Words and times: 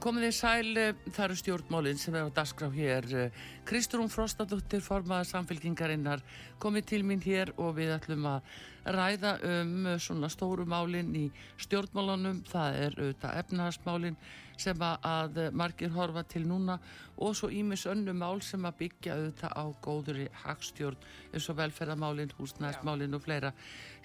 Komið 0.00 0.22
þið 0.24 0.32
sæl, 0.32 0.68
eh, 0.80 0.94
það 1.12 1.24
eru 1.26 1.34
stjórnmálinn 1.36 1.98
sem 2.00 2.14
er 2.16 2.24
á 2.24 2.32
dasgraf 2.32 2.72
hér. 2.72 3.04
Eh, 3.12 3.30
Kristrún 3.68 4.08
Frostadóttir, 4.08 4.80
formaða 4.80 5.26
samfélkingarinnar, 5.28 6.22
komið 6.58 6.86
til 6.86 7.02
mín 7.04 7.20
hér 7.20 7.52
og 7.58 7.76
við 7.76 7.92
ætlum 7.98 8.24
að 8.24 8.40
ræða 8.86 9.34
um 9.44 9.86
eh, 9.86 9.98
svona 9.98 10.30
stóru 10.32 10.64
málinn 10.64 11.12
í 11.14 11.26
stjórnmálunum. 11.58 12.40
Það 12.48 12.78
er 12.80 12.96
auðvitað 12.96 13.36
efnahagsmálinn 13.42 14.16
sem 14.56 14.78
að 14.80 15.52
margir 15.52 15.92
horfa 15.92 16.24
til 16.24 16.46
núna 16.48 16.80
og 17.18 17.36
svo 17.36 17.52
ímis 17.52 17.84
önnu 17.84 18.16
mál 18.16 18.40
sem 18.40 18.64
að 18.64 18.80
byggja 18.80 19.18
auðvitað 19.18 19.52
á 19.52 19.64
góðuri 19.84 20.28
hagstjórn 20.32 20.96
eins 21.34 21.52
og 21.52 21.60
velferðamálinn, 21.60 22.32
húsnæðismálinn 22.40 23.20
og 23.20 23.20
fleira 23.28 23.52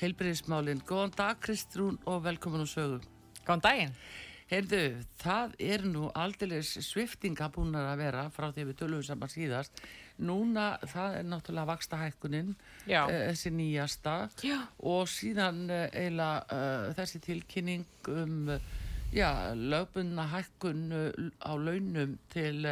heilbriðismálinn. 0.03 0.83
Góðan 0.83 1.15
dag 1.15 1.39
Kristrún 1.39 1.99
og 2.03 2.23
velkomin 2.27 2.67
á 2.67 2.69
sögu. 2.75 2.99
Góðan 3.47 3.63
daginn. 3.63 3.99
Heyrðu, 4.45 4.99
það 5.17 5.53
er 5.65 5.83
nú 5.89 6.03
aldrei 6.13 6.59
sviftinga 6.61 7.47
búin 7.49 7.73
að 7.79 7.95
vera 8.03 8.27
frá 8.29 8.51
því 8.53 8.67
við 8.67 8.77
tölum 8.83 9.01
saman 9.05 9.31
síðast. 9.33 9.81
Núna 10.21 10.67
það 10.85 11.17
er 11.17 11.25
náttúrulega 11.31 11.71
vaksta 11.71 11.97
hækkunin, 12.03 12.51
uh, 12.85 13.09
þessi 13.09 13.51
nýjasta 13.57 14.13
Já. 14.45 14.59
og 14.85 15.09
síðan 15.09 15.65
uh, 15.65 15.87
eiginlega 15.89 16.45
uh, 16.45 16.93
þessi 16.99 17.23
tilkynning 17.25 18.09
um 18.13 18.53
lögbunna 19.15 20.25
hækkun 20.29 20.89
á 21.39 21.51
launum 21.55 22.17
til. 22.29 22.65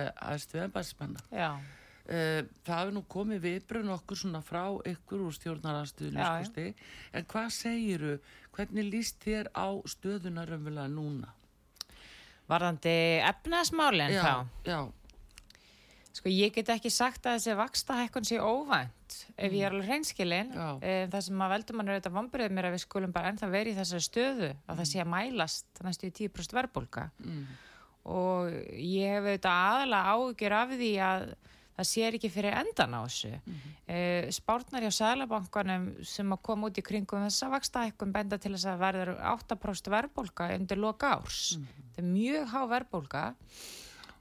Já. 1.32 1.56
Það 2.04 2.80
hefur 2.80 2.90
nú 2.98 3.04
komið 3.08 3.46
viðbrun 3.46 3.94
okkur 3.94 4.20
svona 4.20 4.42
frá 4.44 4.66
ykkur 4.92 5.22
úr 5.24 5.38
stjórnarastuðinu, 5.38 6.66
en 7.16 7.30
hvað 7.32 7.48
segiru, 7.56 8.18
hvernig 8.52 8.90
líst 8.92 9.24
þér 9.24 9.48
á 9.56 9.72
stöðunar 9.88 10.52
umvila 10.58 10.90
núna? 10.92 11.32
Varðandi 12.52 12.98
efnaðsmálinn 13.24 14.18
þá? 14.18 14.34
Já. 14.68 14.80
Sko 16.14 16.30
ég 16.30 16.54
get 16.54 16.70
ekki 16.70 16.92
sagt 16.94 17.26
að 17.26 17.40
þessi 17.40 17.56
vaksta 17.58 17.96
hækkun 17.98 18.28
sé 18.28 18.38
óvænt 18.38 19.16
ef 19.34 19.54
ég 19.54 19.64
er 19.66 19.74
alveg 19.74 19.88
hreinskilinn. 19.90 20.52
Um, 20.54 20.82
það 20.84 21.24
sem 21.26 21.42
að 21.42 21.54
veldur 21.56 21.78
mann 21.78 21.90
er 21.90 21.98
auðvitað 21.98 22.18
vombriðið 22.20 22.54
mér 22.54 22.68
að 22.70 22.76
við 22.76 22.84
skulum 22.84 23.16
bara 23.16 23.32
ennþá 23.32 23.50
verið 23.54 23.74
í 23.74 23.80
þessari 23.80 24.06
stöðu 24.06 24.50
að 24.52 24.60
mm. 24.60 24.78
það 24.80 24.90
sé 24.92 25.02
að 25.02 25.10
mælast 25.14 25.82
næstu 25.88 26.10
í 26.10 26.14
10% 26.20 26.58
verðbólka. 26.60 27.08
Mm. 27.24 27.42
Og 28.14 28.54
ég 28.78 29.16
hef 29.16 29.26
auðvitað 29.26 29.64
aðalega 29.72 30.14
ágjör 30.14 30.58
af 30.60 30.78
því 30.78 30.92
að 31.08 31.28
það 31.78 31.88
sér 31.90 32.18
ekki 32.18 32.32
fyrir 32.32 32.56
endan 32.58 32.94
á 32.94 33.02
þessu. 33.04 33.32
Mm 33.34 33.54
-hmm. 33.54 34.32
spárnar 34.38 34.84
hjá 34.86 34.92
Sælabankanum 34.92 35.86
sem 36.06 36.34
að 36.34 36.42
koma 36.42 36.68
út 36.68 36.78
í 36.78 36.86
kringum 36.86 37.26
þess 37.26 37.44
að 37.44 37.54
vaksta 37.56 37.86
hækkun 37.86 38.14
benda 38.14 38.38
til 38.38 38.54
þess 38.54 38.66
að 38.66 38.84
verður 38.86 39.14
8% 39.20 39.90
verðbólka 39.96 40.52
undir 40.58 40.78
loka 40.78 41.16
árs. 41.18 41.58
Mm 41.58 41.64
-hmm. 41.64 41.90
Það 41.96 42.04
er 42.04 42.12
mjög 42.12 42.46
há 42.54 42.62
verðbólka 42.74 43.24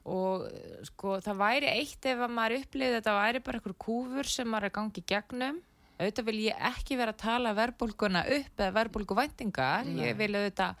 og 0.03 0.49
sko 0.83 1.19
það 1.23 1.37
væri 1.39 1.67
eitt 1.67 2.05
ef 2.05 2.19
að 2.19 2.35
maður 2.35 2.57
upplýði 2.59 2.97
þetta 2.97 3.13
væri 3.21 3.39
bara 3.39 3.57
einhver 3.57 3.77
kúfur 3.79 4.27
sem 4.27 4.47
maður 4.47 4.65
er 4.65 4.75
gangið 4.77 5.05
gegnum. 5.05 5.61
Auðvitað 5.99 6.25
vil 6.25 6.39
ég 6.49 6.57
ekki 6.59 6.97
vera 6.97 7.13
að 7.13 7.21
tala 7.21 7.53
verðbólkuna 7.53 8.25
upp 8.25 8.59
eða 8.59 8.75
verðbólkuvæntingar. 8.79 9.85
Ég 9.85 10.17
vil 10.17 10.35
auðvitað 10.35 10.75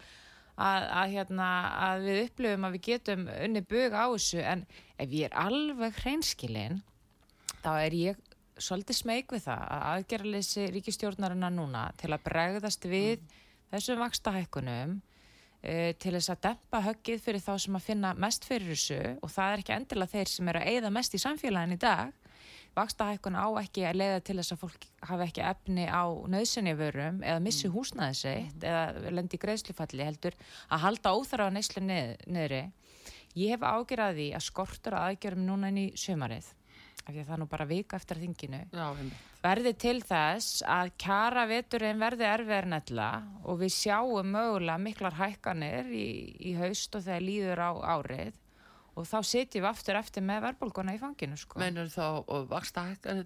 að, 0.55 0.85
að, 0.87 1.13
hérna, 1.15 1.49
að 1.87 2.07
við 2.07 2.19
upplöfum 2.27 2.67
að 2.67 2.75
við 2.75 2.83
getum 2.87 3.23
unni 3.33 3.63
bög 3.65 3.95
á 3.95 4.05
þessu. 4.13 4.41
En 4.41 4.65
ef 5.01 5.15
ég 5.15 5.29
er 5.29 5.37
alveg 5.45 6.01
hreinskilinn 6.03 6.81
þá 7.63 7.71
er 7.79 7.97
ég 7.97 8.29
svolítið 8.61 8.99
smeg 8.99 9.31
við 9.33 9.47
það 9.47 9.63
að 9.75 9.87
aðgerðalessi 9.93 10.67
ríkistjórnarina 10.75 11.49
núna 11.53 11.87
til 11.97 12.11
að 12.13 12.25
bregðast 12.27 12.85
við 12.85 13.17
mm. 13.17 13.39
þessum 13.73 14.03
vakstahækkunum 14.03 14.97
uh, 14.99 15.91
til 15.97 16.13
þess 16.17 16.33
að 16.35 16.43
dempa 16.47 16.83
höggið 16.89 17.23
fyrir 17.25 17.45
þá 17.45 17.53
sem 17.65 17.79
að 17.79 17.87
finna 17.87 18.13
mest 18.13 18.45
fyrir 18.45 18.75
þessu. 18.75 18.99
Og 19.25 19.33
það 19.33 19.55
er 19.55 19.63
ekki 19.63 19.77
endilega 19.77 20.13
þeir 20.17 20.33
sem 20.35 20.53
eru 20.53 20.61
að 20.61 20.75
eigða 20.75 20.93
mest 20.99 21.17
í 21.17 21.23
samfélagin 21.23 21.77
í 21.77 21.81
dag 21.81 22.22
vakstahækkun 22.77 23.37
á 23.37 23.47
ekki 23.61 23.85
að 23.87 23.99
leiða 24.01 24.21
til 24.25 24.37
þess 24.39 24.55
að 24.55 24.61
fólk 24.63 24.87
hafi 25.09 25.27
ekki 25.27 25.45
efni 25.49 25.85
á 25.85 26.03
nöðsynni 26.33 26.73
vörum 26.79 27.21
eða 27.21 27.43
missi 27.43 27.67
mm. 27.69 27.75
húsnaði 27.75 28.17
sitt 28.19 28.57
mm. 28.63 28.65
eða 28.71 29.13
lendi 29.19 29.39
greiðslufalli 29.41 30.07
heldur 30.07 30.37
að 30.69 30.83
halda 30.87 31.13
óþara 31.13 31.49
á 31.49 31.55
neyslu 31.55 31.85
niðri. 31.85 32.65
Ég 33.33 33.55
hef 33.55 33.63
ágjörði 33.65 34.31
að 34.37 34.45
skortur 34.45 34.97
að 34.97 35.13
aðgjörum 35.13 35.47
núna 35.47 35.71
inn 35.73 35.81
í 35.85 35.87
sömarið 35.97 36.51
af 37.03 37.11
því 37.11 37.21
að 37.23 37.29
það 37.29 37.39
nú 37.41 37.47
bara 37.51 37.67
vika 37.67 37.97
eftir 37.99 38.19
þinginu 38.21 38.59
Já, 38.71 38.85
verði 39.43 39.73
til 39.81 39.97
þess 40.05 40.63
að 40.69 40.93
kjara 41.03 41.43
veturinn 41.49 41.99
verði 41.99 42.27
erfiðar 42.29 42.69
nella 42.75 43.09
og 43.43 43.59
við 43.63 43.73
sjáum 43.75 44.31
mögulega 44.35 44.79
miklar 44.79 45.17
hækkanir 45.17 45.89
í, 45.91 46.07
í 46.39 46.55
haust 46.59 46.95
og 46.95 47.05
þegar 47.07 47.25
líður 47.27 47.63
á 47.63 47.71
árið 47.97 48.39
og 48.93 49.07
þá 49.09 49.17
setjum 49.25 49.63
við 49.63 49.69
aftur 49.71 49.99
eftir 49.99 50.25
með 50.25 50.43
verðbólguna 50.47 50.95
í 50.95 51.01
fanginu 51.01 51.39
sko. 51.39 51.59
Meinar 51.61 51.89
þá 51.93 52.05
vaksta 52.51 52.85
hækkan 52.91 53.25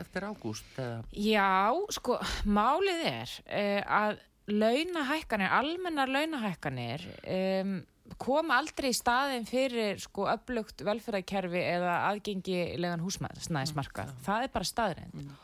eftir 0.00 0.26
ágúst? 0.26 0.80
Já, 1.12 1.70
sko, 1.96 2.18
málið 2.48 3.04
er 3.10 3.36
uh, 3.44 4.00
að 4.00 4.26
launahækkanir, 4.50 5.52
almennar 5.60 6.10
launahækkanir 6.10 7.04
um, 7.20 7.76
kom 8.20 8.50
aldrei 8.50 8.90
í 8.90 8.96
staðin 8.96 9.46
fyrir 9.46 10.00
sko 10.02 10.26
upplugt 10.32 10.82
velferðarkerfi 10.86 11.60
eða 11.76 12.00
aðgengilegan 12.08 13.04
húsnæðismarkað. 13.04 14.10
Mm, 14.10 14.24
það 14.26 14.48
er 14.48 14.52
bara 14.56 14.70
staðrind. 14.72 15.14
Mm 15.14 15.38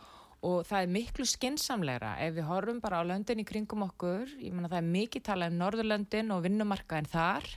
og 0.45 0.67
það 0.69 0.85
er 0.85 0.93
miklu 0.93 1.27
skinsamlegra 1.27 2.13
ef 2.23 2.35
við 2.37 2.47
horfum 2.47 2.79
bara 2.83 3.01
á 3.01 3.09
löndin 3.09 3.41
í 3.41 3.47
kringum 3.49 3.87
okkur. 3.87 4.29
Ég 4.43 4.53
menna 4.53 4.69
það 4.71 4.83
er 4.83 4.93
mikið 4.93 5.25
talað 5.25 5.53
um 5.53 5.59
Norðurlöndin 5.63 6.33
og 6.35 6.45
vinnumarkaðin 6.45 7.11
þar. 7.11 7.49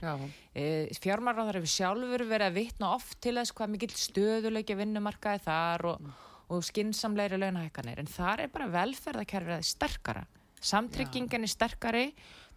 E, 0.56 0.64
fjármarráðar 1.02 1.60
hefur 1.60 1.74
sjálfur 1.74 2.24
verið 2.30 2.48
að 2.48 2.58
vitna 2.58 2.92
oft 2.96 3.20
til 3.20 3.36
þess 3.36 3.54
hvað 3.56 3.72
mikil 3.76 3.90
stöðuleiki 3.94 4.78
vinnumarkaði 4.80 5.44
þar 5.44 5.86
og, 5.92 6.02
mm. 6.02 6.18
og 6.56 6.66
skinsamleiri 6.70 7.40
launahækkanir. 7.44 8.02
En 8.02 8.10
þar 8.10 8.46
er 8.46 8.52
bara 8.54 8.70
velferðarkerfið 8.74 9.66
sterkara. 9.70 10.26
Samtryggingin 10.60 11.46
er 11.46 11.52
sterkari 11.52 12.06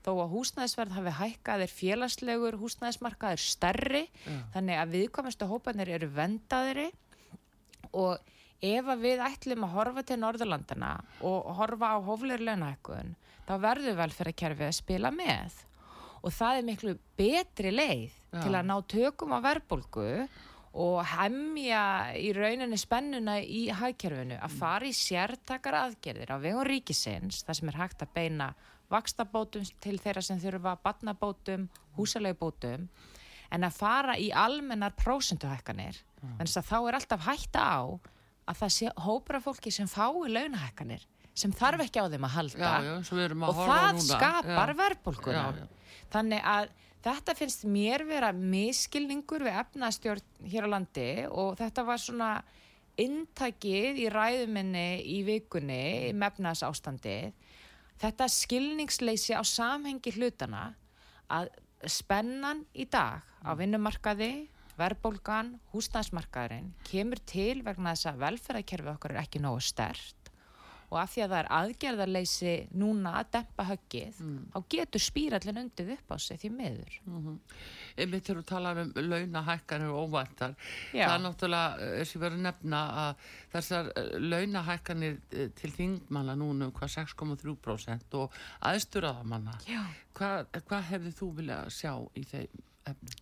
þó 0.04 0.12
að 0.18 0.34
húsnæðisverð 0.34 0.98
hafi 0.98 1.16
hækkað 1.20 1.64
er 1.64 1.72
félagslegur 1.72 2.58
húsnæðismarkaðir 2.60 3.44
stærri. 3.44 4.06
Já. 4.26 4.40
þannig 4.56 4.80
að 4.80 4.96
viðkomastu 4.98 5.48
hópanir 5.52 5.94
eru 5.96 6.10
vendaðiri 6.16 6.90
og 7.94 8.33
ef 8.64 8.90
við 9.02 9.22
ætlum 9.26 9.68
að 9.68 9.76
horfa 9.76 10.06
til 10.08 10.20
Norðurlandana 10.22 10.94
og 11.28 11.52
horfa 11.60 11.94
á 11.94 11.98
hóflegur 12.06 12.46
launahækkun 12.48 13.14
þá 13.44 13.54
verður 13.60 14.00
velferðarkerfið 14.00 14.70
að 14.70 14.78
spila 14.80 15.12
með. 15.12 15.60
Og 16.24 16.32
það 16.32 16.58
er 16.58 16.68
miklu 16.70 16.94
betri 17.20 17.74
leið 17.74 18.12
Já. 18.14 18.40
til 18.40 18.54
að 18.56 18.68
ná 18.70 18.76
tökum 18.88 19.36
á 19.36 19.40
verbulgu 19.44 20.10
og 20.84 21.00
hemmja 21.06 21.82
í 22.18 22.32
rauninni 22.34 22.80
spennuna 22.82 23.38
í 23.44 23.68
hagkerfinu 23.70 24.40
að 24.42 24.56
fara 24.58 24.88
í 24.90 24.96
sértakar 24.98 25.78
aðgerðir 25.84 26.32
á 26.34 26.38
vegum 26.42 26.66
ríkisins 26.66 27.44
þar 27.46 27.60
sem 27.60 27.70
er 27.70 27.82
hægt 27.84 28.06
að 28.06 28.16
beina 28.16 28.48
vakstabótum 28.94 29.68
til 29.84 30.00
þeirra 30.02 30.24
sem 30.26 30.40
þurfa 30.42 30.78
batnabótum, 30.82 31.68
húsalegbótum 31.98 32.88
en 33.54 33.68
að 33.68 33.78
fara 33.78 34.18
í 34.18 34.32
almennar 34.34 34.96
prósunduhækkanir 34.98 36.00
þannig 36.24 36.58
að 36.58 36.70
þá 36.72 36.78
er 36.80 36.98
alltaf 36.98 37.28
hætta 37.28 37.68
á 37.70 37.82
að 38.50 38.60
það 38.62 38.74
sé 38.78 38.94
hópra 39.06 39.42
fólki 39.44 39.72
sem 39.74 39.90
fái 39.90 40.30
launahækkanir 40.32 41.06
sem 41.34 41.54
þarf 41.56 41.82
ekki 41.88 42.02
á 42.04 42.06
þeim 42.14 42.26
að 42.28 42.36
halda. 42.36 42.58
Já, 42.62 42.74
já, 42.86 42.96
að 43.34 43.44
og 43.50 43.62
það 43.66 44.02
skapar 44.06 44.74
verðbólkuna 44.78 45.46
þannig 46.14 46.44
að 46.46 46.74
þetta 47.04 47.36
finnst 47.38 47.66
mér 47.68 48.04
vera 48.08 48.30
miskilningur 48.36 49.48
við 49.48 49.58
efnastjórn 49.64 50.52
hér 50.52 50.68
á 50.70 50.74
landi 50.76 51.08
og 51.32 51.58
þetta 51.60 51.88
var 51.88 52.04
svona 52.04 52.30
intakið 53.02 54.04
í 54.04 54.08
ræðuminni 54.14 54.88
í 55.10 55.24
vikunni 55.26 56.14
með 56.14 56.28
efnas 56.30 56.62
ástandi 56.68 57.18
þetta 58.04 58.30
skilningsleysi 58.30 59.34
á 59.34 59.42
samhengi 59.42 60.14
hlutana 60.14 60.68
að 61.34 61.50
spennan 61.90 62.64
í 62.78 62.86
dag 62.86 63.26
á 63.42 63.52
vinnumarkaði 63.58 64.48
verðbólgan, 64.80 65.56
húsnæðsmarkaðurinn 65.74 66.74
kemur 66.88 67.22
til 67.30 67.62
vegna 67.66 67.94
þess 67.94 68.12
að 68.12 68.22
velferðarkerfið 68.28 68.94
okkar 68.96 69.16
er 69.16 69.24
ekki 69.24 69.44
nógu 69.44 69.64
stert 69.64 70.24
og 70.94 71.00
af 71.02 71.14
því 71.14 71.24
að 71.24 71.32
það 71.32 71.40
er 71.40 71.50
aðgerðarleysi 71.58 72.52
núna 72.78 73.16
að 73.20 73.30
dempa 73.34 73.66
höggið 73.66 74.20
þá 74.54 74.58
getur 74.76 75.04
spírallin 75.04 75.62
undið 75.64 75.94
upp 75.96 76.14
á 76.14 76.18
sig 76.22 76.42
því 76.44 76.52
miður 76.54 76.98
Einmitt 77.98 78.28
þegar 78.28 78.42
þú 78.42 78.46
talar 78.52 78.82
um 78.84 78.92
launahækkanir 78.98 79.94
og 79.94 80.08
óvæntar. 80.08 80.56
Já. 80.94 81.06
Það 81.06 81.16
er 81.16 81.24
náttúrulega, 81.26 81.88
eh, 81.88 82.06
sem 82.10 82.22
verður 82.22 82.40
að 82.40 82.46
nefna 82.48 82.80
að 83.04 83.28
þessar 83.54 83.92
eh, 83.94 84.14
launahækkanir 84.22 85.20
eh, 85.32 85.52
til 85.60 85.74
þingmanna 85.78 86.38
núna 86.40 86.70
um 86.70 86.74
hvað 86.74 86.96
6,3% 86.96 88.18
og 88.22 88.40
aðsturaðamanna. 88.72 89.60
Hvað, 90.18 90.50
hvað 90.70 90.90
hefði 90.90 91.14
þú 91.20 91.30
viljað 91.42 91.70
sjá 91.78 91.94
í 92.18 92.26
þeim 92.34 92.66
efnum? 92.90 93.22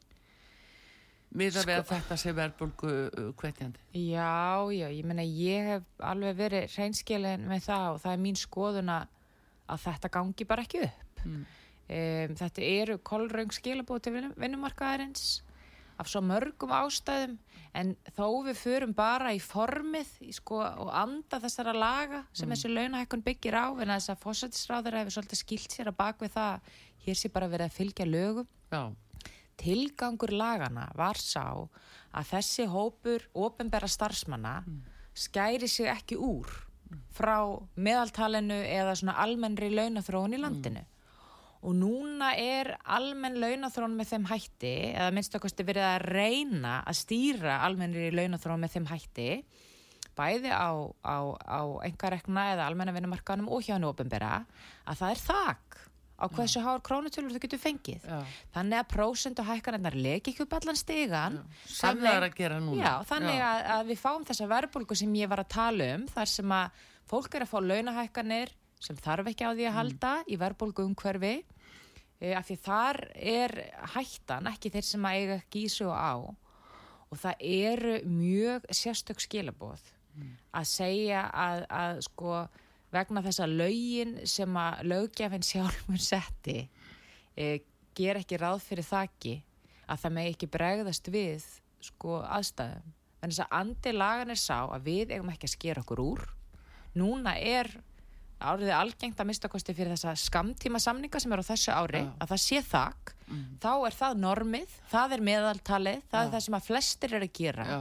Miða 1.32 1.64
við 1.64 1.78
að 1.78 1.86
Sko- 1.86 1.96
þetta 1.96 2.18
sé 2.20 2.34
verðbólgu 2.36 2.94
hvetjandi. 3.40 3.84
Já, 3.96 4.68
já, 4.76 4.88
ég 4.92 5.06
meina 5.08 5.24
ég 5.24 5.70
hef 5.70 5.84
alveg 6.04 6.36
verið 6.36 6.74
hreinskilin 6.76 7.48
með 7.48 7.68
það 7.70 7.88
og 7.94 8.02
það 8.04 8.16
er 8.16 8.24
mín 8.26 8.40
skoðun 8.40 8.92
að 8.92 9.86
þetta 9.86 10.12
gangi 10.12 10.48
bara 10.50 10.66
ekki 10.68 10.84
upp. 10.90 11.24
Mm. 11.24 11.46
Um, 11.92 12.36
þetta 12.40 12.68
eru 12.68 12.98
kolröng 13.04 13.52
vinnum, 13.52 14.36
vinnumarkaðarins 14.40 15.42
af 16.02 16.10
svo 16.10 16.22
mörgum 16.24 16.72
ástæðum 16.74 17.38
en 17.78 17.94
þó 18.16 18.26
við 18.48 18.58
förum 18.60 18.94
bara 18.96 19.34
í 19.36 19.40
formið 19.44 20.10
í 20.26 20.34
sko, 20.36 20.60
og 20.60 20.90
anda 20.96 21.40
þessara 21.44 21.74
laga 21.76 22.24
sem 22.36 22.50
þessi 22.52 22.72
launahækkun 22.72 23.24
byggir 23.26 23.56
á 23.56 23.68
en 23.72 23.94
þess 23.94 24.12
að 24.12 24.24
fósættisráður 24.26 25.00
hefur 25.02 25.16
svolítið 25.18 25.42
skilt 25.44 25.76
sér 25.76 25.92
að 25.92 26.00
bak 26.02 26.24
við 26.24 26.34
það 26.36 26.74
hér 27.06 27.20
sé 27.22 27.32
bara 27.34 27.52
verið 27.52 27.70
að 27.70 27.78
fylgja 27.78 28.08
lögum 28.10 28.50
Já, 28.72 28.84
tilgangur 29.62 30.34
lagana 30.34 30.90
var 30.98 31.20
sá 31.22 31.46
að 32.12 32.34
þessi 32.34 32.68
hópur 32.72 33.24
ofinbera 33.38 33.88
starfsmanna 33.88 34.62
skæri 35.14 35.70
sig 35.70 35.90
ekki 35.92 36.18
úr 36.20 36.50
frá 37.16 37.38
meðaltalinu 37.76 38.58
eða 38.68 38.96
svona 39.00 39.20
almennri 39.24 39.72
launathróun 39.74 40.36
í 40.36 40.42
landinu. 40.42 40.84
Og 41.62 41.76
núna 41.78 42.32
er 42.42 42.74
almenn 42.90 43.38
launathróun 43.38 43.94
með 43.94 44.16
þeim 44.16 44.24
hætti, 44.32 44.72
eða 44.96 45.12
minnst 45.14 45.36
okkarstu 45.38 45.66
verið 45.68 45.86
að 45.86 46.06
reyna 46.10 46.80
að 46.82 46.98
stýra 47.04 47.60
almennri 47.68 48.10
launathróun 48.16 48.64
með 48.64 48.78
þeim 48.78 48.88
hætti, 48.90 49.28
bæði 50.18 50.50
á, 50.50 50.74
á, 51.06 51.18
á 51.38 51.62
engarekna 51.86 52.48
eða 52.56 52.66
almenna 52.66 52.96
vinnumarkanum 52.96 53.52
og 53.54 53.62
hjá 53.68 53.76
hennu 53.76 53.92
ofinbera, 53.92 54.42
að 54.90 55.04
það 55.04 55.14
er 55.14 55.24
þak 55.28 55.82
á 56.22 56.26
hversu 56.30 56.62
hár 56.62 56.82
krónutölur 56.86 57.34
þú 57.34 57.42
getur 57.42 57.62
fengið. 57.62 58.06
já. 58.06 58.20
Þannig 58.54 58.78
að 58.80 58.90
prósentu 58.94 59.46
hækkanirnar 59.48 59.98
leki 59.98 60.32
ekki 60.34 60.46
upp 60.46 60.54
allan 60.60 60.78
stigan. 60.80 61.40
Sem 61.66 61.98
það 61.98 62.16
er 62.16 62.26
að 62.28 62.36
gera 62.38 62.60
núna. 62.62 62.82
Já, 62.82 62.94
þannig 63.10 63.42
Að, 63.42 63.62
að 63.76 63.92
við 63.92 64.02
fáum 64.02 64.26
þessa 64.30 64.50
verðbólgu 64.52 64.98
sem 65.02 65.16
ég 65.20 65.32
var 65.32 65.44
að 65.44 65.54
tala 65.56 65.88
um, 65.96 66.08
þar 66.12 66.32
sem 66.32 66.52
að 66.58 66.84
fólk 67.12 67.36
er 67.36 67.46
að 67.46 67.52
fá 67.52 67.58
launahækkanir 67.66 68.54
sem 68.82 68.98
þarf 68.98 69.32
ekki 69.32 69.46
á 69.46 69.52
því 69.54 69.66
að 69.70 69.78
halda 69.78 70.12
í 70.26 70.38
verðbólgu 70.42 70.86
umhverfi, 70.90 71.34
e, 72.22 72.34
af 72.34 72.48
því 72.48 72.58
þar 72.66 73.02
er 73.16 73.56
hættan, 73.96 74.50
ekki 74.50 74.72
þeir 74.74 74.88
sem 74.88 75.06
að 75.06 75.18
eiga 75.20 75.42
sig 75.70 75.88
og 75.88 75.98
á. 75.98 76.14
Og 77.12 77.20
það 77.20 77.44
eru 77.44 77.96
mjög 78.08 78.70
sérstök 78.72 79.20
skilabóð 79.20 79.84
að 80.56 80.68
segja 80.68 81.26
að, 81.32 81.66
að 81.70 82.02
sko 82.08 82.36
vegna 82.92 83.24
þessa 83.26 83.48
lögin 83.50 84.18
sem 84.28 84.58
að 84.60 84.82
lögjafinn 84.92 85.46
sjálfur 85.46 86.02
setti 86.02 86.58
e, 87.36 87.62
ger 87.98 88.20
ekki 88.22 88.40
ráð 88.42 88.64
fyrir 88.66 88.88
þakki 88.88 89.38
að 89.92 90.04
það 90.04 90.16
megi 90.18 90.34
ekki 90.36 90.52
bregðast 90.52 91.12
við 91.12 91.46
sko 91.82 92.22
aðstæðum. 92.24 92.92
Þannig 93.22 93.40
að 93.44 93.56
andi 93.60 93.94
lagan 93.94 94.34
er 94.34 94.40
sá 94.42 94.58
að 94.66 94.86
við 94.88 95.14
eigum 95.14 95.30
ekki 95.34 95.48
að 95.48 95.56
skera 95.56 95.84
okkur 95.84 96.02
úr. 96.04 96.22
Núna 96.98 97.36
er 97.38 97.70
árið 98.42 98.72
algengt 98.74 99.20
að 99.22 99.30
mista 99.30 99.50
kosti 99.52 99.76
fyrir 99.78 99.94
þessa 99.94 100.16
skamtíma 100.18 100.82
samninga 100.82 101.20
sem 101.22 101.34
eru 101.36 101.46
á 101.46 101.52
þessu 101.52 101.74
ári, 101.76 102.02
Já. 102.02 102.12
að 102.18 102.32
það 102.32 102.42
sé 102.42 102.62
þakk, 102.66 103.12
þá 103.62 103.72
er 103.76 103.98
það 104.00 104.22
normið, 104.24 104.78
það 104.92 105.16
er 105.16 105.26
meðaltalið, 105.28 106.00
það 106.10 106.24
Já. 106.24 106.26
er 106.26 106.32
það 106.34 106.46
sem 106.48 106.58
að 106.58 106.68
flestir 106.70 107.16
er 107.18 107.26
að 107.28 107.36
gera. 107.38 107.68
Já, 107.70 107.80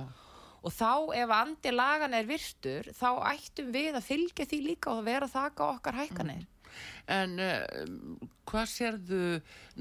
Og 0.60 0.74
þá 0.74 0.92
ef 1.22 1.34
andi 1.34 1.72
lagan 1.72 2.14
er 2.16 2.28
virtur, 2.28 2.90
þá 2.96 3.10
ættum 3.32 3.70
við 3.72 3.96
að 3.96 4.08
fylgja 4.08 4.48
því 4.50 4.62
líka 4.66 4.92
og 4.92 5.04
vera 5.06 5.28
þakka 5.30 5.68
okkar 5.76 6.00
hækkanir. 6.02 6.48
En 7.10 7.38
uh, 7.42 7.64
hvað 8.48 8.66
sérðu 8.70 9.22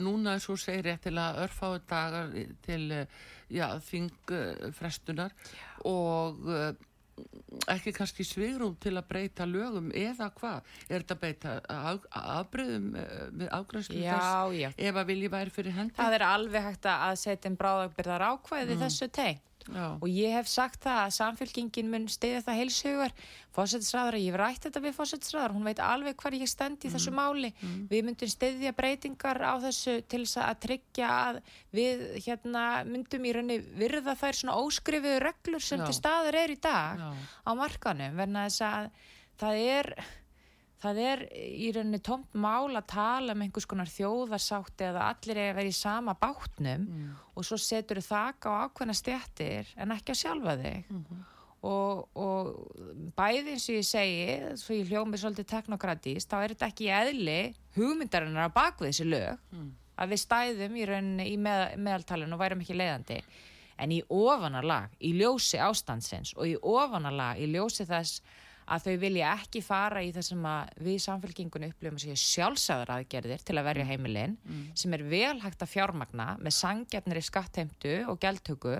núna 0.01 0.35
eins 0.35 0.49
og 0.49 0.59
segir 0.61 0.87
rétt 0.89 1.05
til 1.05 1.17
að 1.21 1.43
örfáu 1.45 1.79
dagar 1.89 2.31
til 2.65 2.85
uh, 2.95 3.25
já, 3.53 3.67
þingfrestunar 3.85 5.35
og 5.87 6.39
uh, 6.49 6.71
ekki 7.69 7.91
kannski 7.93 8.23
svigrum 8.23 8.77
til 8.81 8.95
að 8.95 9.07
breyta 9.09 9.45
lögum 9.45 9.91
eða 9.91 10.29
hvað? 10.37 10.71
Er 10.87 11.03
þetta 11.03 11.51
afbreyðum 12.39 12.93
við 13.41 13.49
afgrænslu 13.57 13.99
Já, 13.99 14.15
þess 14.15 14.55
já. 14.61 14.69
ef 14.71 15.01
að 15.01 15.11
vilji 15.11 15.31
væri 15.33 15.53
fyrir 15.53 15.75
hendi? 15.75 15.97
Það 15.99 16.17
er 16.17 16.25
alveg 16.29 16.67
hægt 16.69 16.89
að 16.93 17.19
setja 17.19 17.51
inn 17.51 17.59
bráðagbyrðar 17.59 18.25
ákvæði 18.31 18.79
þessu 18.85 19.11
tengt. 19.19 19.48
Já, 19.73 19.85
Og 19.99 20.07
ég 20.09 20.33
hef 20.33 20.49
sagt 20.49 20.83
það 20.83 20.99
að 21.03 21.15
samfélkingin 21.17 21.89
mun 21.91 22.07
stiðja 22.09 22.41
það 22.45 22.59
heilsugar. 22.59 23.15
Fósættisræður, 23.55 24.17
ég 24.19 24.31
hef 24.31 24.39
rætt 24.39 24.65
þetta 24.67 24.83
við 24.83 24.95
fósættisræður, 24.97 25.55
hún 25.57 25.67
veit 25.67 25.81
alveg 25.83 26.15
hvar 26.21 26.37
ég 26.37 26.49
stend 26.49 26.85
í 26.85 26.91
þessu 26.93 27.13
máli. 27.15 27.51
Við 27.89 28.05
myndum 28.07 28.31
stiðja 28.31 28.73
breytingar 28.77 29.41
á 29.41 29.53
þessu 29.63 29.97
til 30.09 30.23
þess 30.25 30.41
að 30.45 30.61
tryggja 30.67 31.09
að 31.09 31.41
við 31.75 32.05
hérna, 32.25 32.65
myndum 32.87 33.25
í 33.25 33.35
raunni 33.35 33.59
virða 33.81 34.15
þær 34.19 34.41
svona 34.41 34.57
óskrifuðu 34.61 35.19
reglur 35.25 35.65
sem 35.65 35.81
Já. 35.81 35.85
til 35.89 35.97
staður 35.97 36.39
er 36.43 36.55
í 36.55 36.59
dag 36.61 37.03
Já. 37.03 37.09
á 37.45 37.51
markanum. 37.57 38.17
Verna 38.19 38.47
þess 38.47 38.65
að 38.69 38.89
það 39.43 39.63
er... 39.67 39.93
Það 40.79 40.99
er 41.03 41.23
í 41.35 41.71
rauninni 41.75 41.99
tómt 41.99 42.35
mál 42.39 42.71
að 42.79 42.85
tala 42.93 43.33
um 43.35 43.41
einhvers 43.43 43.67
konar 43.67 43.89
þjóðarsátti 43.91 44.85
eða 44.87 45.09
allir 45.11 45.37
er 45.41 45.49
að 45.51 45.57
vera 45.59 45.73
í 45.73 45.75
sama 45.75 46.13
bátnum 46.15 46.85
og 47.35 47.43
svo 47.43 47.57
setur 47.59 47.99
þak 47.99 48.47
á 48.47 48.51
ákveðna 48.63 48.95
stjættir 48.95 49.73
en 49.75 49.91
ekki 49.91 50.15
að 50.15 50.21
sjálfa 50.21 50.55
þig. 50.61 50.87
og, 51.67 52.07
og 52.15 53.11
bæði 53.17 53.51
eins 53.57 53.67
og 53.67 53.75
ég 53.75 53.87
segi, 53.87 54.55
svo 54.61 54.77
ég 54.77 54.87
hljómi 54.87 55.19
svolítið 55.19 55.49
teknokratist, 55.51 56.29
þá 56.31 56.37
er 56.43 56.53
þetta 56.53 56.69
ekki 56.71 56.87
eðli 56.95 57.39
hugmyndarinnar 57.75 58.47
á 58.47 58.55
bakvið 58.55 58.93
þessi 58.93 59.07
lög 59.09 59.39
að 59.99 60.13
við 60.13 60.21
stæðum 60.23 60.77
í 60.79 60.85
rauninni 60.87 61.25
í 61.33 61.37
með, 61.37 61.75
meðaltalinu 61.75 62.37
og 62.37 62.39
værum 62.39 62.61
ekki 62.63 62.77
leiðandi. 62.79 63.19
En 63.79 63.91
í 63.91 63.99
ofanalag, 64.11 64.91
í 64.99 65.13
ljósi 65.15 65.59
ástandsins 65.59 66.33
og 66.35 66.47
í 66.47 66.55
ofanalag, 66.55 67.39
í 67.39 67.47
ljósi 67.51 67.85
þess 67.87 68.21
að 68.69 68.85
þau 68.85 68.95
vilja 69.01 69.33
ekki 69.33 69.61
fara 69.65 70.03
í 70.05 70.11
þessum 70.15 70.45
að 70.49 70.71
við 70.85 70.99
samfélkingunni 71.05 71.71
upplifum 71.73 71.99
að 71.99 72.05
séu 72.05 72.21
sjálfsæðar 72.23 72.93
aðgerðir 72.99 73.43
til 73.45 73.57
að 73.57 73.69
verja 73.71 73.89
heimilin 73.89 74.37
sem 74.77 74.93
er 74.97 75.03
vel 75.09 75.35
hægt 75.43 75.65
að 75.65 75.73
fjármagna 75.73 76.31
með 76.39 76.57
sangjarnir 76.59 77.21
í 77.21 77.25
skattheimtu 77.25 77.95
og 78.11 78.19
gjaldtöku 78.21 78.77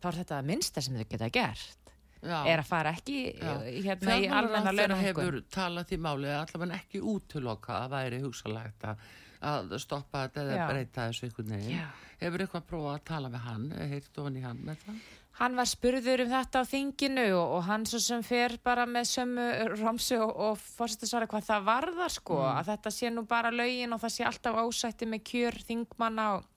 þá 0.00 0.08
er 0.10 0.18
þetta 0.22 0.40
að 0.40 0.50
minnsta 0.52 0.84
sem 0.84 0.96
þau 0.96 1.06
geta 1.08 1.30
gert 1.32 1.80
já. 2.20 2.36
er 2.44 2.60
að 2.60 2.68
fara 2.68 2.92
ekki 2.96 3.18
Já. 3.32 3.54
hérna 3.86 4.18
í 4.20 4.28
almenna 4.28 4.74
launahækkun 4.74 5.24
hefur 5.24 5.40
talað 5.54 5.90
því 5.90 5.98
máli 6.06 6.30
að 6.30 6.42
allavega 6.44 6.78
ekki 6.80 7.02
útloka 7.14 7.78
að 7.78 7.96
væri 7.96 8.20
hugsalegt 8.24 8.86
að, 8.90 9.74
stoppa 9.80 10.26
þetta 10.26 10.44
eða 10.44 10.68
breyta 10.68 11.08
þessu 11.08 11.28
einhvern 11.28 11.54
veginn. 11.56 11.84
Hefur 12.20 12.44
eitthvað 12.44 12.66
prófað 12.68 12.96
að 12.98 13.04
tala 13.08 13.32
með 13.32 13.46
hann, 13.46 13.62
heirt 13.94 14.18
ofan 14.20 14.36
í 14.36 14.44
hann 14.44 14.60
með 14.66 14.82
það? 14.84 15.04
Hann 15.38 15.54
var 15.56 15.68
spurður 15.70 16.24
um 16.24 16.32
þetta 16.32 16.60
á 16.60 16.64
þinginu 16.68 17.26
og, 17.38 17.52
og 17.56 17.62
hann 17.68 17.84
svo 17.88 18.00
sem 18.02 18.22
fer 18.26 18.56
bara 18.64 18.84
með 18.88 19.06
sömu 19.12 19.46
romsu 19.78 20.18
og, 20.20 20.32
og 20.50 20.58
fórstu 20.60 21.08
svara 21.08 21.28
hvað 21.30 21.46
það 21.46 21.68
varðar 21.68 22.12
sko, 22.12 22.40
að 22.50 22.72
þetta 22.72 22.92
sé 22.92 23.12
nú 23.14 23.24
bara 23.28 23.52
lögin 23.54 23.94
og 23.94 24.02
það 24.02 24.14
sé 24.16 24.26
alltaf 24.28 24.58
ásætti 24.60 25.08
með 25.08 25.22
kjör 25.30 25.60
þingmanna 25.68 26.26
og 26.34 26.48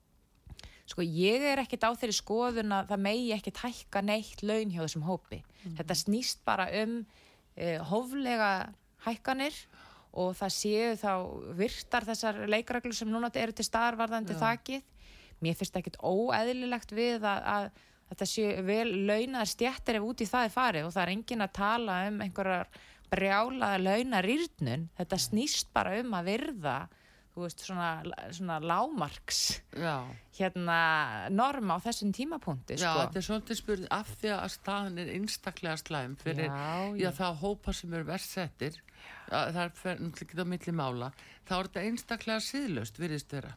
sko 0.89 1.05
ég 1.05 1.45
er 1.53 1.61
ekkit 1.63 1.85
á 1.87 1.91
þeirri 1.95 2.17
skoðun 2.17 2.75
að 2.75 2.89
það 2.91 3.03
megi 3.05 3.31
ekkit 3.37 3.61
hækka 3.63 4.03
neitt 4.03 4.43
laun 4.43 4.73
hjá 4.73 4.81
þessum 4.81 5.07
hópi. 5.07 5.39
Þetta 5.63 5.99
snýst 6.01 6.43
bara 6.43 6.67
um 6.83 6.97
e, 7.55 7.77
hóflega 7.87 8.51
hækkanir 9.05 9.55
og 10.13 10.35
það 10.37 10.53
séu 10.57 10.91
þá 10.99 11.13
virtar 11.57 12.05
þessar 12.09 12.43
leikareglur 12.51 12.95
sem 12.97 13.09
núna 13.09 13.31
eru 13.39 13.55
til 13.55 13.65
staðarvarðandi 13.65 14.35
þakið. 14.37 14.83
Mér 15.43 15.57
finnst 15.59 15.79
ekkit 15.79 15.97
óeðlilegt 16.03 16.93
við 16.95 17.25
að, 17.27 17.47
að 17.55 17.71
þetta 18.13 18.29
séu 18.29 18.65
vel 18.67 18.87
launaðar 19.09 19.49
stjættir 19.49 19.99
ef 19.99 20.07
út 20.07 20.23
í 20.23 20.29
það 20.29 20.47
er 20.47 20.55
farið 20.55 20.87
og 20.87 20.95
það 20.95 21.03
er 21.03 21.13
engin 21.17 21.45
að 21.45 21.55
tala 21.59 21.99
um 22.07 22.19
einhverjar 22.23 22.73
brjálaða 23.13 23.79
launarýrnun. 23.83 24.89
Þetta 24.97 25.21
snýst 25.21 25.73
bara 25.73 25.97
um 25.99 26.15
að 26.17 26.29
virða 26.31 26.77
þú 27.33 27.47
veist, 27.47 27.63
svona, 27.65 27.87
svona 28.33 28.59
lámarks 28.61 29.39
Já. 29.73 30.05
hérna 30.37 30.77
norma 31.33 31.79
á 31.81 31.85
þessum 31.87 32.13
tímapunkti 32.13 32.77
Já, 32.77 32.85
sko. 32.85 32.99
þetta 32.99 33.19
er 33.19 33.25
svolítið 33.27 33.59
spurning 33.59 33.93
af 33.97 34.11
því 34.21 34.33
að 34.35 34.51
staðan 34.53 35.01
er 35.01 35.11
einstaklega 35.15 35.79
slæm 35.81 36.15
fyrir 36.21 36.45
Já, 36.45 36.59
já, 36.93 37.07
já. 37.07 37.09
það 37.17 37.39
hópa 37.41 37.73
sem 37.73 37.97
eru 37.97 38.09
verst 38.11 38.37
settir, 38.37 38.77
það 39.31 39.61
er 39.65 39.73
fyrir 39.79 40.03
náttúrulega 40.05 40.27
ekki 40.29 40.45
á 40.45 40.51
milli 40.53 40.75
mála, 40.77 41.11
þá 41.49 41.53
er 41.57 41.69
þetta 41.71 41.85
einstaklega 41.89 42.45
síðlöst, 42.51 43.01
virðist 43.01 43.33
vera. 43.33 43.55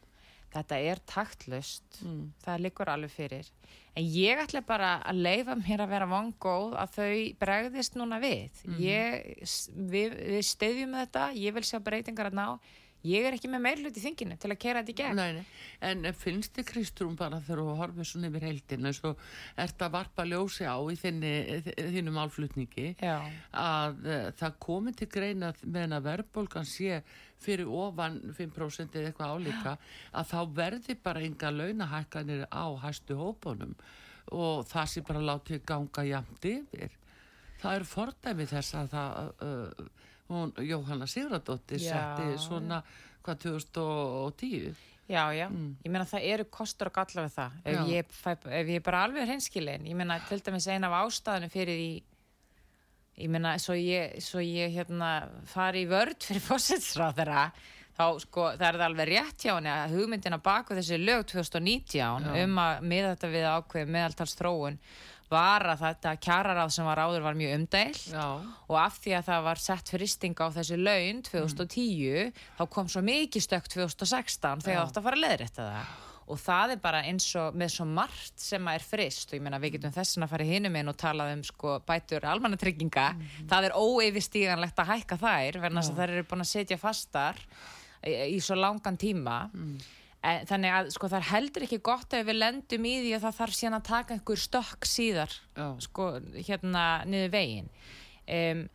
Þetta 0.53 0.79
er 0.91 1.01
taktlust. 1.09 1.99
Það 2.45 2.61
liggur 2.65 2.89
alveg 2.93 3.11
fyrir. 3.13 3.49
En 3.97 4.05
ég 4.05 4.37
ætla 4.43 4.61
bara 4.61 4.91
að 5.09 5.21
leifa 5.25 5.55
mér 5.57 5.81
að 5.85 5.89
vera 5.95 6.07
vangóð 6.11 6.75
að 6.77 6.91
þau 6.97 7.13
bregðist 7.41 7.95
núna 7.97 8.19
við. 8.21 8.59
Ég, 8.79 9.39
s- 9.47 9.69
við, 9.73 10.13
við 10.33 10.43
steyðjum 10.45 10.93
þetta, 11.01 11.31
ég 11.35 11.55
vil 11.57 11.63
sjá 11.65 11.79
breytingar 11.81 12.29
að 12.31 12.37
ná. 12.37 12.49
Ég 13.07 13.23
er 13.29 13.35
ekki 13.37 13.47
með 13.47 13.61
meirlut 13.61 13.97
í 13.97 14.01
þinginu 14.03 14.35
til 14.41 14.49
að 14.51 14.57
kera 14.59 14.81
þetta 14.81 14.91
í 14.91 14.95
gegn. 14.97 15.15
Nei, 15.15 15.33
nei. 15.37 15.45
En 15.85 16.07
finnst 16.17 16.55
þið 16.57 16.65
Kristrún 16.71 17.15
bara 17.15 17.37
þegar 17.45 17.61
þú 17.61 17.75
horfið 17.77 18.07
svona 18.09 18.27
yfir 18.31 18.45
heildina 18.47 18.89
eins 18.89 18.99
og 19.05 19.21
ert 19.63 19.83
að 19.85 19.93
varpa 19.93 20.25
ljósi 20.25 20.65
á 20.65 20.75
í 20.81 20.97
þinni, 20.97 21.31
þínu 21.77 22.13
málflutningi 22.17 22.87
Já. 22.99 23.19
að 23.53 24.01
uh, 24.01 24.25
það 24.41 24.57
komi 24.65 24.95
til 24.97 25.07
greina 25.13 25.53
meðan 25.63 25.93
að 25.99 26.07
verðbólgan 26.09 26.67
sé 26.67 26.99
fyrir 27.43 27.69
ofan 27.69 28.19
5% 28.37 28.97
eða 28.97 29.11
eitthvað 29.11 29.33
álíka 29.35 29.75
að 30.11 30.31
þá 30.31 30.39
verði 30.57 30.97
bara 31.03 31.23
enga 31.25 31.51
launahækkanir 31.53 32.47
á 32.49 32.65
hæstu 32.83 33.17
hópunum 33.19 33.75
og 34.35 34.65
það 34.67 34.89
sé 34.91 35.03
bara 35.07 35.23
látið 35.23 35.63
ganga 35.67 36.03
jamt 36.03 36.47
yfir. 36.49 36.97
Það 37.61 37.77
er 37.77 37.87
fordæmi 37.89 38.47
þess 38.49 38.75
að 38.77 38.91
það, 38.91 39.31
uh, 39.47 39.87
hún, 40.29 40.51
Jóhanna 40.67 41.07
Sigradóttir 41.09 41.81
setti 41.81 42.35
svona, 42.41 42.81
hvað, 43.25 43.39
2010? 43.47 44.83
Já, 45.07 45.23
já, 45.31 45.45
ég 45.47 45.87
meina 45.87 46.03
það 46.03 46.25
eru 46.33 46.45
kostur 46.51 46.89
og 46.89 46.97
galla 46.97 47.23
við 47.23 47.35
það. 47.37 47.53
Ef 47.63 47.77
ég, 47.87 48.15
ef 48.27 48.71
ég 48.73 48.75
er 48.75 48.83
bara 48.83 49.05
alveg 49.07 49.29
hreinskilin. 49.29 49.87
Ég 49.87 49.95
meina 49.95 50.19
til 50.27 50.41
dæmis 50.43 50.67
eina 50.67 50.89
af 50.91 51.07
ástæðinu 51.07 51.47
fyrir 51.53 51.79
því 51.79 51.91
ég 53.17 53.31
meina 53.33 53.55
svo 53.61 53.75
ég, 53.77 54.19
svo 54.23 54.43
ég 54.43 54.75
hérna 54.77 55.11
fari 55.49 55.85
í 55.85 55.89
vörd 55.89 56.21
fyrir 56.21 56.43
fósitsráð 56.45 57.19
þeirra 57.21 57.49
þá 57.97 58.05
sko 58.21 58.47
það 58.53 58.67
er 58.69 58.85
alveg 58.85 59.09
rétt 59.09 59.45
hjá 59.45 59.55
henni 59.55 59.73
að 59.73 59.97
hugmyndina 59.97 60.37
baku 60.43 60.77
þessi 60.77 60.99
lög 61.01 61.25
2019 61.33 62.27
um 62.43 62.59
að 62.61 62.81
miða 62.85 63.13
þetta 63.15 63.31
við 63.33 63.47
ákveð 63.55 63.93
meðaltals 63.95 64.37
þróun 64.37 64.81
var 65.27 65.65
að 65.73 65.81
þetta 65.81 66.13
kjararáð 66.23 66.69
sem 66.71 66.87
var 66.87 67.01
áður 67.03 67.25
var 67.25 67.37
mjög 67.39 67.55
umdæl 67.57 67.97
Já. 67.99 68.27
og 68.69 68.77
af 68.79 68.99
því 69.03 69.15
að 69.17 69.25
það 69.27 69.47
var 69.49 69.63
sett 69.63 69.91
fyristing 69.91 70.39
á 70.39 70.47
þessi 70.55 70.77
laun 70.79 71.23
2010 71.27 72.29
þá 72.59 72.63
kom 72.77 72.91
svo 72.91 73.03
mikið 73.03 73.47
stökk 73.49 73.71
2016 73.73 74.63
þegar 74.63 74.77
það 74.77 74.85
átt 74.85 75.01
að 75.01 75.09
fara 75.09 75.19
að 75.19 75.25
leiðrétta 75.25 75.65
það 75.67 76.06
og 76.27 76.39
það 76.41 76.73
er 76.75 76.79
bara 76.83 77.03
eins 77.07 77.27
og 77.39 77.55
með 77.55 77.69
svo 77.77 77.85
margt 77.87 78.41
sem 78.41 78.65
að 78.67 78.79
er 78.79 78.85
frist 78.85 79.31
og 79.31 79.37
ég 79.37 79.43
meina 79.45 79.59
við 79.63 79.77
getum 79.77 79.93
þessin 79.95 80.25
að 80.25 80.33
fara 80.33 80.47
hinum 80.47 80.75
inn 80.75 80.91
og 80.91 80.97
talað 80.99 81.33
um 81.37 81.43
sko 81.47 81.77
bætur 81.87 82.27
almannatrygginga. 82.27 83.05
Það 83.47 83.69
er 83.69 83.77
óeyfistíganlegt 83.79 84.81
að 84.83 84.91
hækka 84.91 85.19
þær 85.21 85.59
verðan 85.63 85.79
þess 85.81 85.93
að 85.93 86.01
þær 86.01 86.15
eru 86.17 86.27
búin 86.27 86.43
að 86.43 86.51
setja 86.51 86.79
fastar 86.81 87.39
í, 88.03 88.11
í 88.35 88.41
svo 88.43 88.59
langan 88.59 88.99
tíma. 88.99 89.37
En, 90.27 90.47
þannig 90.49 90.73
að 90.73 90.91
sko 90.97 91.07
það 91.07 91.21
er 91.21 91.29
heldur 91.31 91.67
ekki 91.67 91.79
gott 91.85 92.15
ef 92.17 92.25
við 92.27 92.39
lendum 92.41 92.87
í 92.89 92.95
því 93.05 93.13
að 93.15 93.27
það 93.27 93.37
þarf 93.39 93.57
síðan 93.59 93.77
að 93.77 93.87
taka 93.87 94.15
einhver 94.17 94.41
stökk 94.41 94.89
síðar 94.89 95.35
Já. 95.55 95.67
sko 95.85 96.09
hérna 96.35 96.87
niður 97.07 97.35
veginn. 97.37 97.69
Um, 98.27 98.65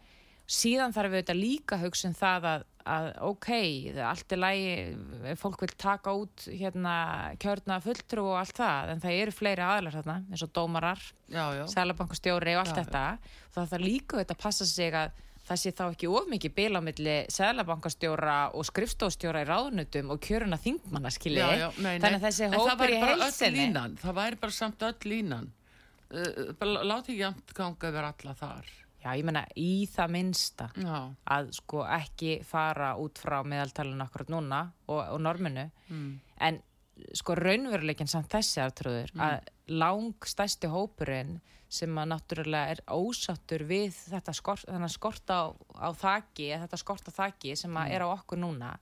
síðan 0.48 0.94
þarf 0.94 1.12
við 1.12 1.22
þetta 1.22 1.36
líka 1.36 1.78
hugsa 1.82 2.08
um 2.08 2.16
það 2.16 2.48
að, 2.48 2.64
að 2.88 3.08
ok, 3.28 3.48
er 3.92 3.98
allt 4.08 4.34
í 4.34 4.38
lægi 4.38 5.34
fólk 5.40 5.64
vil 5.64 5.74
taka 5.78 6.14
út 6.18 6.46
hérna 6.50 6.94
kjörna 7.42 7.78
fulltrú 7.84 8.24
og 8.32 8.38
allt 8.40 8.56
það 8.58 8.94
en 8.94 9.02
það 9.02 9.18
eru 9.24 9.34
fleiri 9.36 9.66
aðlar 9.66 9.98
þarna 9.98 10.16
eins 10.28 10.46
og 10.46 10.54
dómarar, 10.56 11.02
sælabankastjóri 11.74 12.56
og 12.56 12.64
allt 12.64 12.74
Já, 12.74 12.80
þetta 12.82 13.04
það 13.54 13.70
þarf 13.74 13.86
líka 13.86 14.22
þetta 14.22 14.36
að 14.38 14.42
passa 14.46 14.68
sig 14.68 14.98
að 14.98 15.22
það 15.42 15.60
sé 15.62 15.72
þá 15.74 15.82
ekki 15.88 16.10
of 16.10 16.28
mikið 16.30 16.54
bil 16.58 16.78
á 16.78 16.80
milli 16.86 17.16
sælabankastjóra 17.34 18.36
og 18.58 18.68
skrifstofstjóra 18.68 19.42
í 19.42 19.48
ráðnutum 19.48 20.12
og 20.14 20.22
kjöruna 20.22 20.58
þingmanna 20.62 21.10
skilji. 21.10 21.42
Þannig 21.42 22.20
að 22.20 22.28
þessi 22.28 22.50
væri 22.78 23.00
í 23.00 23.50
línan, 23.56 23.98
það 24.02 24.20
væri 24.20 24.40
bara 24.44 24.56
samt 24.58 24.86
öll 24.86 25.10
línan. 25.10 25.50
Uh, 26.12 26.52
bara 26.60 26.84
látið 26.84 27.22
jæmt 27.24 27.54
ganga 27.56 27.88
yfir 27.88 28.04
alla 28.04 28.34
þar 28.36 28.72
já, 29.02 29.12
ég 29.18 29.24
menna 29.26 29.44
í 29.58 29.86
það 29.90 30.12
minnsta 30.16 30.68
já, 30.78 30.98
að 31.36 31.52
sko 31.58 31.86
ekki 31.86 32.36
fara 32.46 32.94
út 33.02 33.20
frá 33.22 33.40
meðaltalinu 33.46 34.04
akkurat 34.04 34.32
núna 34.32 34.62
og, 34.88 35.00
og 35.00 35.22
norminu 35.22 35.68
mm. 35.88 36.12
en 36.48 36.60
sko 37.16 37.36
raunveruleikin 37.38 38.10
samt 38.10 38.30
þessi 38.32 38.62
aftröður 38.62 39.14
að 39.22 39.48
lang 39.72 40.28
stærsti 40.28 40.70
hópurinn 40.70 41.40
sem 41.72 41.96
að 41.98 42.10
náttúrulega 42.10 42.74
er 42.74 42.82
ósattur 42.92 43.64
við 43.64 43.96
þetta 43.96 44.34
skort, 44.36 44.66
þennan 44.68 44.92
skort 44.92 45.30
á, 45.32 45.48
á 45.56 45.88
þaki, 45.96 46.50
eða 46.52 46.66
þetta 46.66 46.80
skort 46.82 47.08
á 47.08 47.12
þaki 47.16 47.56
sem 47.56 47.78
að 47.80 47.94
er 47.96 48.04
á 48.04 48.08
okkur 48.12 48.42
núna 48.42 48.74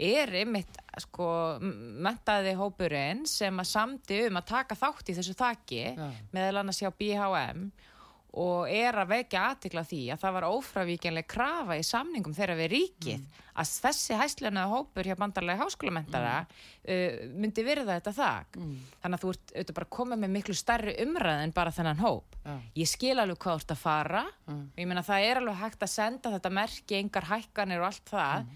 er 0.00 0.32
einmitt 0.40 0.78
sko 1.04 1.26
mentaði 1.62 2.54
hópurinn 2.58 3.24
sem 3.30 3.54
að 3.60 3.70
samdi 3.70 4.20
um 4.26 4.40
að 4.40 4.48
taka 4.50 4.78
þátt 4.78 5.10
í 5.10 5.16
þessu 5.18 5.34
þaki 5.38 5.82
Já. 5.94 6.08
meðal 6.34 6.62
annars 6.62 6.80
hjá 6.82 6.90
BHM 6.90 7.68
og 7.68 7.93
er 8.66 8.96
að 8.98 9.10
vekja 9.12 9.42
aðtikla 9.50 9.84
því 9.86 10.00
að 10.10 10.22
það 10.24 10.32
var 10.36 10.46
ófravíkjanleg 10.48 11.26
krafa 11.30 11.76
í 11.78 11.84
samningum 11.86 12.34
þeirra 12.34 12.56
við 12.58 12.70
ríkið 12.72 13.40
að 13.54 13.72
þessi 13.84 14.18
hæsleinaða 14.18 14.72
hópur 14.72 15.06
hjá 15.06 15.14
bandarlega 15.20 15.62
háskólamentara 15.62 16.32
uh, 16.42 17.20
myndi 17.38 17.62
virða 17.66 18.00
þetta 18.00 18.14
þak. 18.16 18.58
Þannig 19.04 19.18
að 19.18 19.22
þú 19.22 19.34
ert 19.34 19.54
auðvitað 19.54 19.78
bara 19.78 19.92
komið 19.98 20.22
með 20.24 20.34
miklu 20.34 20.58
stærri 20.58 20.96
umræð 21.04 21.44
en 21.44 21.54
bara 21.54 21.74
þennan 21.74 22.02
hóp. 22.02 22.34
Já. 22.44 22.58
ég 22.76 22.88
skil 22.90 23.14
alveg 23.16 23.38
hvað 23.40 23.54
þú 23.54 23.62
ert 23.62 23.70
að 23.72 23.80
fara 23.80 24.24
og 24.52 24.80
ég 24.82 24.88
meina 24.90 25.02
það 25.06 25.28
er 25.30 25.38
alveg 25.40 25.60
hægt 25.62 25.86
að 25.86 25.92
senda 25.94 26.32
þetta 26.34 26.50
merki 26.52 26.98
engar 26.98 27.28
hækkanir 27.30 27.80
og 27.80 27.86
allt 27.88 28.10
það 28.10 28.50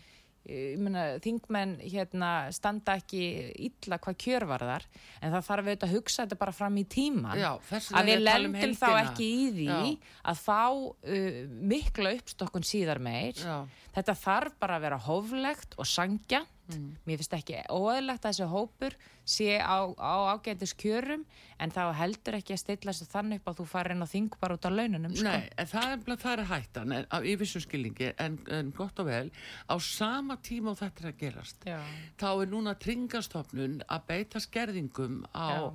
meina 0.49 1.05
þingmenn 1.23 1.75
hérna 1.83 2.31
standa 2.55 2.97
ekki 2.99 3.23
illa 3.69 3.99
hvað 4.01 4.19
kjör 4.25 4.47
var 4.49 4.65
þar 4.65 4.87
en 5.21 5.35
það 5.35 5.47
þarf 5.49 5.67
auðvitað 5.69 5.89
að 5.89 5.97
hugsa 5.97 6.25
þetta 6.25 6.41
bara 6.41 6.57
fram 6.57 6.79
í 6.81 6.85
tíman 6.89 7.41
Já, 7.41 7.51
að 7.53 8.09
við 8.09 8.17
um 8.17 8.25
lendum 8.25 8.77
þá 8.81 8.89
ekki 9.03 9.29
í 9.29 9.47
því 9.59 9.69
Já. 9.69 9.81
að 10.33 10.43
fá 10.47 10.63
uh, 10.73 11.41
mikla 11.75 12.15
uppstokkun 12.17 12.67
síðar 12.67 13.03
meir 13.05 13.37
Já. 13.37 13.59
þetta 13.99 14.17
þarf 14.25 14.59
bara 14.63 14.79
að 14.79 14.89
vera 14.89 15.03
hóflegt 15.09 15.77
og 15.77 15.91
sangjant 16.69 17.07
mér 17.09 17.21
finnst 17.21 17.37
ekki 17.37 17.61
óæðilegt 17.73 18.25
að 18.25 18.33
þessi 18.33 18.49
hópur 18.53 18.97
sé 19.29 19.59
á, 19.61 19.79
á 19.97 20.15
ágætis 20.35 20.75
kjörum 20.79 21.25
en 21.59 21.73
þá 21.75 21.93
heldur 21.99 22.39
ekki 22.39 22.55
að 22.55 22.61
stilla 22.63 22.93
þessu 22.93 23.09
þannig 23.13 23.41
upp 23.41 23.51
að 23.53 23.61
þú 23.61 23.67
farir 23.69 23.95
inn 23.95 24.05
og 24.05 24.11
þing 24.13 24.37
bara 24.41 24.57
út 24.57 24.69
á 24.69 24.71
laununum 24.73 25.15
sko. 25.17 25.29
Nei, 25.29 25.67
það 25.73 25.95
er, 25.95 26.19
það 26.23 26.33
er 26.33 26.45
hættan 26.53 26.95
en, 26.97 27.09
á, 27.13 27.19
í 27.21 27.35
vissum 27.41 27.65
skilningi, 27.65 28.13
en, 28.25 28.39
en 28.59 28.73
gott 28.77 29.03
og 29.03 29.09
vel 29.11 29.27
á 29.69 29.75
sama 29.85 30.39
tíma 30.45 30.73
og 30.73 30.81
þetta 30.83 31.05
er 31.05 31.11
að 31.13 31.19
gerast 31.23 31.69
Já. 31.69 31.79
þá 32.21 32.29
er 32.31 32.53
núna 32.53 32.77
tringastofnun 32.81 33.81
að 33.89 34.07
beita 34.13 34.43
skerðingum 34.45 35.25
á 35.37 35.73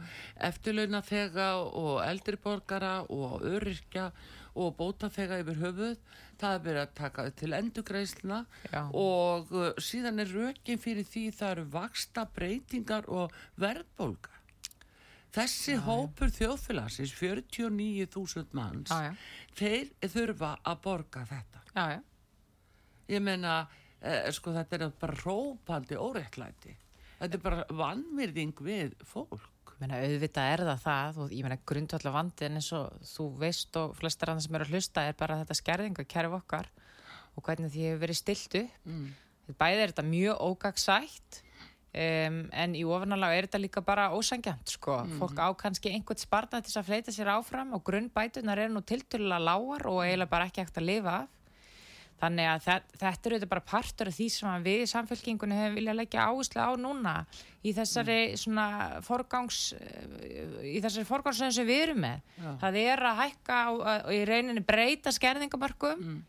eftirlaunaþega 0.50 1.50
og 1.63 2.00
eldriborgara 2.05 2.95
og 3.13 3.43
öryrkja 3.45 4.09
og 4.09 4.41
bótaþega 4.77 5.39
yfir 5.41 5.57
höfuð 5.63 5.98
það 6.41 6.53
er 6.57 6.62
verið 6.67 6.81
að 6.83 6.93
taka 7.00 7.25
til 7.39 7.53
endugreisluna 7.57 8.39
Já. 8.72 8.81
og 8.93 9.51
uh, 9.55 9.72
síðan 9.81 10.22
er 10.24 10.33
rökin 10.33 10.81
fyrir 10.81 11.07
því 11.10 11.24
það 11.38 11.51
eru 11.55 11.65
vaksta 11.74 12.25
breytingar 12.36 13.07
og 13.10 13.33
verðbólga 13.62 14.33
þessi 15.33 15.79
hópur 15.88 16.29
þjóðfélagsins 16.36 17.15
49.000 17.17 18.53
manns 18.57 18.93
Já, 18.93 19.10
já. 19.10 19.13
þeir 19.57 20.12
þurfa 20.13 20.51
að 20.62 20.83
borga 20.86 21.25
þetta 21.31 21.63
Já, 21.74 21.86
já. 21.95 22.01
ég 23.15 23.24
meina, 23.25 23.55
eh, 24.01 24.29
sko 24.36 24.53
þetta 24.53 24.77
er 24.77 24.93
bara 25.01 25.17
rópandi 25.24 25.98
óréttlæti 25.98 26.75
þetta 27.17 27.39
er 27.39 27.43
bara 27.50 27.65
vannvirðing 27.72 28.62
við 28.62 28.93
fólk 29.10 29.50
Meina, 29.83 29.99
auðvitað 29.99 30.49
er 30.53 30.61
það 30.63 30.83
það 30.85 31.17
og 31.19 31.31
ég 31.35 31.43
meina 31.43 31.59
grundvallar 31.67 32.13
vandin 32.15 32.59
eins 32.59 32.69
og 32.77 33.01
þú 33.03 33.25
veist 33.41 33.75
og 33.81 33.97
flestar 33.99 34.31
annars 34.31 34.47
sem 34.47 34.55
eru 34.55 34.67
að 34.69 34.77
hlusta 34.77 35.03
er 35.09 35.17
bara 35.19 35.41
þetta 35.41 35.57
skerðinga 35.59 36.05
kerf 36.07 36.37
okkar 36.37 36.69
og 37.35 37.43
hvernig 37.43 37.73
því 37.73 37.87
hefur 37.89 38.03
verið 38.05 38.19
stilt 38.21 38.55
upp 38.61 38.87
mm. 38.87 39.09
bæði 39.59 39.81
er 39.81 39.91
þetta 39.91 40.05
mjög 40.07 40.45
ógagsætt 40.47 41.41
um, 41.41 42.39
en 42.63 42.77
í 42.79 42.85
ofanallega 42.87 43.41
er 43.41 43.49
þetta 43.49 43.63
líka 43.65 43.83
bara 43.83 44.07
ósangjant 44.15 44.75
sko. 44.77 45.01
fólk 45.19 45.43
á 45.43 45.51
kannski 45.65 45.91
einhvern 45.91 46.23
spartað 46.23 46.63
til 46.63 46.71
þess 46.71 46.81
að 46.83 46.89
fleita 46.93 47.15
sér 47.17 47.33
áfram 47.35 47.75
og 47.75 47.83
grunnbætunar 47.83 48.63
eru 48.63 48.77
nú 48.77 48.85
tiltölulega 48.87 49.43
lágar 49.51 49.89
og 49.91 50.03
eiginlega 50.05 50.31
bara 50.31 50.47
ekki 50.47 50.63
hægt 50.63 50.79
að 50.79 50.89
lifa 50.93 51.17
af 51.25 51.42
Þannig 52.23 52.47
að 52.47 52.61
þe- 52.63 52.97
þetta 53.01 53.27
eru 53.29 53.37
þetta 53.39 53.51
bara 53.51 53.65
partur 53.67 54.07
af 54.07 54.15
því 54.15 54.27
sem 54.31 54.63
við 54.63 54.83
í 54.85 54.89
samfélkingunni 54.93 55.57
hefum 55.59 55.75
viljað 55.79 55.97
leggja 55.99 56.27
áherslu 56.29 56.61
á 56.63 56.71
núna 56.79 57.15
í 57.67 57.73
þessari 57.75 58.19
svona 58.39 58.67
forgangs 59.03 59.57
í 60.63 60.77
þessari 60.83 61.07
forgangsröðin 61.09 61.57
sem 61.57 61.67
við 61.67 61.81
erum 61.89 61.99
með. 62.05 62.21
Það 62.63 62.77
er 62.83 63.03
að 63.11 63.19
hækka 63.23 63.57
og 63.75 64.13
í 64.15 64.21
rauninni 64.29 64.63
breyta 64.63 65.11
skerðingamörkum 65.15 66.23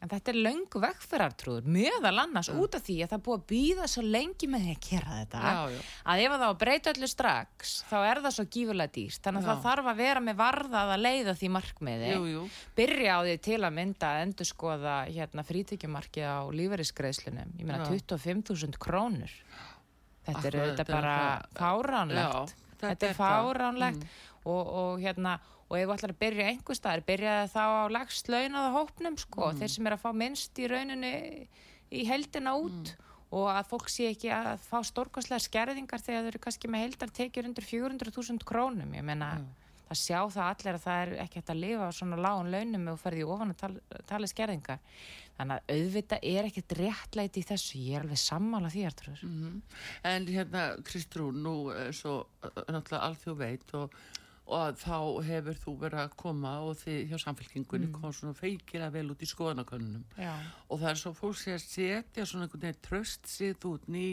en 0.00 0.08
þetta 0.08 0.32
er 0.32 0.36
löngu 0.40 0.80
vegferartrúður 0.80 1.66
meðal 1.68 2.14
annars 2.22 2.48
út 2.48 2.76
af 2.78 2.84
því 2.86 2.94
að 3.04 3.10
það 3.10 3.16
er 3.18 3.24
búið 3.26 3.40
að 3.40 3.46
býða 3.50 3.88
svo 3.92 4.04
lengi 4.06 4.48
með 4.48 4.62
því 4.64 4.70
að 4.74 4.86
gera 4.86 5.16
þetta 5.18 5.40
Já, 5.44 5.58
já. 5.74 5.80
að 6.14 6.22
ef 6.24 6.32
það 6.34 6.44
á 6.44 6.48
að 6.50 6.58
breyta 6.62 6.94
öllu 6.94 7.08
strax 7.12 7.74
þá 7.90 7.96
er 8.10 8.20
það 8.24 8.34
svo 8.38 8.44
gífurlega 8.56 8.94
dýrt 8.96 9.20
þannig 9.26 9.42
að 9.42 9.44
Já. 9.44 9.50
það 9.52 9.66
þarf 9.66 9.90
að 9.92 10.00
vera 10.00 10.22
með 10.30 10.38
varðað 10.40 10.92
að 10.94 11.04
leiða 11.04 11.34
því 11.42 11.50
markmiði 11.58 12.08
Jú, 12.14 12.22
jú. 12.32 12.46
byrja 12.80 13.12
á 13.12 13.20
því 13.28 13.36
til 13.50 13.60
að 13.68 13.76
mynda 13.80 14.10
að 14.14 14.22
endur 14.24 14.50
skoða 14.54 14.96
hérna, 15.12 15.46
frítekjumarkið 15.50 16.24
á 16.32 16.38
lífeyrisgreiðslunum 16.62 17.54
ég 17.60 17.68
meina 17.68 17.84
Já. 17.84 17.92
25.000 18.00 18.80
krónur 18.80 19.36
þetta 20.30 20.46
er 20.48 20.58
auðvitað 20.64 20.90
bara 20.96 21.14
fáránlegt 21.60 22.56
þetta 22.80 23.12
er 23.12 23.16
fáránlegt 23.20 24.04
Mm. 24.40 24.48
og, 24.48 24.68
og 24.80 25.00
hérna 25.04 25.34
og 25.70 25.76
ef 25.78 25.86
þú 25.86 25.94
ætlar 25.94 26.12
að 26.14 26.18
byrja 26.24 26.48
einhver 26.50 26.74
staðar 26.78 27.04
byrjaði 27.06 27.50
þá 27.54 27.62
á 27.62 27.84
lagst 27.94 28.26
launaða 28.32 28.72
hópnum 28.74 29.16
sko, 29.22 29.52
Mm. 29.52 29.58
þeir 29.60 29.70
sem 29.70 29.86
er 29.86 29.92
að 29.96 30.02
fá 30.02 30.10
minnst 30.14 30.58
í 30.58 30.66
rauninni 30.68 31.46
í 31.92 32.04
heldina 32.06 32.56
út 32.58 32.90
Mm. 32.90 33.06
og 33.32 33.46
að 33.54 33.68
fólk 33.70 33.88
sé 33.88 34.10
ekki 34.10 34.30
að 34.34 34.58
fá 34.58 34.82
stórkostlega 34.82 35.38
skerðingar 35.46 36.02
þegar 36.02 36.22
þau 36.24 36.28
eru 36.34 36.38
kannski 36.42 36.68
með 36.68 36.84
heldar 36.86 37.10
tekjur 37.14 37.44
undir 37.46 37.62
400.000 37.64 38.42
krónum 38.44 38.92
ég 38.94 39.04
meina 39.04 39.38
Já. 39.38 39.44
það 39.90 39.98
sjá 40.02 40.20
það 40.30 40.50
allir 40.50 40.74
að 40.74 40.84
það 40.86 41.02
er 41.06 41.12
ekki 41.24 41.38
hægt 41.40 41.50
að 41.54 41.60
lifa 41.62 41.86
á 41.86 41.92
svona 41.94 42.16
lágun 42.18 42.50
launum 42.50 42.88
og 42.92 42.98
ferði 42.98 43.24
ofan 43.26 43.50
að 43.54 43.56
tala, 43.62 43.80
tala 44.06 44.26
skerðingar 44.26 44.78
þannig 45.38 45.56
að 45.56 45.74
auðvitað 45.74 46.18
er 46.22 46.44
ekkert 46.50 46.74
réttlæti 46.78 47.40
í 47.40 47.46
þessu, 47.48 47.78
ég 47.78 47.94
er 47.96 48.02
alveg 48.04 48.18
sammála 48.20 48.68
því 48.70 48.82
Artrúður. 48.90 49.22
Mhm. 49.24 49.62
En 50.04 50.26
hérna, 50.26 50.64
Kristrún, 50.84 51.40
nú 51.42 51.70
er 51.72 51.92
svo 51.92 52.26
uh, 52.42 52.48
náttúrulega 52.68 53.06
alþjóð 53.08 53.36
veit 53.38 53.74
og, 53.74 53.94
og 54.50 54.78
þá 54.80 54.96
hefur 55.26 55.58
þú 55.62 55.74
verið 55.84 56.02
að 56.02 56.14
koma 56.20 56.52
og 56.66 56.78
þið 56.80 56.98
hjá 57.10 57.18
samfélkingunni 57.24 57.88
mm. 57.88 57.96
koma 57.96 58.12
svona 58.16 58.38
feikilega 58.38 58.92
vel 58.94 59.12
út 59.14 59.24
í 59.24 59.28
skoðanakönnunum. 59.30 60.06
Og 60.68 60.80
það 60.82 60.90
er 60.92 61.00
svo 61.02 61.12
fólk 61.18 61.44
að 61.54 61.60
setja 61.64 62.26
svona 62.26 62.46
einhvern 62.46 62.64
veginn 62.66 62.80
tröst 62.86 63.30
sitt 63.30 63.66
út 63.68 63.86
ný 63.90 64.06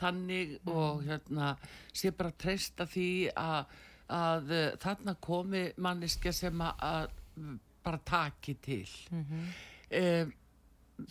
þannig 0.00 0.56
og 0.70 1.04
hérna 1.06 1.52
sé 1.92 2.12
bara 2.16 2.34
treysta 2.34 2.88
því 2.90 3.10
að, 3.38 3.76
að 4.16 4.56
uh, 4.56 4.66
þarna 4.82 5.16
komi 5.28 5.62
manneskja 5.82 6.34
sem 6.34 6.66
að, 6.66 7.14
mm, 7.36 7.62
bara 7.86 8.02
taki 8.14 8.58
til. 8.62 8.90
Mm 9.10 9.22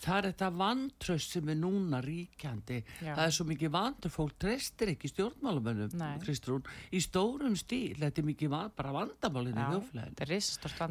það 0.01 0.17
er 0.17 0.27
þetta 0.31 0.49
vantröst 0.59 1.35
sem 1.35 1.51
er 1.53 1.59
núna 1.59 1.99
ríkjandi 2.03 2.79
Já. 2.81 3.11
það 3.11 3.25
er 3.25 3.35
svo 3.37 3.45
mikið 3.51 3.73
vantröst 3.75 4.15
fólk 4.15 4.39
treystir 4.41 4.93
ekki 4.95 5.11
stjórnmálamönnum 5.11 5.93
Nei. 5.99 6.15
Kristrún, 6.23 6.65
í 6.89 7.01
stórum 7.03 7.57
stíl 7.59 7.99
þetta 7.99 8.23
er 8.23 8.29
mikið 8.31 8.53
van, 8.55 8.73
bara 8.77 8.95
vandamálinn 8.95 9.59
í 9.59 9.67
þjóflæðin 9.75 10.17
er 10.25 10.33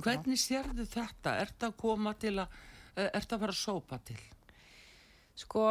hvernig 0.06 0.40
sérðu 0.40 0.86
þetta? 0.86 1.34
Er 1.40 1.52
þetta 1.52 1.72
að 1.72 1.76
koma 1.82 2.14
til 2.14 2.36
að 2.38 2.62
er 2.94 3.10
þetta 3.18 3.36
að 3.36 3.44
fara 3.44 3.54
að 3.54 3.60
sópa 3.60 3.98
til? 4.06 4.18
Sko, 5.34 5.64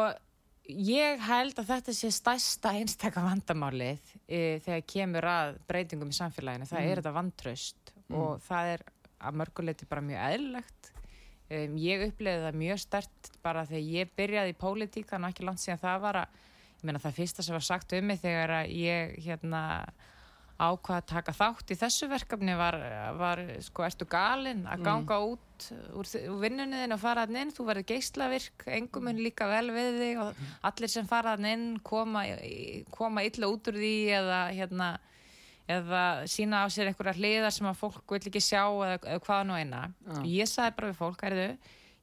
ég 0.68 1.22
held 1.24 1.60
að 1.60 1.70
þetta 1.72 1.94
sé 1.96 2.10
stærsta 2.12 2.74
einstaka 2.76 3.22
vandamálið 3.24 4.10
e, 4.28 4.60
þegar 4.64 4.84
kemur 4.94 5.28
að 5.30 5.60
breytingum 5.68 6.12
í 6.12 6.18
samfélaginu. 6.18 6.68
Það 6.68 6.90
er 6.90 7.00
þetta 7.00 7.14
vantraust 7.16 7.94
og 8.12 8.42
það 8.44 8.74
er 8.74 8.84
að 9.24 9.38
mörguleiti 9.40 9.88
bara 9.88 10.04
mjög 10.04 10.26
eðlilegt. 10.28 10.90
Um, 11.54 11.76
ég 11.80 12.06
upplifði 12.08 12.46
það 12.46 12.58
mjög 12.62 12.80
stert 12.82 13.30
bara 13.44 13.66
þegar 13.68 13.92
ég 13.98 14.16
byrjaði 14.18 14.54
í 14.54 14.58
pólitíka 14.58 15.20
og 15.20 15.28
ekki 15.28 15.46
langt 15.46 15.62
síðan 15.62 15.82
það 15.82 16.02
var 16.06 16.20
að, 16.24 16.40
ég 16.80 16.88
meina 16.88 17.02
það 17.02 17.20
fyrsta 17.20 17.44
sem 17.46 17.56
var 17.56 17.66
sagt 17.66 17.94
um 17.96 18.10
mig 18.10 18.20
þegar 18.22 18.58
að 18.62 18.74
ég 18.80 19.14
hérna 19.26 19.62
ákvað 20.54 21.00
að 21.00 21.06
taka 21.10 21.34
þátt 21.34 21.72
í 21.74 21.76
þessu 21.78 22.08
verkefni 22.10 22.54
var, 22.58 22.76
var 23.18 23.40
sko, 23.64 23.82
ertu 23.86 24.06
galinn 24.06 24.62
að 24.70 24.84
ganga 24.86 25.16
út 25.26 25.66
úr, 25.98 26.06
úr 26.06 26.42
vinnunni 26.44 26.84
þinn 26.84 26.94
og 26.94 27.02
fara 27.02 27.24
hann 27.26 27.40
inn, 27.40 27.50
þú 27.54 27.66
verður 27.70 27.88
geislavirk, 27.90 28.66
engum 28.78 29.08
mun 29.08 29.18
líka 29.18 29.48
vel 29.50 29.66
við 29.74 29.98
þig 29.98 30.22
og 30.22 30.44
allir 30.70 30.92
sem 30.92 31.08
fara 31.10 31.34
hann 31.34 31.48
inn 31.50 31.66
koma, 31.82 32.22
koma 32.94 33.26
illa 33.26 33.50
út 33.50 33.72
úr 33.72 33.80
því 33.82 33.96
eða 34.20 34.40
hérna 34.54 34.92
eða 35.70 36.02
sína 36.28 36.64
á 36.64 36.66
sér 36.72 36.90
einhverja 36.90 37.16
hliðar 37.16 37.54
sem 37.54 37.68
að 37.70 37.80
fólk 37.80 38.12
vil 38.12 38.20
ekki 38.20 38.42
sjá 38.42 38.62
eða, 38.66 38.98
eða 39.00 39.22
hvað 39.24 39.46
nú 39.48 39.56
eina. 39.56 39.86
Ég 40.28 40.50
sagði 40.50 40.76
bara 40.76 40.90
við 40.90 41.00
fólk, 41.00 41.24
erðu 41.24 41.48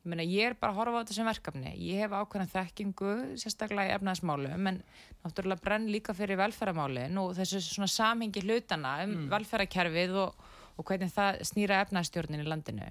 ég 0.02 0.10
meina 0.10 0.26
ég 0.26 0.50
er 0.50 0.56
bara 0.58 0.74
að 0.74 0.80
horfa 0.80 0.98
á 0.98 1.02
þetta 1.04 1.16
sem 1.16 1.30
verkefni. 1.30 1.72
Ég 1.78 2.02
hef 2.02 2.16
ákveðna 2.16 2.50
þekkingu, 2.50 3.12
sérstaklega 3.38 3.92
í 3.92 3.96
efnaðismálum, 4.00 4.70
en 4.72 4.80
náttúrulega 5.22 5.62
brenn 5.62 5.86
líka 5.94 6.16
fyrir 6.18 6.40
velferðamálin 6.42 7.20
og 7.22 7.36
þessu 7.38 7.62
svona 7.62 7.90
samhengi 7.92 8.42
hlutana 8.42 8.96
um 9.06 9.14
mm. 9.14 9.30
velferðarkerfið 9.36 10.18
og, 10.24 10.50
og 10.74 10.88
hvernig 10.90 11.14
það 11.14 11.44
snýra 11.52 11.84
efnaðstjórnin 11.86 12.42
í 12.42 12.50
landinu. 12.50 12.90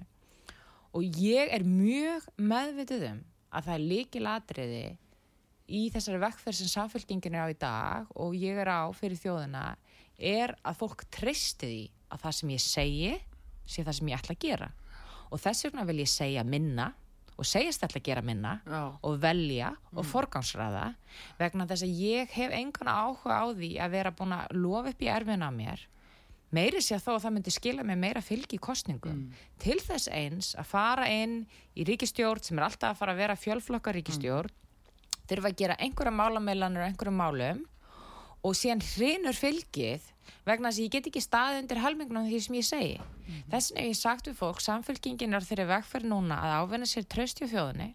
Og 0.95 1.19
ég 1.19 1.51
er 1.51 1.67
mjög 1.67 2.31
meðvitið 2.39 3.07
um 3.09 3.21
að 3.51 3.67
það 3.67 3.75
er 3.75 3.87
líkil 3.91 4.25
atriði 4.31 4.83
í 5.71 5.87
þessari 5.93 6.19
vekkferð 6.21 6.59
sem 6.59 6.71
samfélkingin 6.71 7.37
er 7.37 7.47
á 7.47 7.53
í 7.53 7.57
dag 7.59 8.13
og 8.19 8.35
ég 8.37 8.59
er 8.61 8.71
á 8.71 8.91
fyrir 8.95 9.19
þjóðina 9.19 9.65
er 10.21 10.53
að 10.67 10.79
fólk 10.83 11.05
treysti 11.13 11.67
því 11.67 11.83
að 12.11 12.23
það 12.25 12.37
sem 12.37 12.53
ég 12.53 12.63
segi 12.63 13.11
sé 13.71 13.85
það 13.85 13.97
sem 13.97 14.11
ég 14.11 14.19
ætla 14.19 14.35
að 14.35 14.43
gera. 14.45 14.71
Og 15.31 15.39
þess 15.39 15.67
vegna 15.67 15.85
vil 15.87 16.01
ég 16.01 16.11
segja 16.11 16.43
minna 16.43 16.91
og 17.39 17.47
segjast 17.47 17.85
ætla 17.87 18.01
að 18.01 18.07
gera 18.09 18.23
minna 18.25 18.57
Já. 18.67 18.81
og 19.01 19.15
velja 19.21 19.71
og 19.95 20.05
forgangsraða 20.05 20.91
vegna 21.39 21.65
þess 21.69 21.87
að 21.87 22.01
ég 22.03 22.35
hef 22.35 22.53
engan 22.53 22.91
áhuga 22.91 23.39
á 23.41 23.45
því 23.55 23.71
að 23.81 23.95
vera 23.95 24.13
búin 24.13 24.35
að 24.35 24.53
lofa 24.59 24.91
upp 24.93 25.01
í 25.01 25.09
erfina 25.09 25.49
á 25.49 25.51
mér. 25.55 25.87
Meiri 26.51 26.81
sé 26.83 26.97
að 26.97 27.05
þó 27.05 27.11
að 27.13 27.21
það 27.23 27.33
myndi 27.37 27.51
skila 27.55 27.83
mig 27.87 27.97
meira 27.97 28.21
fylgi 28.21 28.57
í 28.57 28.61
kostningum 28.61 29.21
til 29.63 29.77
þess 29.79 30.11
eins 30.11 30.51
að 30.59 30.67
fara 30.67 31.07
inn 31.07 31.45
í 31.79 31.85
ríkistjórn 31.87 32.43
sem 32.43 32.59
er 32.59 32.67
alltaf 32.67 32.91
að 32.91 32.99
fara 32.99 33.15
að 33.15 33.21
vera 33.23 33.39
fjölflokka 33.39 33.93
ríkistjórn 33.95 34.51
þurfa 35.31 35.51
að 35.51 35.59
gera 35.63 35.79
einhverja 35.79 36.15
málameilanur 36.15 36.83
og 36.83 36.89
einhverjum 36.91 37.21
málum 37.21 37.61
og 38.41 38.57
síðan 38.57 38.83
hrinur 38.93 39.37
fylgið 39.37 40.07
vegna 40.45 40.69
þess 40.69 40.79
að 40.79 40.85
ég 40.85 40.93
get 40.95 41.09
ekki 41.09 41.23
staðið 41.23 41.59
undir 41.61 41.81
helmingunum 41.81 42.29
því 42.29 42.39
sem 42.45 42.57
ég 42.57 42.67
segi. 42.67 42.93
Þess 43.51 43.71
vegna 43.71 43.83
hef 43.83 43.91
ég 43.91 43.99
sagt 43.99 44.29
við 44.29 44.39
fólk, 44.39 44.61
samfélkingin 44.63 45.37
er 45.37 45.45
þeirri 45.45 45.67
vegferð 45.69 46.09
núna 46.11 46.39
að 46.41 46.55
ávinna 46.61 46.89
sér 46.89 47.05
tröst 47.09 47.41
í 47.43 47.49
þjóðinni, 47.51 47.91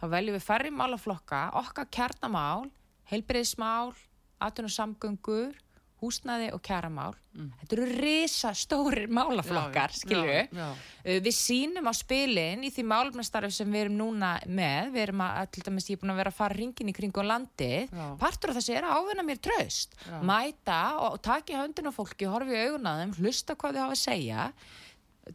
þá 0.00 0.04
veljum 0.12 0.36
við 0.36 0.46
færri 0.46 0.72
málaflokka, 0.74 1.42
okkar 1.62 1.88
kjarnamál, 1.94 2.66
heilbreyðismál, 3.12 3.94
atvinnum 4.42 4.74
samgöngur, 4.74 5.54
húsnaði 6.02 6.50
og 6.52 6.60
kjaramál. 6.66 7.14
Þetta 7.36 7.76
eru 7.76 7.86
risa 8.00 8.50
stórir 8.56 9.06
málaflokkar, 9.12 9.92
Já, 9.92 10.00
skilju. 10.02 10.34
já, 10.34 10.46
já. 10.52 10.66
Uh, 11.06 11.18
Við 11.24 11.34
sýnum 11.36 11.88
á 11.88 11.92
spilin 11.96 12.64
í 12.64 12.70
því 12.72 12.84
málumnastarf 12.90 13.52
sem 13.56 13.72
við 13.72 13.86
erum 13.86 13.96
núna 14.00 14.30
með, 14.48 14.90
við 14.94 15.02
erum 15.06 15.22
að, 15.24 15.40
til 15.56 15.64
dæmis, 15.66 15.88
ég 15.90 15.96
er 15.98 16.02
búin 16.04 16.14
að 16.14 16.20
vera 16.22 16.32
að 16.34 16.38
fara 16.40 16.58
ringin 16.60 16.92
í 16.92 16.96
kringum 16.96 17.28
landið, 17.28 17.92
Já. 17.96 18.06
partur 18.20 18.52
af 18.52 18.58
þessu 18.60 18.76
er 18.76 18.88
að 18.88 18.96
ávinna 19.00 19.26
mér 19.28 19.40
tröst, 19.48 19.96
mæta 20.24 20.80
og, 21.00 21.16
og 21.16 21.20
taka 21.28 21.52
í 21.52 21.60
höndin 21.60 21.88
á 21.88 21.92
fólki, 21.96 22.28
horfa 22.28 22.52
í 22.56 22.64
augun 22.68 22.88
að 22.92 23.02
þeim, 23.04 23.16
hlusta 23.20 23.56
hvað 23.56 23.76
þau 23.80 23.84
hafa 23.86 23.96
að 23.98 24.04
segja, 24.04 24.48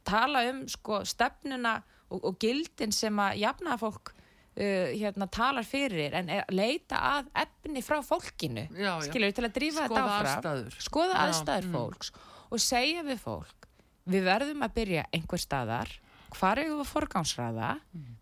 tala 0.08 0.46
um 0.50 0.64
sko 0.72 1.02
stefnuna 1.06 1.76
og, 2.12 2.22
og 2.32 2.38
gildin 2.42 2.94
sem 2.96 3.18
að 3.22 3.42
jafna 3.44 3.78
fólk 3.82 4.14
uh, 4.58 4.92
hérna 4.98 5.28
talar 5.32 5.68
fyrir 5.68 6.14
en 6.20 6.30
leita 6.52 7.00
að 7.16 7.32
efni 7.46 7.84
frá 7.86 8.00
fólkinu, 8.06 8.68
Já, 8.76 8.92
já. 8.98 9.08
skilur 9.08 9.34
til 9.38 9.48
að 9.48 9.56
drífa 9.58 9.88
Skoða 9.88 9.96
þetta 9.96 10.06
áfram, 10.06 10.30
aðstæður. 10.36 10.78
skoða 10.88 11.16
Já, 11.18 11.24
aðstæður 11.28 11.68
mm. 11.70 11.76
fólks 11.80 12.14
og 12.52 12.64
segja 12.64 13.04
við 13.08 13.20
fólk 13.24 13.68
við 14.12 14.26
verðum 14.28 14.66
að 14.66 14.74
byrja 14.80 15.04
einhver 15.14 15.40
staðar 15.42 15.92
hvar 16.32 16.62
eigum 16.62 16.78
við 16.80 16.86
að 16.86 16.92
forgámsraða 16.94 17.70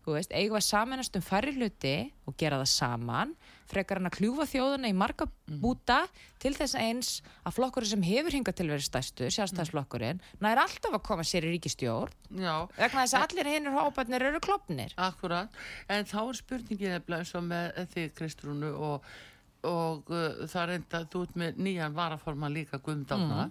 þú 0.04 0.14
veist, 0.16 0.32
eigum 0.34 0.56
við 0.56 0.60
að 0.60 0.66
samanast 0.66 1.16
um 1.16 1.22
færri 1.22 1.52
hluti 1.56 1.94
og 2.26 2.36
gera 2.38 2.58
það 2.60 2.72
saman 2.74 3.34
frekar 3.70 4.00
hann 4.00 4.10
að 4.10 4.16
kljúfa 4.18 4.46
þjóðuna 4.50 4.90
í 4.90 4.96
marga 4.96 5.26
búta 5.62 6.00
til 6.42 6.52
þess 6.56 6.76
eins 6.78 7.10
að 7.46 7.56
flokkurinn 7.58 7.92
sem 7.92 8.06
hefur 8.06 8.36
hingað 8.36 8.58
til 8.60 8.68
verið 8.70 8.86
stærstu, 8.86 9.30
sjálfstæðsflokkurinn 9.34 10.22
nær 10.42 10.62
alltaf 10.64 10.96
að 10.96 11.04
koma 11.06 11.26
sér 11.26 11.46
í 11.48 11.54
ríkistjórn 11.54 12.40
Já, 12.40 12.54
vegna 12.76 13.04
þess 13.04 13.16
að 13.18 13.26
allir 13.26 13.50
hinnur 13.54 13.76
hóparnir 13.78 14.26
eru 14.28 14.40
klopnir 14.44 14.94
akkurat. 15.00 15.60
En 15.90 16.06
þá 16.06 16.20
er 16.22 16.38
spurningin 16.38 16.96
nefnilega 16.96 17.24
eins 17.24 17.34
og 17.34 17.46
með 17.48 17.80
þig, 17.94 18.10
Kristrúnu, 18.18 18.70
og, 18.86 19.10
og 19.66 20.10
uh, 20.14 20.44
það 20.46 20.62
er 20.62 20.74
enda, 20.78 21.04
þú 21.10 21.24
ert 21.26 21.38
með 21.42 21.62
nýjan 21.66 21.96
varaforman 21.96 22.54
líka 22.54 22.80
guðmdána, 22.84 23.48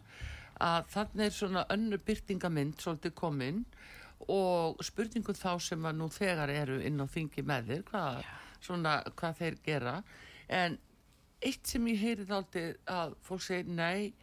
að 0.64 0.92
þannig 0.96 1.26
er 1.26 1.36
svona 1.36 1.66
önnur 1.76 2.04
byrtingamind 2.08 2.80
svolítið 2.84 3.16
komin 3.20 3.64
og 4.28 4.82
spurningu 4.84 5.36
þá 5.38 5.54
sem 5.64 5.86
að 5.88 6.00
nú 6.00 6.10
þegar 6.12 6.52
eru 6.52 6.80
inn 6.84 7.00
á 7.00 7.08
þingi 7.08 7.44
með 7.48 7.70
þér, 7.72 7.84
hvað, 7.92 8.24
svona, 8.64 9.00
hvað 9.20 9.38
þeir 9.42 9.60
gera. 9.66 9.96
En 10.50 10.78
eitt 11.46 11.70
sem 11.70 11.86
ég 11.92 12.02
heyrið 12.04 12.34
aldrei 12.36 12.66
að 12.90 13.16
fólk 13.26 13.46
segir, 13.46 13.70
nei, 13.70 14.14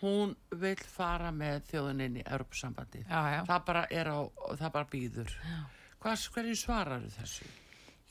hún 0.00 0.34
vil 0.62 0.76
fara 0.88 1.32
með 1.34 1.64
þjóðuninni 1.72 2.22
í 2.22 2.28
Europasambandi. 2.28 3.02
Það 3.08 3.64
bara 3.66 3.86
er 3.92 4.12
á, 4.12 4.18
það 4.56 4.70
bara 4.76 4.90
býður. 4.92 5.34
Hvað, 6.00 6.28
hverju 6.34 6.56
svarar 6.56 7.10
þessu? 7.18 7.48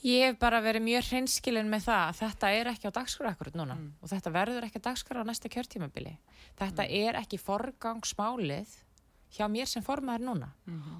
Ég 0.05 0.29
hef 0.29 0.37
bara 0.39 0.61
verið 0.63 0.85
mjög 0.85 1.09
hreinskilin 1.09 1.67
með 1.67 1.89
það 1.89 2.03
að 2.05 2.19
þetta 2.21 2.51
er 2.55 2.67
ekki 2.71 2.87
á 2.87 2.95
dagskrá 2.95 3.31
akkurat 3.33 3.57
núna 3.59 3.75
og 3.99 4.07
þetta 4.07 4.31
verður 4.31 4.67
ekki 4.69 4.79
á 4.79 4.87
dagskrá 4.87 5.19
á 5.19 5.27
næsta 5.27 5.51
kjörtímabili. 5.51 6.13
Þetta 6.55 6.85
er 6.87 7.17
ekki 7.19 7.39
forgangsmálið 7.41 8.77
hjá 9.35 9.45
mér 9.51 9.67
sem 9.69 9.83
formaður 9.85 10.25
núna. 10.25 10.49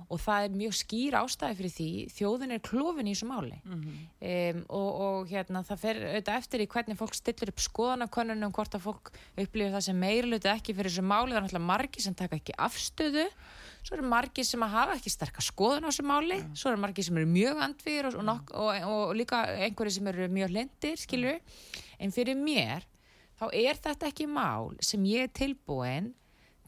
Og 0.09 0.19
það 0.21 0.45
er 0.45 0.57
mjög 0.59 0.75
skýr 0.79 1.17
ástæði 1.19 1.57
fyrir 1.59 1.73
því 1.75 1.89
þjóðin 2.15 2.53
er 2.55 2.61
klófin 2.65 3.09
í 3.09 3.15
þessu 3.15 3.29
máli. 3.29 3.57
Um, 3.65 4.61
og, 4.67 4.89
og 5.05 5.31
hérna 5.31 5.63
það 5.67 5.81
fer 5.83 6.01
auðvitað 6.03 6.41
eftir 6.41 6.63
í 6.63 6.69
hvernig 6.69 6.99
fólk 6.99 7.17
stillir 7.17 7.53
upp 7.53 7.63
skoðanakönnunum 7.65 8.53
hvort 8.53 8.77
að 8.77 8.85
fólk 8.85 9.11
upplifir 9.35 9.73
það 9.73 9.87
sem 9.87 9.99
meiriluti 10.05 10.51
ekki 10.53 10.77
fyrir 10.77 10.93
þessu 10.93 11.07
máli. 11.09 11.33
Það 11.33 11.41
er 11.41 11.47
náttúrulega 11.47 11.71
margi 11.71 12.05
sem 12.05 12.17
taka 12.17 12.39
ekki 12.39 12.57
afstöðu. 12.69 13.25
Svo 13.79 13.95
eru 13.95 14.09
margi 14.11 14.43
sem 14.43 14.61
að 14.61 14.73
hafa 14.75 14.95
ekki 14.99 15.13
sterkar 15.13 15.45
skoðun 15.45 15.87
á 15.87 15.89
þessu 15.89 16.03
máli, 16.03 16.41
svo 16.53 16.73
eru 16.73 16.81
margi 16.83 17.05
sem 17.07 17.15
eru 17.17 17.29
mjög 17.31 17.61
og, 17.63 18.17
og, 18.19 18.49
og, 18.51 18.89
og 18.91 19.13
líka 19.15 19.39
einhverju 19.55 19.93
sem 19.95 20.09
eru 20.11 20.27
mjög 20.35 20.51
lindir, 20.51 20.99
skilju 20.99 21.37
en 21.99 22.13
fyrir 22.15 22.39
mér 22.39 22.85
þá 23.39 23.45
er 23.55 23.79
þetta 23.79 24.09
ekki 24.09 24.27
mál 24.29 24.73
sem 24.83 25.03
ég 25.07 25.27
er 25.27 25.35
tilbúin 25.35 26.13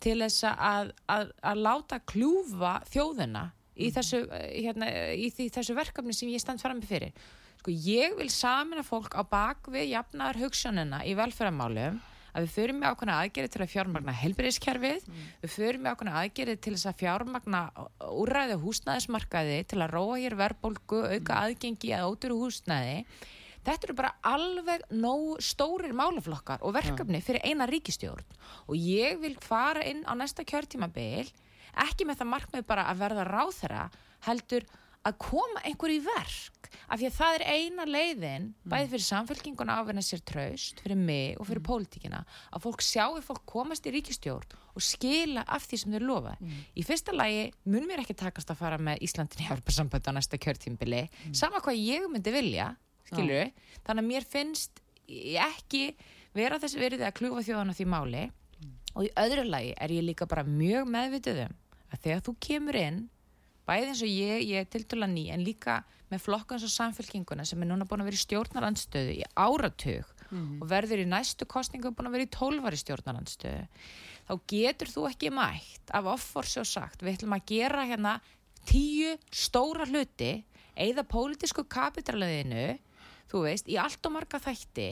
til 0.01 0.17
þess 0.23 0.43
að, 0.51 0.91
að, 1.09 1.31
að 1.51 1.61
láta 1.67 1.99
kljúfa 2.11 2.75
þjóðina 2.91 3.45
í 3.77 3.87
Mhm. 3.87 3.93
þessu, 3.95 4.19
hérna, 4.51 4.87
í 5.15 5.27
því, 5.33 5.49
þessu 5.55 5.75
verkefni 5.77 6.13
sem 6.17 6.29
ég 6.29 6.41
stand 6.43 6.61
fram 6.61 6.79
með 6.81 6.89
fyrir. 6.91 7.13
Sko, 7.61 7.71
ég 7.71 8.15
vil 8.17 8.29
samina 8.33 8.81
fólk 8.83 9.13
á 9.13 9.21
bakvið 9.21 9.91
jafnaðar 9.93 10.39
hugsanina 10.41 11.03
í 11.05 11.13
velferðarmálum 11.17 11.99
að 12.31 12.45
við 12.45 12.53
förum 12.55 12.77
með 12.79 12.93
ákveðna 12.93 13.15
aðgerið 13.21 13.51
til 13.51 13.61
að 13.61 13.71
fjármagna 13.73 14.13
helbriðiskerfið, 14.15 15.07
við 15.43 15.51
förum 15.51 15.81
með 15.83 15.91
ákveðna 15.95 16.13
aðgerið 16.21 16.61
til 16.63 16.73
þess 16.77 16.87
að 16.91 16.99
fjármagna 17.01 17.61
úræði 18.21 18.55
húsnæðismarkaði 18.63 19.57
til 19.67 19.81
að 19.83 19.91
róa 19.97 20.15
hér 20.21 20.35
verðbólgu, 20.39 21.01
auka 21.15 21.41
aðgengi 21.45 21.91
að 21.97 22.07
óduru 22.13 22.37
húsnæði. 22.45 23.05
Þetta 23.61 23.87
eru 23.87 23.95
bara 23.97 24.13
alveg 24.25 24.85
nóg 24.89 25.41
stórir 25.45 25.93
málaflokkar 25.93 26.63
og 26.65 26.73
verkefni 26.73 27.21
fyrir 27.21 27.45
eina 27.45 27.67
ríkistjórn 27.69 28.25
og 28.67 28.75
ég 28.75 29.19
vil 29.21 29.35
fara 29.41 29.83
inn 29.85 30.01
á 30.09 30.17
næsta 30.17 30.45
kjörtímabil 30.47 31.29
ekki 31.85 32.07
með 32.07 32.23
það 32.23 32.31
markmið 32.35 32.65
bara 32.67 32.87
að 32.89 33.03
verða 33.03 33.27
ráþera 33.29 33.83
heldur 34.25 34.65
að 35.01 35.15
koma 35.17 35.61
einhver 35.65 35.89
í 35.89 36.01
verk. 36.05 36.67
Af 36.91 36.99
því 36.99 37.07
að 37.07 37.15
það 37.15 37.35
er 37.35 37.43
eina 37.55 37.85
leiðin 37.89 38.43
bæði 38.69 38.89
fyrir 38.91 39.05
samfélkinguna 39.07 39.77
að 39.79 39.87
vinna 39.89 40.03
sér 40.05 40.21
traust 40.27 40.81
fyrir 40.83 40.99
mig 40.99 41.39
og 41.39 41.47
fyrir 41.49 41.63
pólitíkina 41.65 42.19
að 42.51 42.65
fólk 42.65 42.83
sjáu 42.85 43.17
fólk 43.25 43.41
komast 43.49 43.87
í 43.89 43.93
ríkistjórn 43.95 44.53
og 44.75 44.85
skila 44.85 45.45
af 45.47 45.65
því 45.69 45.81
sem 45.81 45.95
þeir 45.95 46.05
lofa. 46.05 46.35
Í 46.77 46.85
fyrsta 46.85 47.15
lagi 47.17 47.49
mun 47.65 47.87
mér 47.89 48.03
ekki 48.03 48.17
takast 48.19 48.53
að 48.53 48.61
fara 48.61 48.77
með 48.77 49.01
Íslandin 49.07 49.41
í 49.45 49.49
Evropasamband 49.49 50.05
á 50.05 50.11
næsta 50.17 50.37
kjörtímbili 50.37 51.07
sama 51.33 51.61
hvað 51.65 51.81
ég 51.81 52.07
myndi 52.11 52.33
vilja 52.35 52.75
skilur 53.11 53.51
þannig 53.85 54.03
að 54.03 54.09
mér 54.09 54.27
finnst 54.31 54.81
ekki 55.45 55.85
vera 56.37 56.59
þess 56.61 56.79
verið 56.79 57.05
að 57.05 57.17
kljúfa 57.19 57.45
þjóðan 57.47 57.73
á 57.73 57.77
því 57.77 57.87
máli. 57.91 58.27
Og 58.91 59.07
í 59.07 59.09
öðru 59.19 59.43
lagi 59.47 59.71
er 59.79 59.91
ég 59.95 60.03
líka 60.03 60.27
bara 60.27 60.43
mjög 60.43 60.87
meðvituð 60.91 61.45
um 61.45 61.57
að 61.91 62.03
þegar 62.05 62.23
þú 62.25 62.33
kemur 62.43 62.77
inn 62.79 63.01
bæði 63.67 63.91
eins 63.91 64.03
og 64.03 64.11
ég, 64.11 64.43
ég 64.49 64.63
er 64.63 64.69
tiltöla 64.71 65.07
ný 65.07 65.29
en 65.31 65.43
líka 65.45 65.81
með 66.11 66.23
flokkans 66.25 66.65
og 66.67 66.73
samfélkinguna 66.73 67.45
sem 67.47 67.61
er 67.61 67.69
núna 67.69 67.87
búin 67.87 68.03
að 68.03 68.09
vera 68.09 68.19
í 68.19 68.23
stjórnarandstöðu 68.25 69.15
í 69.15 69.23
áratug 69.39 70.09
og 70.61 70.67
verður 70.71 71.03
í 71.03 71.07
næstu 71.07 71.47
kostningu 71.47 71.93
búin 71.95 72.09
að 72.09 72.17
vera 72.17 72.27
í 72.27 72.31
tólvari 72.35 72.79
stjórnarandstöðu 72.81 73.65
þá 74.27 74.33
getur 74.53 74.91
þú 74.91 75.07
ekki 75.11 75.31
mætt 75.35 75.91
af 75.95 76.09
offorsi 76.11 76.61
og 76.61 76.67
sagt 76.67 77.03
við 77.03 77.19
ætlum 77.19 77.35
að 77.37 77.47
gera 77.51 77.87
hérna 77.87 78.15
tíu 78.67 79.15
stóra 79.31 79.87
hluti 79.87 80.33
eða 80.75 81.03
pólitísku 81.07 81.65
kapitalöðinu 81.67 82.77
þú 83.31 83.45
veist, 83.47 83.71
í 83.71 83.79
allt 83.79 84.05
og 84.07 84.15
marga 84.17 84.41
þætti 84.43 84.91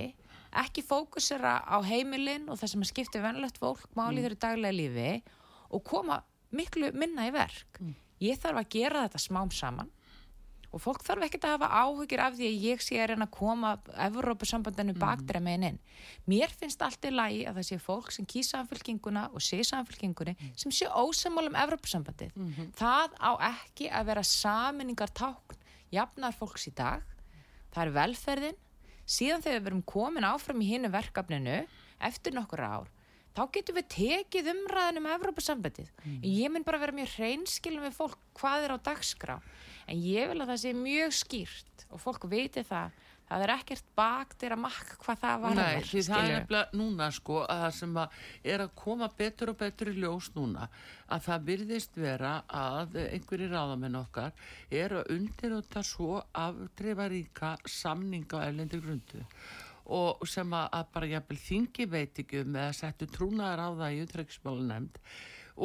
ekki 0.64 0.82
fókusera 0.86 1.60
á 1.62 1.78
heimilin 1.86 2.50
og 2.50 2.58
það 2.60 2.74
sem 2.74 2.84
að 2.86 2.92
skipta 2.94 3.22
venlegt 3.22 3.60
fólk 3.62 3.86
máli 3.94 4.18
mm. 4.20 4.26
þeirra 4.26 4.42
daglega 4.48 4.78
lífi 4.80 5.12
og 5.70 5.84
koma 5.86 6.24
miklu 6.56 6.90
minna 6.98 7.28
í 7.30 7.34
verk. 7.36 7.82
Ég 8.20 8.40
þarf 8.42 8.64
að 8.64 8.72
gera 8.74 9.06
þetta 9.06 9.22
smám 9.22 9.52
saman 9.54 9.92
og 10.70 10.82
fólk 10.84 11.02
þarf 11.02 11.26
ekkert 11.26 11.46
að 11.48 11.54
hafa 11.56 11.82
áhugir 11.82 12.22
af 12.22 12.36
því 12.38 12.46
að 12.50 12.66
ég 12.68 12.82
sé 12.86 12.98
að 13.02 13.08
reyna 13.12 13.26
að 13.26 13.34
koma 13.34 13.72
Evrópusambandinu 14.06 14.94
mm. 14.94 15.00
bakdra 15.02 15.42
megin 15.42 15.66
inn. 15.72 15.80
Mér 16.30 16.54
finnst 16.54 16.82
allt 16.86 17.08
í 17.10 17.14
lagi 17.14 17.40
að 17.50 17.58
það 17.58 17.68
sé 17.70 17.80
fólk 17.82 18.12
sem 18.14 18.28
kýsa 18.30 18.60
samfélkinguna 18.60 19.28
og 19.34 19.42
sé 19.42 19.64
samfélkingunni 19.66 20.36
sem 20.54 20.74
sé 20.74 20.90
ósamál 20.90 21.50
um 21.50 21.58
Evrópusambandið. 21.58 22.36
Það 22.78 23.18
á 23.18 23.32
ekki 23.50 23.90
að 23.90 24.12
vera 24.12 24.26
saminningar 24.26 25.14
tákn 25.18 25.58
jafnar 25.94 26.38
fólks 26.38 26.70
í 26.70 26.76
dag 26.78 27.02
það 27.74 27.84
er 27.86 27.96
velferðin 27.98 28.62
síðan 29.10 29.44
þegar 29.46 29.60
við 29.62 29.72
erum 29.72 29.84
komin 29.90 30.28
áfram 30.28 30.62
í 30.62 30.70
hinu 30.70 30.92
verkefninu 30.94 31.60
eftir 32.10 32.36
nokkur 32.36 32.64
ár 32.66 32.90
þá 33.40 33.44
getum 33.56 33.78
við 33.78 33.88
tekið 33.94 34.50
umræðin 34.54 35.00
um 35.00 35.10
Evrópusambandið. 35.14 35.92
Mm. 36.04 36.16
Ég 36.28 36.52
mynd 36.52 36.66
bara 36.68 36.82
vera 36.82 36.96
mjög 36.96 37.14
hreinskilin 37.16 37.86
við 37.86 37.96
fólk 37.96 38.18
hvað 38.40 38.66
er 38.66 38.74
á 38.76 38.78
dagskrá. 38.90 39.38
En 39.88 40.02
ég 40.04 40.32
vil 40.32 40.42
að 40.42 40.52
það 40.52 40.62
sé 40.64 40.74
mjög 40.76 41.16
skýrt 41.16 41.86
og 41.90 42.04
fólk 42.04 42.28
viti 42.32 42.66
það. 42.68 42.98
Það 43.30 43.44
er 43.46 43.52
ekkert 43.54 43.90
bakt 43.98 44.44
er 44.44 44.56
að 44.56 44.62
makka 44.64 44.96
hvað 45.04 45.20
það 45.22 45.42
var. 45.44 45.58
Nei, 45.60 45.84
því 45.86 46.02
það 46.08 46.24
er 46.24 46.32
nefnilega 46.34 46.80
núna 46.80 47.10
sko 47.14 47.40
að 47.44 47.64
það 47.64 47.74
sem 47.78 48.00
að 48.02 48.18
er 48.54 48.64
að 48.66 48.76
koma 48.82 49.10
betur 49.20 49.54
og 49.54 49.60
betur 49.60 49.92
í 49.92 49.96
ljós 50.00 50.30
núna 50.34 50.68
að 51.10 51.24
það 51.28 51.48
virðist 51.52 51.98
vera 52.00 52.34
að 52.50 53.00
einhverjir 53.06 53.54
ráðamenn 53.54 54.00
okkar 54.02 54.46
er 54.82 54.98
að 55.00 55.14
undiröta 55.16 55.86
svo 55.86 56.20
afdreifaríka 56.34 57.56
samninga 57.70 58.42
á 58.42 58.48
erlendi 58.50 58.82
grundu 58.82 59.24
og 59.90 60.26
sem 60.30 60.54
að, 60.54 60.68
að 60.78 60.94
bara 60.94 61.12
jafnvel 61.16 61.42
þingi 61.42 61.90
veit 61.90 62.22
ekki 62.22 62.44
um 62.44 62.58
eða 62.58 62.78
settu 62.78 63.10
trúnaðar 63.10 63.66
á 63.66 63.70
það 63.82 63.96
í 63.96 64.02
utrækismálu 64.06 64.66
nefnd 64.70 65.00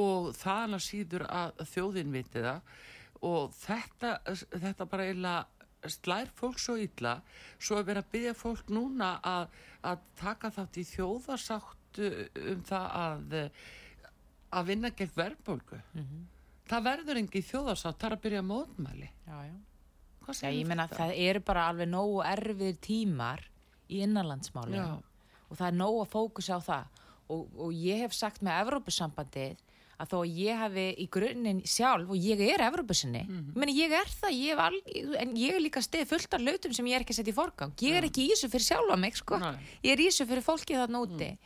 og 0.04 0.30
það 0.36 0.62
alveg 0.66 0.84
síður 0.84 1.26
að 1.28 1.64
þjóðin 1.70 2.14
viti 2.14 2.44
það 2.44 2.76
og 3.24 3.52
þetta, 3.56 4.14
þetta 4.52 4.86
bara 4.90 5.08
eiginlega 5.08 5.53
slær 5.92 6.30
fólk 6.34 6.58
svo 6.58 6.76
illa 6.80 7.18
svo 7.58 7.78
að 7.78 7.86
vera 7.90 8.02
að 8.04 8.10
byggja 8.12 8.34
fólk 8.34 8.70
núna 8.72 9.18
að, 9.22 9.48
að 9.82 10.04
taka 10.20 10.50
þátt 10.54 10.78
í 10.80 10.84
þjóðarsátt 10.94 12.00
um 12.04 12.62
það 12.66 12.86
að 13.00 13.34
að 14.54 14.70
vinna 14.70 14.90
gegn 14.94 15.14
verðbólgu. 15.16 15.80
Mm 15.92 16.04
-hmm. 16.04 16.26
það 16.70 16.84
verður 16.88 17.20
engi 17.20 17.42
þjóðarsátt 17.42 17.98
það 18.00 18.10
er 18.10 18.16
að 18.16 18.22
byrja 18.26 18.42
að 18.42 18.50
mótmæli. 18.50 19.10
Já, 19.26 19.36
já. 19.44 19.54
já, 20.40 20.50
ég 20.50 20.66
menna 20.66 20.88
það 20.88 21.16
eru 21.16 21.40
bara 21.40 21.68
alveg 21.68 21.88
nógu 21.88 22.22
erfið 22.22 22.80
tímar 22.80 23.44
í 23.88 24.00
innanlandsmáli 24.06 24.80
og 24.80 25.56
það 25.58 25.66
er 25.66 25.76
nóg 25.78 26.00
að 26.00 26.12
fókusa 26.12 26.56
á 26.56 26.60
það. 26.60 26.84
Og, 27.28 27.48
og 27.56 27.72
ég 27.72 28.02
hef 28.04 28.12
sagt 28.12 28.42
með 28.42 28.60
Evrópusambandið 28.62 29.60
að 30.04 30.12
þó 30.12 30.16
að 30.20 30.38
ég 30.40 30.60
hafi 30.60 30.86
í 31.00 31.06
grunninn 31.16 31.60
sjálf 31.68 32.12
og 32.12 32.20
ég 32.20 32.40
er 32.44 32.64
Evrópusinni 32.68 33.24
mm 33.24 33.34
-hmm. 33.34 33.58
meni, 33.60 33.76
ég 33.80 33.92
er 33.92 34.08
það, 34.20 34.38
ég 34.38 34.62
al, 34.66 34.78
en 35.22 35.36
ég 35.36 35.56
er 35.56 35.62
líka 35.64 35.82
stið 35.82 36.08
fullt 36.12 36.34
af 36.34 36.40
hlutum 36.40 36.72
sem 36.72 36.86
ég 36.86 36.96
er 36.96 37.04
ekki 37.04 37.14
að 37.16 37.20
setja 37.20 37.34
í 37.34 37.40
forgang 37.40 37.72
ég 37.80 37.98
er 37.98 38.08
ekki 38.08 38.26
í 38.26 38.32
þessu 38.32 38.50
fyrir 38.52 38.68
sjálfa 38.68 38.96
mig 38.96 39.16
sko. 39.16 39.40
ég 39.82 39.92
er 39.92 40.00
í 40.00 40.08
þessu 40.08 40.26
fyrir 40.26 40.44
fólkið 40.44 40.80
þarna 40.82 41.02
úti 41.04 41.30
mm. 41.30 41.38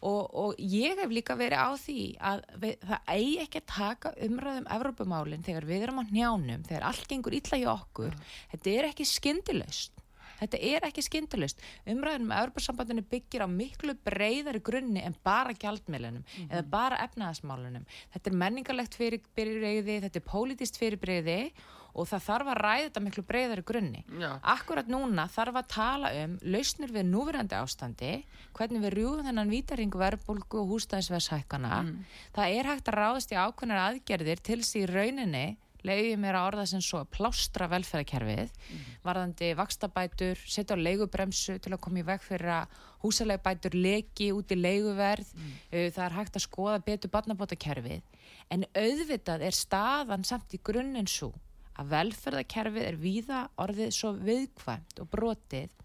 og, 0.00 0.34
og 0.34 0.54
ég 0.58 0.98
hef 0.98 1.10
líka 1.10 1.34
verið 1.34 1.58
á 1.58 1.70
því 1.76 2.02
að 2.20 2.42
við, 2.62 2.74
það 2.88 3.00
eigi 3.06 3.38
ekki 3.44 3.58
að 3.58 3.70
taka 3.74 4.14
umræðum 4.28 4.70
Evrópumálinn 4.76 5.44
þegar 5.44 5.64
við 5.66 5.82
erum 5.82 6.02
á 6.02 6.04
njánum 6.10 6.66
þegar 6.68 6.88
allt 6.90 7.08
gengur 7.08 7.34
illa 7.34 7.58
í 7.58 7.66
okkur 7.66 8.12
mm. 8.14 8.28
þetta 8.52 8.70
er 8.70 8.92
ekki 8.92 9.04
skyndilaust 9.04 9.97
Þetta 10.38 10.60
er 10.70 10.86
ekki 10.88 11.04
skindalust. 11.06 11.62
Umræðunum 11.88 12.30
með 12.32 12.42
Európa-sambandinu 12.42 13.04
byggir 13.10 13.44
á 13.44 13.48
miklu 13.50 13.96
breyðari 14.06 14.62
grunni 14.64 15.02
en 15.04 15.16
bara 15.24 15.54
gjaldmiðlunum 15.54 16.22
mm 16.22 16.28
-hmm. 16.28 16.52
eða 16.52 16.70
bara 16.70 17.02
efnaðasmálunum. 17.06 17.88
Þetta 18.12 18.30
er 18.30 18.40
menningarlegt 18.44 18.94
fyrirbreyði, 18.94 20.00
þetta 20.04 20.18
er 20.18 20.30
pólitist 20.32 20.78
fyrirbreyði 20.78 21.52
og 21.98 22.06
það 22.08 22.24
þarf 22.24 22.50
að 22.52 22.60
ræða 22.62 22.82
þetta 22.86 23.02
miklu 23.04 23.22
breyðari 23.26 23.64
grunni. 23.66 24.02
Já. 24.20 24.30
Akkurat 24.54 24.90
núna 24.90 25.26
þarf 25.32 25.60
að 25.60 25.70
tala 25.72 26.12
um 26.22 26.36
lausnir 26.42 26.92
við 26.94 27.08
núverandi 27.10 27.58
ástandi, 27.58 28.12
hvernig 28.56 28.84
við 28.84 28.94
rjúðum 28.98 29.28
þennan 29.28 29.50
vítaringu 29.52 29.98
verðbólgu 29.98 30.62
og 30.62 30.74
húsdæðisverðshækana. 30.74 31.80
Mm. 31.82 32.04
Það 32.36 32.58
er 32.58 32.70
hægt 32.70 32.92
að 32.92 32.98
ráðast 33.00 33.34
í 33.34 33.40
ákveðnar 33.40 33.84
aðgerðir 33.88 34.44
til 34.50 34.60
því 34.62 34.84
rauninni 34.92 35.46
leiði 35.88 36.18
mér 36.20 36.38
að 36.38 36.46
orða 36.50 36.66
sem 36.70 36.82
svo 36.84 37.00
plástra 37.12 37.68
velferðarkerfið 37.72 38.52
mm. 38.52 38.84
varðandi 39.06 39.50
vakstabætur, 39.58 40.42
setja 40.44 40.76
á 40.76 40.84
leigubremsu 40.84 41.58
til 41.62 41.72
að 41.74 41.82
koma 41.84 42.02
í 42.02 42.06
veg 42.08 42.22
fyrir 42.24 42.52
að 42.60 42.78
húsalegbætur 43.02 43.76
leki 43.78 44.30
út 44.36 44.54
í 44.54 44.60
leiguverð 44.60 45.34
mm. 45.34 45.50
það 45.72 46.04
er 46.06 46.16
hægt 46.18 46.38
að 46.38 46.46
skoða 46.46 46.78
betur 46.86 47.12
barnabótakerfið 47.14 48.24
en 48.54 48.64
auðvitað 48.72 49.44
er 49.48 49.56
staðan 49.56 50.26
samt 50.28 50.56
í 50.56 50.62
grunninn 50.64 51.10
svo 51.10 51.32
að 51.78 51.92
velferðarkerfið 51.94 52.88
er 52.88 52.98
víða 53.02 53.44
orðið 53.60 53.92
svo 53.94 54.14
viðkvæmt 54.16 55.02
og 55.02 55.12
brotið 55.12 55.76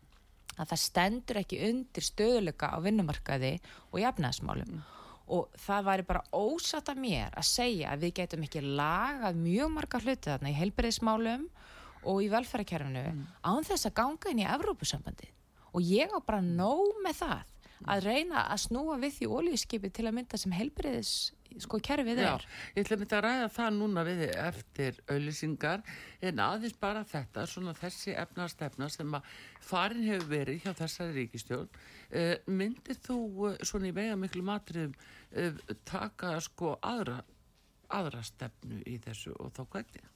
að 0.54 0.70
það 0.70 0.82
stendur 0.84 1.40
ekki 1.42 1.62
undir 1.70 2.06
stöðuleika 2.06 2.70
á 2.74 2.78
vinnumarkaði 2.82 3.56
og 3.92 4.02
jafnæðsmálum 4.04 4.70
mm 4.70 4.93
og 5.32 5.54
það 5.66 5.86
væri 5.88 6.06
bara 6.08 6.24
ósatt 6.36 6.90
að 6.92 7.00
mér 7.04 7.38
að 7.38 7.48
segja 7.48 7.94
að 7.94 8.04
við 8.04 8.16
getum 8.20 8.44
ekki 8.48 8.64
lagað 8.64 9.40
mjög 9.40 9.72
marga 9.72 10.02
hluti 10.04 10.32
þarna 10.32 10.52
í 10.52 10.58
heilbyrðismálum 10.58 11.46
og 12.04 12.20
í 12.20 12.30
velferðarkerfinu 12.34 13.06
mm. 13.14 13.24
án 13.48 13.68
þess 13.68 13.88
að 13.88 13.98
ganga 14.02 14.34
inn 14.34 14.44
í 14.44 14.50
Evrópusambandi 14.52 15.30
og 15.72 15.88
ég 15.88 16.12
á 16.12 16.20
bara 16.20 16.44
nóg 16.44 17.00
með 17.06 17.22
það 17.22 17.50
að 17.94 18.06
reyna 18.08 18.44
að 18.52 18.62
snúa 18.68 18.98
við 19.00 19.18
því 19.18 19.30
ólískipi 19.38 19.92
til 19.92 20.08
að 20.08 20.18
mynda 20.20 20.40
sem 20.40 20.56
heilbyrðis 20.56 21.14
sko 21.62 21.80
kerfið 21.84 22.22
er. 22.24 22.44
Já, 22.44 22.72
ég 22.76 22.86
ætla 22.86 22.98
að 22.98 23.04
mynda 23.04 23.18
að 23.18 23.26
ræða 23.26 23.50
það 23.58 23.76
núna 23.78 24.06
við 24.08 24.24
eftir 24.30 25.02
auðlýsingar 25.08 25.84
en 26.30 26.42
aðeins 26.46 26.78
bara 26.82 27.04
þetta, 27.08 27.46
svona 27.50 27.76
þessi 27.78 28.16
efnastefna 28.24 28.90
sem 28.94 29.18
að 29.18 29.36
farin 29.64 30.08
hefur 30.08 30.30
verið 30.32 30.64
hjá 30.64 30.74
þessari 30.84 31.18
ríkistjón 31.20 31.68
uh, 31.70 32.36
myndir 32.48 33.00
þú 33.04 33.20
uh, 33.50 33.60
svona 33.62 33.92
í 33.92 33.96
vega 33.96 34.18
miklu 34.20 34.46
matriðum 34.48 34.96
uh, 34.96 35.62
taka 35.90 36.38
sko 36.44 36.78
aðra, 36.82 37.22
aðra 37.94 38.24
stefnu 38.26 38.82
í 38.90 38.98
þessu 39.04 39.36
og 39.40 39.54
þá 39.58 39.64
hvernig? 39.68 40.13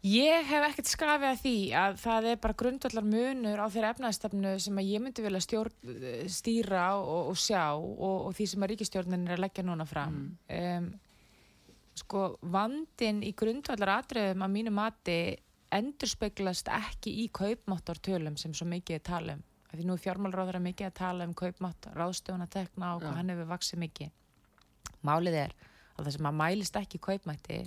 Ég 0.00 0.46
hef 0.48 0.64
ekkert 0.64 0.88
skafið 0.88 1.28
að 1.28 1.40
því 1.42 1.56
að 1.76 1.96
það 2.00 2.26
er 2.30 2.38
bara 2.40 2.56
grundvallar 2.62 3.04
munur 3.04 3.60
á 3.60 3.66
þeirra 3.68 3.90
efnaðstafnu 3.92 4.52
sem 4.64 4.78
að 4.80 4.88
ég 4.88 5.02
myndi 5.04 5.24
vilja 5.26 5.42
stjórn, 5.44 5.74
stýra 6.32 6.84
og, 6.96 7.34
og 7.34 7.36
sjá 7.36 7.76
og, 7.76 8.14
og 8.30 8.32
því 8.38 8.46
sem 8.48 8.64
að 8.64 8.72
ríkistjórnin 8.72 9.26
er 9.28 9.36
að 9.36 9.42
leggja 9.44 9.64
núna 9.68 9.84
fram. 9.88 10.22
Um, 10.56 10.88
sko 12.00 12.22
vandin 12.40 13.20
í 13.28 13.34
grundvallar 13.36 13.98
atriðum 13.98 14.46
að 14.46 14.54
mínu 14.54 14.72
mati 14.72 15.18
endurspeglast 15.76 16.72
ekki 16.72 17.12
í 17.20 17.28
kaupmáttartölum 17.36 18.40
sem 18.40 18.56
svo 18.56 18.70
mikið 18.72 18.96
er 18.96 19.04
talum. 19.04 19.44
Því 19.70 19.84
nú 19.86 19.94
er 19.94 20.02
fjármálráður 20.02 20.58
að 20.58 20.66
mikið 20.70 20.88
að 20.88 20.96
tala 20.98 21.28
um 21.28 21.36
kaupmátt, 21.36 21.90
ráðstöfun 21.94 22.46
að 22.46 22.54
tekna 22.56 22.94
og 22.96 23.04
hvað 23.04 23.20
hann 23.20 23.34
hefur 23.34 23.52
vaksið 23.52 23.84
mikið. 23.84 24.16
Málið 25.06 25.38
er 25.44 25.54
að 25.94 26.06
það 26.06 26.12
sem 26.16 26.30
að 26.32 26.40
mælist 26.40 26.80
ekki 26.80 27.04
kaupmætti 27.04 27.60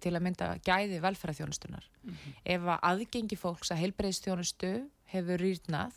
til 0.00 0.14
að 0.14 0.24
mynda 0.26 0.50
gæði 0.64 1.00
velferðarþjónustunar. 1.04 1.84
Mm 2.02 2.10
-hmm. 2.10 2.34
Ef 2.44 2.60
að 2.62 2.84
aðgengi 2.90 3.36
fólks 3.36 3.70
að 3.70 3.82
heilbreyðstjónustu 3.82 4.72
hefur 5.14 5.40
rýrnað 5.40 5.94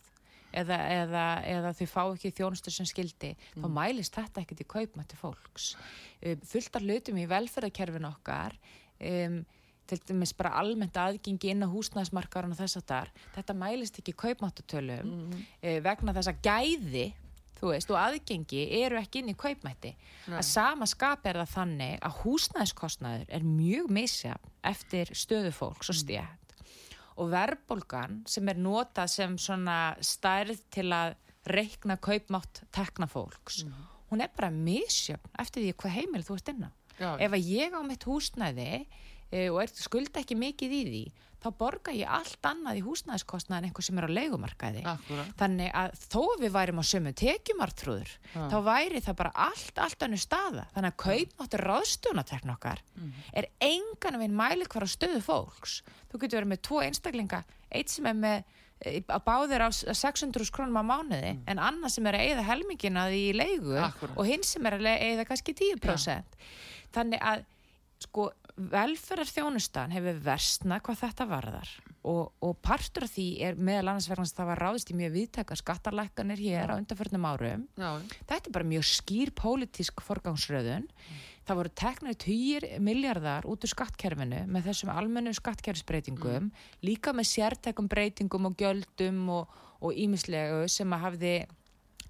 eða, 0.53 0.77
eða, 1.01 1.25
eða 1.45 1.73
þau 1.73 1.85
fá 1.91 2.01
ekki 2.05 2.33
þjónustu 2.39 2.73
sem 2.73 2.85
skildi, 2.85 3.33
mm. 3.35 3.63
þá 3.63 3.67
mælist 3.73 4.17
þetta 4.17 4.41
ekkert 4.41 4.63
í 4.63 4.71
kaupmætti 4.75 5.19
fólks. 5.19 5.75
Um, 6.21 6.41
fulltar 6.47 6.81
hlutum 6.81 7.17
í 7.17 7.27
velferðarkerfin 7.29 8.09
okkar 8.09 8.57
um, 8.99 9.45
til 9.87 9.99
dæmis 10.09 10.33
bara 10.35 10.55
almennt 10.59 10.97
aðgengi 10.99 11.53
inn 11.53 11.63
á 11.63 11.71
húsnæðismarkarinn 11.71 12.55
og 12.55 12.59
þess 12.59 12.81
að 12.81 12.87
þar, 12.91 13.13
þetta 13.37 13.53
mælist 13.53 14.01
ekki 14.01 14.15
kaupmáttatölum 14.23 15.05
mm 15.05 15.31
-hmm. 15.31 15.45
uh, 15.61 15.79
vegna 15.83 16.15
þess 16.17 16.33
að 16.33 16.41
gæði 16.43 17.07
þú 17.57 17.71
veist, 17.73 17.91
og 17.91 17.99
aðgengi 17.99 18.63
eru 18.81 18.99
ekki 18.99 19.21
inn 19.21 19.31
í 19.33 19.37
kaupmætti 19.37 19.93
Nei. 19.97 20.37
að 20.39 20.45
sama 20.49 20.87
skap 20.89 21.25
er 21.27 21.39
það 21.41 21.53
þannig 21.55 22.05
að 22.05 22.19
húsnæðiskostnaður 22.23 23.33
er 23.37 23.47
mjög 23.47 23.91
misjafn 23.97 24.53
eftir 24.71 25.13
stöðu 25.17 25.53
fólks 25.55 25.91
og 25.93 25.99
stjætt 26.01 26.55
mm. 26.55 26.71
og 27.17 27.31
verðbólgan 27.33 28.21
sem 28.29 28.53
er 28.53 28.61
notað 28.61 29.13
sem 29.15 29.37
svona 29.41 29.79
stærð 30.05 30.63
til 30.73 30.89
að 30.95 31.15
reikna 31.47 31.97
kaupmátt 31.97 32.63
tekna 32.75 33.07
fólks 33.09 33.63
mm. 33.65 33.85
hún 34.11 34.25
er 34.25 34.33
bara 34.35 34.51
misjafn 34.53 35.37
eftir 35.39 35.65
því 35.65 35.77
hvað 35.81 35.97
heimil 36.01 36.25
þú 36.27 36.39
ert 36.39 36.53
inn 36.53 36.67
á 36.67 36.71
Já. 36.97 37.11
ef 37.21 37.33
að 37.37 37.51
ég 37.53 37.77
á 37.77 37.81
mitt 37.85 38.05
húsnæði 38.09 38.69
e, 39.29 39.47
og 39.51 39.61
er, 39.61 39.73
skulda 39.77 40.21
ekki 40.23 40.37
mikið 40.37 40.73
í 40.73 40.83
því 40.87 41.03
þá 41.43 41.47
borga 41.59 41.93
ég 41.93 42.09
allt 42.09 42.47
annað 42.49 42.79
í 42.79 42.83
húsnæðiskostnað 42.85 43.59
en 43.59 43.67
einhver 43.67 43.85
sem 43.85 43.99
er 43.99 44.07
á 44.09 44.15
leikumarkaði 44.17 44.83
Akkurat. 44.89 45.33
þannig 45.37 45.71
að 45.81 45.97
þó 46.01 46.21
við 46.41 46.53
værim 46.55 46.81
á 46.81 46.83
sömu 46.89 47.13
tekjumartrúður 47.21 48.13
ja. 48.33 48.45
þá 48.49 48.57
væri 48.65 49.01
það 49.05 49.19
bara 49.21 49.33
allt, 49.47 49.81
allt 49.85 50.05
annu 50.07 50.19
staða 50.21 50.65
þannig 50.73 50.93
að 50.93 50.99
kaupmáttur 51.03 51.65
ráðstjónatekn 51.69 52.53
okkar 52.55 52.81
mm. 52.95 53.11
er 53.37 53.49
engan 53.69 54.19
veginn 54.21 54.39
mæli 54.39 54.69
hver 54.69 54.87
á 54.87 54.89
stöðu 54.89 55.21
fólks 55.25 55.81
þú 56.09 56.21
getur 56.23 56.41
verið 56.41 56.53
með 56.55 56.63
tvo 56.69 56.81
einstaklinga 56.85 57.43
eitt 57.69 57.93
sem 57.93 58.09
er 58.09 58.17
með 58.17 58.39
eh, 58.81 58.97
að 59.05 59.27
báðir 59.27 59.67
á 59.67 59.69
600 59.69 60.49
krónum 60.55 60.81
á 60.81 60.89
mánuði 60.89 61.35
mm. 61.35 61.43
en 61.53 61.61
annað 61.69 61.97
sem 61.97 62.09
er 62.09 62.17
að 62.17 62.31
eigða 62.31 62.47
helmingina 62.49 63.05
í 63.13 63.29
leigu 63.37 63.77
Akkurat. 63.77 64.17
og 64.17 64.25
hinn 64.25 64.45
sem 64.47 64.65
er 64.65 64.79
að 64.79 64.89
eigða 64.95 65.29
kannski 65.29 65.53
10% 65.53 66.09
ja. 66.09 66.49
þannig 66.97 67.21
að 67.21 67.45
sko 68.01 68.31
velferðar 68.57 69.29
þjónustan 69.29 69.93
hefur 69.93 70.17
versna 70.25 70.79
hvað 70.81 71.01
þetta 71.03 71.25
varðar 71.29 71.71
og, 72.09 72.31
og 72.41 72.55
partur 72.65 73.05
af 73.05 73.11
því 73.13 73.25
er 73.45 73.59
meðal 73.61 73.91
annars 73.91 74.07
verðans 74.09 74.33
það 74.33 74.49
var 74.51 74.61
ráðist 74.63 74.91
í 74.91 74.95
mjög 74.97 75.13
viðtækka 75.13 75.57
skattarlækkanir 75.61 76.41
hér 76.41 76.73
á 76.73 76.79
undarförnum 76.79 77.27
árum 77.29 77.67
Já. 77.77 77.89
þetta 78.29 78.39
er 78.41 78.55
bara 78.55 78.69
mjög 78.71 78.87
skýr 78.89 79.33
pólitísk 79.37 80.01
forgangsröðun 80.07 80.87
mm. 80.87 81.19
það 81.49 81.59
voru 81.61 81.73
teknað 81.83 82.17
týjir 82.25 82.67
miljardar 82.81 83.45
út 83.49 83.67
úr 83.67 83.73
skattkerfinu 83.75 84.41
með 84.49 84.71
þessum 84.71 84.93
almennu 84.95 85.35
skattkerfisbreytingum 85.37 86.47
mm. 86.47 86.65
líka 86.87 87.13
með 87.13 87.29
sértekum 87.35 87.91
breytingum 87.91 88.49
og 88.49 88.57
gjöldum 88.57 89.21
og 89.37 89.93
ímislegu 89.93 90.65
sem 90.71 90.97
að 90.97 91.05
hafði 91.05 91.37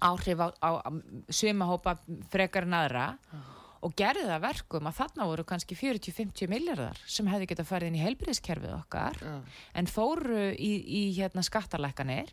áhrif 0.00 0.40
á, 0.40 0.48
á, 0.64 0.70
á 0.80 0.90
svimahópa 1.28 1.98
frekar 2.32 2.64
en 2.64 2.80
aðra 2.80 3.06
mm 3.28 3.54
og 3.84 3.94
gerði 3.98 4.26
það 4.26 4.42
verkum 4.42 4.88
að 4.90 4.96
þarna 4.98 5.28
voru 5.30 5.44
kannski 5.48 5.76
40-50 5.78 6.50
miljardar 6.50 7.00
sem 7.06 7.28
hefði 7.30 7.48
getað 7.52 7.68
farið 7.70 7.90
inn 7.90 7.98
í 7.98 8.02
helbriðskerfið 8.02 8.74
okkar 8.74 9.20
ja. 9.22 9.34
en 9.78 9.90
fóru 9.90 10.48
í, 10.54 10.72
í 10.82 11.02
hérna, 11.18 11.44
skattalækanir 11.46 12.32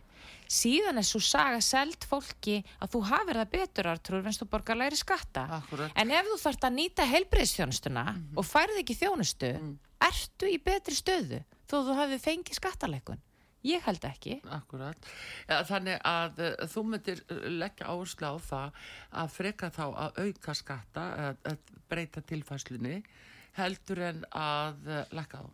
síðan 0.49 1.01
er 1.01 1.05
svo 1.05 1.21
saga 1.23 1.61
selt 1.63 2.07
fólki 2.09 2.61
að 2.81 2.95
þú 2.95 3.03
hafið 3.11 3.39
það 3.41 3.53
betur 3.53 3.91
artrúr 3.91 4.25
venst 4.25 4.41
þú 4.41 4.49
borgar 4.55 4.79
læri 4.79 4.97
skatta 4.99 5.45
Akkurat. 5.59 5.93
en 5.93 6.13
ef 6.13 6.31
þú 6.31 6.39
þarfst 6.41 6.67
að 6.69 6.77
nýta 6.79 7.09
helbriðsþjónustuna 7.11 8.05
mm 8.05 8.17
-hmm. 8.17 8.37
og 8.39 8.45
færði 8.45 8.81
ekki 8.81 8.99
þjónustu 9.01 9.53
mm. 9.53 9.77
ertu 10.09 10.49
í 10.49 10.57
betri 10.57 10.95
stöðu 10.97 11.43
þó 11.69 11.77
þú 11.85 11.99
hafið 12.01 12.25
fengið 12.25 12.61
skattalækun 12.61 13.21
Ég 13.65 13.81
held 13.87 14.05
ekki. 14.05 14.39
Akkurat. 14.53 15.07
Ja, 15.49 15.61
þannig 15.65 15.99
að 16.05 16.41
uh, 16.45 16.65
þú 16.69 16.85
myndir 16.91 17.21
eh, 17.25 17.45
leggja 17.49 17.89
áherslu 17.89 18.29
á 18.29 18.35
það 18.45 18.81
að 19.23 19.35
freka 19.39 19.71
þá 19.73 19.85
að 19.89 20.19
auka 20.25 20.57
skatta, 20.57 21.05
að, 21.27 21.39
að 21.51 21.77
breyta 21.89 22.21
tilfæslunni, 22.29 22.99
heldur 23.57 24.03
en 24.11 24.25
að 24.35 24.91
uh, 24.91 25.01
leggja 25.15 25.41
á. 25.41 25.45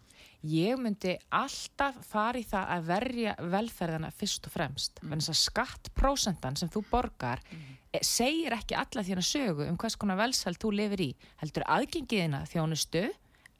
Ég 0.41 0.80
myndi 0.82 1.13
alltaf 1.38 2.00
fara 2.10 2.39
í 2.41 2.45
það 2.50 2.71
að 2.76 2.88
verja 2.88 3.34
velferðana 3.54 4.10
fyrst 4.17 4.47
og 4.50 4.56
fremst. 4.56 4.97
Mm. 5.00 5.12
Þannig 5.13 5.30
að 5.30 5.39
skattprósentan 5.41 6.58
sem 6.58 6.71
þú 6.74 6.82
borgar 6.89 7.43
mm. 7.45 7.76
segir 8.02 8.56
ekki 8.58 8.78
alla 8.82 9.06
þína 9.06 9.26
sögu 9.26 9.67
um 9.69 9.78
hvers 9.82 10.00
konar 10.02 10.17
velsæl 10.19 10.56
þú 10.58 10.74
lifir 10.80 11.06
í. 11.06 11.12
Heldur 11.43 11.67
aðgengiðina 11.78 12.41
þjónustu 12.50 13.06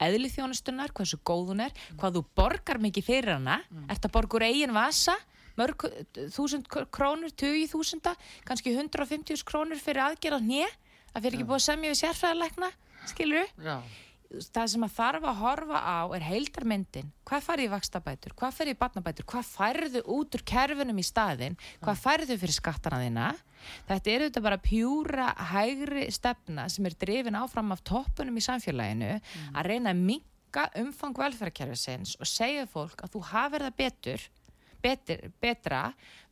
eðli 0.06 0.30
þjónustunar, 0.32 0.92
hversu 0.96 1.18
góð 1.24 1.52
hún 1.52 1.66
er 1.66 1.76
hvað 1.98 2.18
þú 2.18 2.24
borgar 2.38 2.80
mikið 2.82 3.08
fyrir 3.08 3.36
hana 3.36 3.60
mm. 3.64 3.88
ert 3.92 4.08
að 4.08 4.14
borgur 4.16 4.46
eigin 4.46 4.74
vasa 4.76 5.16
mörg 5.58 5.84
þúsund 6.32 6.68
krónur, 6.68 7.32
tugi 7.36 7.66
þúsunda 7.70 8.14
kannski 8.48 8.72
150 8.74 9.44
krónur 9.48 9.80
fyrir 9.80 10.06
aðgerðað 10.06 10.48
nýja, 10.48 10.70
það 11.12 11.26
fyrir 11.26 11.38
ekki 11.38 11.48
búið 11.50 11.60
að 11.60 11.66
semja 11.66 11.92
við 11.92 12.00
sérfræðarleikna, 12.00 12.72
skilur 13.12 13.44
þú? 13.44 13.82
Það 14.52 14.68
sem 14.72 14.84
að 14.86 14.94
þarf 14.96 15.26
að 15.28 15.38
horfa 15.42 15.80
á 15.82 15.98
er 16.16 16.24
heildarmyndin, 16.26 17.12
hvað 17.28 17.46
farið 17.46 17.68
í 17.68 17.72
vakstabætur 17.72 18.34
hvað 18.38 18.56
farið 18.58 18.74
í 18.74 18.80
batnabætur, 18.80 19.26
hvað 19.32 19.48
færðu 19.48 20.02
út 20.16 20.36
úr 20.38 20.44
kerfinum 20.52 21.00
í 21.00 21.06
staðin, 21.06 21.56
hvað 21.82 22.02
færðu 22.02 22.38
fyrir 22.40 22.56
skattana 22.56 23.00
þína? 23.02 23.30
Þetta 23.88 24.12
er 24.12 24.24
auðvitað 24.24 24.46
bara 24.48 24.60
pjúra 24.62 25.30
hægri 25.52 26.06
stefna 26.14 26.66
sem 26.72 26.88
er 26.88 26.98
drifin 26.98 27.38
áfram 27.38 27.74
af 27.74 27.82
toppunum 27.86 28.38
í 28.40 28.44
samfélaginu 28.44 29.14
mm. 29.18 29.50
að 29.54 29.68
reyna 29.70 29.92
að 29.94 30.04
minka 30.08 30.68
umfang 30.82 31.18
velferðarkerfisins 31.20 32.16
og 32.18 32.30
segja 32.30 32.66
fólk 32.70 33.04
að 33.04 33.14
þú 33.16 33.26
hafið 33.30 33.66
það 33.68 33.76
betur 33.82 34.30
betur, 34.82 35.28
betra 35.38 35.82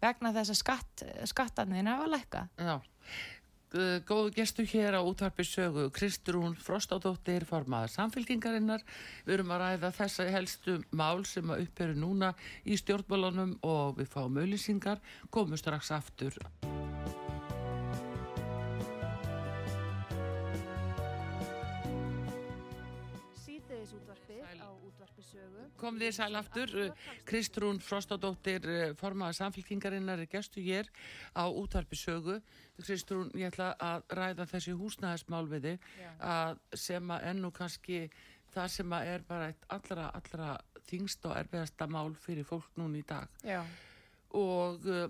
vegna 0.03 0.33
þess 0.35 0.57
að 0.57 0.59
skatt, 0.59 1.05
skattan 1.31 1.77
þín 1.77 1.93
hafa 1.93 2.09
lækka 2.17 2.49
Já 2.59 2.81
góðu 4.09 4.33
gestu 4.35 4.65
hér 4.67 4.99
á 4.99 5.01
útvarpi 5.01 5.45
sögu. 5.47 5.89
Kristrún 5.95 6.57
Frostádóttir 6.59 7.47
formaður 7.47 7.95
samfélkingarinnar 7.95 8.83
við 9.27 9.37
erum 9.39 9.55
að 9.55 9.65
ræða 9.65 9.93
þessa 10.01 10.29
helstu 10.35 10.79
mál 10.91 11.25
sem 11.29 11.51
að 11.51 11.67
upperu 11.69 11.99
núna 11.99 12.35
í 12.67 12.79
stjórnbólunum 12.81 13.59
og 13.63 14.01
við 14.01 14.11
fáum 14.15 14.41
auðlýsingar 14.43 15.03
komum 15.31 15.61
strax 15.61 15.95
aftur 15.95 16.35
Kom 25.81 25.99
því 26.01 26.11
sæl 26.13 26.37
aftur, 26.37 26.75
Kristrún 27.29 27.81
Frostadóttir, 27.81 28.67
eh, 28.69 28.95
formaða 28.95 29.39
samfélkingarinnar 29.41 30.21
er 30.21 30.27
gestu 30.31 30.61
hér 30.61 30.91
á 31.35 31.49
útvarpi 31.49 31.97
sögu. 31.97 32.41
Kristrún, 32.81 33.31
ég 33.35 33.53
ætla 33.53 33.75
að 33.77 34.03
ræða 34.17 34.47
þessi 34.47 34.77
húsnæðismál 34.77 35.47
við 35.49 35.63
þig 35.63 35.79
sem 36.75 37.11
að 37.11 37.25
ennu 37.33 37.51
kannski 37.51 38.11
það 38.55 38.69
sem 38.75 38.95
að 38.97 39.13
er 39.15 39.25
bara 39.29 39.49
eitt 39.51 39.67
allra, 39.69 40.11
allra 40.17 40.51
þingst 40.89 41.27
og 41.29 41.37
erfiðasta 41.39 41.89
mál 41.91 42.13
fyrir 42.19 42.47
fólk 42.47 42.71
núna 42.81 43.01
í 43.01 43.05
dag. 43.07 43.31
Já. 43.47 43.61
Og 44.39 44.87
uh, 44.87 45.07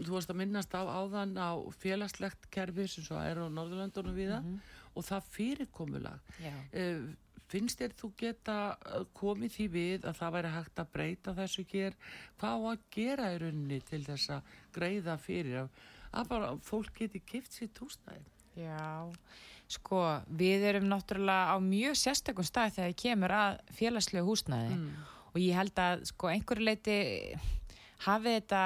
þú 0.00 0.16
varst 0.16 0.32
að 0.32 0.40
minnast 0.40 0.76
á 0.76 0.82
áðan 0.84 1.36
á 1.40 1.56
félagslegt 1.80 2.48
kerfi 2.52 2.86
sem 2.90 3.06
svo 3.06 3.20
er 3.20 3.40
á 3.40 3.46
Norðurlandunum 3.48 4.16
við 4.16 4.34
það 4.34 4.42
mm 4.42 4.54
-hmm. 4.54 4.72
og 4.94 5.04
það 5.10 5.30
fyrirkomulag. 5.36 6.32
Uh, 6.72 7.12
finnst 7.52 7.80
þér 7.80 7.96
þú 8.00 8.12
geta 8.20 8.58
uh, 8.74 9.06
komið 9.16 9.56
því 9.56 9.66
við 9.74 10.06
að 10.08 10.20
það 10.20 10.36
væri 10.36 10.52
hægt 10.54 10.82
að 10.82 10.92
breyta 10.96 11.34
þessu 11.38 11.66
hér? 11.72 11.98
Hvað 12.40 12.54
á 12.54 12.60
að 12.72 12.86
gera 12.96 13.32
í 13.34 13.40
rauninni 13.42 13.80
til 13.88 14.04
þess 14.06 14.36
að 14.36 14.54
greiða 14.76 15.18
fyrir 15.22 15.64
að, 15.64 15.82
bara 16.30 16.54
fólk 16.62 16.94
geti 16.98 17.22
kipt 17.24 17.52
sér 17.56 17.72
túsnæði 17.76 18.30
Já, 18.54 19.10
sko 19.70 20.00
við 20.30 20.68
erum 20.68 20.86
náttúrulega 20.86 21.54
á 21.54 21.56
mjög 21.58 21.96
sérstakun 21.98 22.46
stað 22.46 22.76
þegar 22.76 22.92
það 22.92 23.00
kemur 23.02 23.34
að 23.34 23.56
félagslegu 23.74 24.28
húsnæði. 24.28 24.76
Mm. 24.78 25.10
og 25.34 25.40
ég 25.42 25.58
held 25.58 25.80
að 25.82 26.04
sko 26.06 26.30
einhverju 26.30 26.68
leiti 26.68 26.98
hafi 28.04 28.34
þetta 28.36 28.62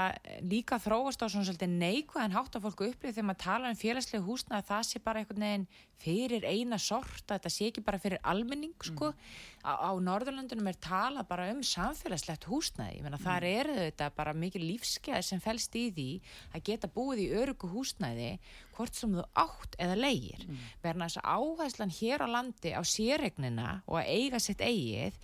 líka 0.51 0.79
þróast 0.83 1.23
á 1.23 1.27
svona 1.27 1.47
svolítið 1.47 1.75
neikvæðan 1.79 2.35
hátt 2.35 2.57
að 2.59 2.65
fólku 2.67 2.89
upplýði 2.89 3.17
þegar 3.17 3.29
maður 3.29 3.45
tala 3.45 3.71
um 3.73 3.79
félagslega 3.79 4.27
húsna 4.27 4.59
að 4.59 4.69
það 4.71 4.83
sé 4.89 5.03
bara 5.05 5.23
einhvern 5.23 5.45
veginn 5.47 5.67
fyrir 5.99 6.47
eina 6.47 6.79
sort, 6.79 7.25
að 7.27 7.39
þetta 7.39 7.53
sé 7.53 7.69
ekki 7.71 7.85
bara 7.87 7.99
fyrir 8.03 8.21
almenning 8.23 8.75
sko. 8.87 9.11
Mm. 9.11 9.39
Á, 9.67 9.73
á 9.75 9.91
Norðurlandunum 10.09 10.71
er 10.71 10.79
tala 10.83 11.25
bara 11.27 11.49
um 11.51 11.63
samfélagslegt 11.67 12.47
húsnaði, 12.51 13.01
ég 13.01 13.07
menna 13.07 13.19
mm. 13.19 13.27
þar 13.27 13.49
eru 13.49 13.77
þetta 13.81 14.11
bara 14.17 14.35
mikið 14.39 14.67
lífskeið 14.69 15.27
sem 15.27 15.43
fælst 15.43 15.75
í 15.79 15.89
því 15.97 16.09
að 16.55 16.65
geta 16.71 16.91
búið 16.95 17.25
í 17.27 17.31
örugu 17.41 17.71
húsnaði 17.73 18.37
hvort 18.79 18.97
sem 18.97 19.13
þú 19.19 19.27
átt 19.43 19.77
eða 19.83 19.99
leigir. 19.99 20.47
Mm. 20.47 20.65
Verna 20.85 21.09
þess 21.09 21.21
að 21.21 21.31
áherslan 21.37 21.95
hér 21.99 22.25
á 22.25 22.29
landi 22.31 22.75
á 22.75 22.83
sérregnina 22.87 23.69
og 23.87 24.01
að 24.01 24.11
eiga 24.15 24.43
sitt 24.43 24.63
eigið 24.63 25.19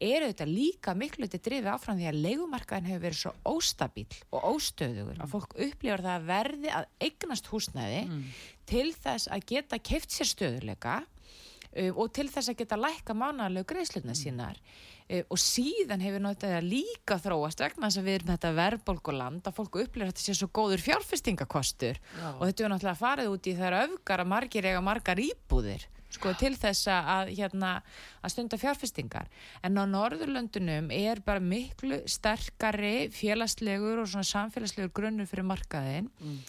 eru 0.00 0.30
þetta 0.30 0.46
líka 0.48 0.94
miklu 0.96 1.28
til 1.28 1.40
drifið 1.44 1.70
áfram 1.74 1.98
því 2.00 2.08
að 2.08 2.20
leigumarkaðin 2.24 2.88
hefur 2.88 3.02
verið 3.04 3.18
svo 3.20 3.32
óstabíl 3.50 4.06
og 4.32 4.46
óstöðugur 4.54 5.18
mm. 5.18 5.24
að 5.24 5.32
fólk 5.34 5.56
upplifur 5.66 6.04
það 6.06 6.14
að 6.14 6.28
verði 6.30 6.70
að 6.78 6.86
eignast 7.06 7.50
húsnæði 7.52 8.02
mm. 8.06 8.22
til 8.70 8.86
þess 8.96 9.28
að 9.28 9.44
geta 9.52 9.80
keift 9.90 10.14
sér 10.14 10.30
stöðuleika 10.30 10.96
um, 11.02 12.00
og 12.00 12.14
til 12.16 12.30
þess 12.32 12.52
að 12.52 12.62
geta 12.62 12.80
lækka 12.80 13.16
mánalegu 13.18 13.68
greiðslutna 13.74 14.14
mm. 14.16 14.20
sínar 14.22 14.62
og 15.10 15.40
síðan 15.42 16.02
hefur 16.04 16.22
náttúrulega 16.22 16.62
líka 16.62 17.16
þróast 17.18 17.62
vegna 17.64 17.88
þess 17.88 18.00
að 18.00 18.08
við 18.08 18.18
erum 18.18 18.32
þetta 18.32 18.50
verðbólkuland 18.58 19.48
að 19.48 19.56
fólk 19.56 19.78
upplifur 19.82 20.06
að 20.06 20.12
þetta 20.12 20.26
sé 20.26 20.36
svo 20.38 20.50
góður 20.54 20.84
fjárfestingakostur 20.84 21.98
Já. 21.98 22.28
og 22.36 22.44
þetta 22.44 22.64
er 22.66 22.72
náttúrulega 22.74 23.00
farið 23.00 23.32
út 23.32 23.48
í 23.50 23.56
þær 23.58 23.78
öfgar 23.80 24.22
að 24.22 24.30
margir 24.34 24.68
eiga 24.70 24.84
margar 24.84 25.22
íbúðir 25.24 25.88
sko 26.10 26.32
til 26.38 26.54
þess 26.58 26.88
að 26.90 27.32
hérna 27.36 27.74
að 28.20 28.32
stunda 28.34 28.58
fjárfestingar 28.60 29.28
en 29.66 29.78
á 29.78 29.84
Norðurlöndunum 29.86 30.90
er 30.94 31.22
bara 31.26 31.42
miklu 31.42 32.00
sterkari 32.10 33.10
félagslegur 33.14 34.02
og 34.02 34.10
svona 34.10 34.26
samfélagslegur 34.26 34.94
grunnur 34.94 35.30
fyrir 35.30 35.46
markaðin 35.46 36.10
mm. 36.10 36.40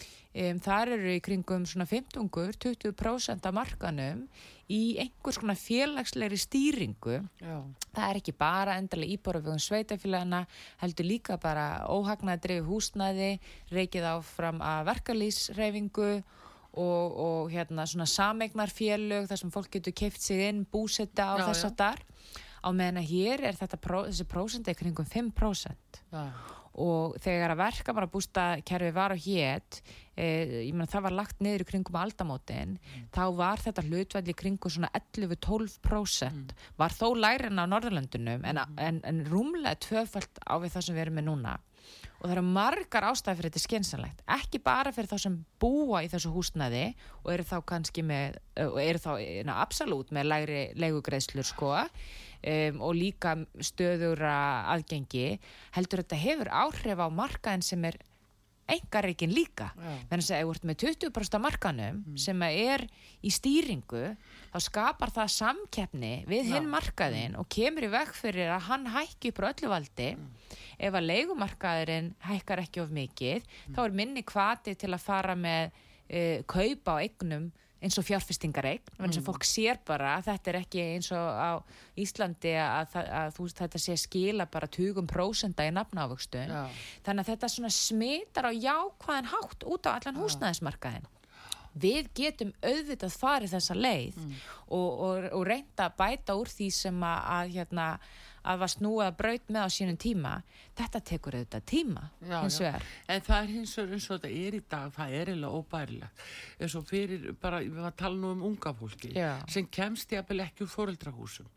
um, 0.46 0.62
þar 0.66 0.96
eru 0.98 1.14
í 1.14 1.22
kringum 1.24 1.66
svona 1.68 1.86
15-20% 1.90 3.46
af 3.50 3.56
markanum 3.58 4.26
í 4.70 4.82
einhvers 5.02 5.38
konar 5.40 5.58
félagslegri 5.58 6.38
stýringu 6.38 7.18
Já. 7.42 7.56
það 7.90 8.04
er 8.06 8.20
ekki 8.20 8.34
bara 8.38 8.76
endalega 8.80 9.16
íbárafjögun 9.16 9.62
sveitafélagana 9.62 10.44
heldur 10.82 11.08
líka 11.08 11.38
bara 11.42 11.66
óhagnaði 11.90 12.44
drefi 12.46 12.66
húsnæði 12.68 13.32
reykið 13.72 14.08
áfram 14.12 14.62
að 14.62 14.86
verkalýsreifingu 14.92 16.12
og, 16.72 17.18
og 17.26 17.52
hérna 17.52 17.86
svona 17.88 18.08
samegnarfélög 18.08 19.28
þar 19.28 19.42
sem 19.42 19.52
fólk 19.52 19.74
getur 19.76 19.96
keift 19.96 20.22
sig 20.24 20.46
inn, 20.48 20.64
búsetta 20.64 21.32
á 21.32 21.42
þess 21.42 21.68
að 21.68 21.78
þar 21.82 22.02
á 22.62 22.68
meðan 22.70 23.02
að 23.02 23.10
hér 23.10 23.44
er 23.50 23.58
þetta 23.58 23.78
pró, 23.82 24.04
þessi 24.06 24.28
prósent 24.30 24.68
eða 24.70 24.80
kringum 24.80 25.08
5% 25.08 26.02
já. 26.14 26.24
Og 26.80 27.16
þegar 27.20 27.52
að 27.52 27.60
verka 27.60 27.94
bara 27.96 28.10
bústakerfi 28.10 28.92
var 28.96 29.12
á 29.12 29.16
hétt 29.16 29.80
e, 30.16 30.26
ég 30.68 30.72
menn 30.76 30.88
það 30.88 31.06
var 31.08 31.16
lagt 31.18 31.42
niður 31.44 31.66
í 31.66 31.68
kringum 31.68 31.98
aldamótin, 32.00 32.78
mm. 32.78 33.08
þá 33.12 33.24
var 33.36 33.60
þetta 33.64 33.84
hlutvelli 33.88 34.36
kringum 34.36 34.72
svona 34.72 34.92
11-12% 34.96 36.30
mm. 36.30 36.70
var 36.80 36.96
þó 36.96 37.12
lærin 37.18 37.60
á 37.60 37.68
Norðurlöndunum 37.68 38.48
en, 38.48 38.62
mm. 38.62 38.80
en, 38.80 39.02
en 39.04 39.20
rúmlega 39.28 39.76
tvöfald 39.84 40.40
á 40.48 40.54
við 40.62 40.74
það 40.76 40.88
sem 40.88 40.96
við 40.96 41.06
erum 41.06 41.20
með 41.20 41.28
núna 41.28 41.58
og 42.22 42.28
það 42.28 42.34
eru 42.36 42.44
margar 42.46 43.06
ástæði 43.08 43.38
fyrir 43.38 43.50
þetta 43.50 43.62
skynsanlegt 43.64 44.20
ekki 44.36 44.60
bara 44.62 44.92
fyrir 44.94 45.10
þá 45.10 45.24
sem 45.24 45.38
búa 45.60 46.04
í 46.06 46.10
þessu 46.12 46.30
húsnaði 46.32 46.84
og 47.24 47.32
eru 47.34 47.46
þá 47.48 47.56
kannski 47.72 48.04
með 48.06 48.38
og 48.62 48.78
eru 48.82 49.02
þá 49.02 49.10
na, 49.48 49.58
absolutt 49.64 50.12
með 50.14 50.28
lægri 50.30 50.60
leigugreðslur 50.78 51.48
sko 51.48 51.72
um, 52.42 52.80
og 52.82 52.96
líka 52.98 53.36
stöðura 53.62 54.34
aðgengi 54.74 55.38
heldur 55.76 56.02
þetta 56.02 56.22
hefur 56.22 56.50
áhrif 56.52 57.02
á 57.02 57.08
markaðin 57.12 57.66
sem 57.66 57.84
er 57.88 58.00
engareikin 58.70 59.32
líka. 59.34 59.70
Þannig 60.10 60.28
að 60.28 60.36
ef 60.38 60.46
þú 60.46 60.52
ert 60.54 60.66
með 60.68 60.78
20% 60.84 61.40
markanum 61.42 62.00
mm. 62.00 62.18
sem 62.20 62.44
er 62.46 62.84
í 63.22 63.32
stýringu 63.34 64.02
þá 64.52 64.58
skapar 64.62 65.12
það 65.14 65.32
samkeppni 65.36 66.12
við 66.30 66.52
hinn 66.54 66.68
markaðin 66.70 67.36
og 67.40 67.48
kemur 67.52 67.88
í 67.88 67.92
veg 67.92 68.12
fyrir 68.16 68.52
að 68.54 68.68
hann 68.70 68.86
hækki 68.94 69.32
upp 69.32 69.42
á 69.42 69.50
öllu 69.50 69.72
valdi. 69.72 70.10
Mm. 70.16 70.28
Ef 70.82 70.98
að 70.98 71.08
leikumarkaðurinn 71.10 72.12
hækkar 72.28 72.62
ekki 72.64 72.84
of 72.84 72.94
mikið 72.94 73.42
mm. 73.42 73.74
þá 73.76 73.80
er 73.84 73.98
minni 74.02 74.24
kvati 74.26 74.76
til 74.78 74.92
að 74.92 75.04
fara 75.04 75.36
með 75.38 75.72
uh, 75.72 76.38
kaupa 76.46 76.98
á 76.98 77.02
eignum 77.02 77.50
eins 77.82 77.98
og 77.98 78.06
fjárfestingareign, 78.06 78.82
mm. 78.94 79.04
eins 79.06 79.18
og 79.18 79.26
fólk 79.26 79.46
sér 79.46 79.80
bara 79.86 80.16
að 80.18 80.28
þetta 80.30 80.52
er 80.52 80.58
ekki 80.62 80.84
eins 80.94 81.10
og 81.16 81.26
á 81.26 81.50
Íslandi 82.02 82.54
að, 82.62 82.94
að, 83.00 83.08
að 83.20 83.32
þú, 83.38 83.48
þetta 83.62 83.82
sé 83.82 83.96
skila 84.00 84.46
bara 84.50 84.70
20% 84.70 85.64
í 85.64 85.72
nafnávöxtu 85.76 86.44
þannig 87.06 87.24
að 87.24 87.32
þetta 87.32 87.72
smitar 87.72 88.48
á 88.48 88.52
jákvæðan 88.54 89.32
hátt 89.34 89.66
út 89.66 89.90
á 89.90 89.94
allan 89.96 90.22
húsnæðismarkaðin 90.22 91.10
við 91.72 92.10
getum 92.16 92.50
auðvitað 92.60 93.14
farið 93.16 93.54
þessa 93.54 93.76
leið 93.76 94.18
mm. 94.20 94.34
og, 94.76 94.90
og, 95.06 95.28
og 95.38 95.46
reynda 95.48 95.88
að 95.88 95.96
bæta 96.02 96.36
úr 96.36 96.50
því 96.52 96.68
sem 96.76 97.06
að, 97.06 97.22
að 97.36 97.54
hérna 97.56 97.86
að 98.42 98.62
var 98.62 98.70
snúið 98.72 99.04
að 99.06 99.18
braut 99.20 99.52
með 99.52 99.66
á 99.66 99.68
sínum 99.72 99.98
tíma 100.00 100.32
þetta 100.78 101.02
tekur 101.10 101.36
auðvitað 101.38 101.64
tíma 101.70 102.02
já, 102.20 102.36
hins 102.40 102.58
vegar. 102.62 102.86
En 103.06 103.24
það 103.26 103.38
er 103.38 103.52
hins 103.52 103.74
vegar 103.78 103.94
eins 103.96 104.08
og 104.08 104.16
þetta 104.16 104.42
er 104.46 104.56
í 104.56 104.62
dag 104.74 104.92
það 104.96 105.14
er 105.18 105.30
eiginlega 105.32 105.60
óbærilegt. 105.60 106.26
Eins 106.58 106.76
og 106.78 106.88
fyrir 106.88 107.28
bara, 107.42 107.62
við 107.62 107.78
varum 107.78 107.90
að 107.90 107.96
tala 108.02 108.20
nú 108.22 108.34
um 108.36 108.44
unga 108.50 108.74
fólki 108.78 109.14
já. 109.14 109.30
sem 109.52 109.70
kemst 109.78 110.12
jafnvel 110.12 110.44
ekki 110.46 110.66
úr 110.66 110.72
fóreldrahúsum 110.74 111.48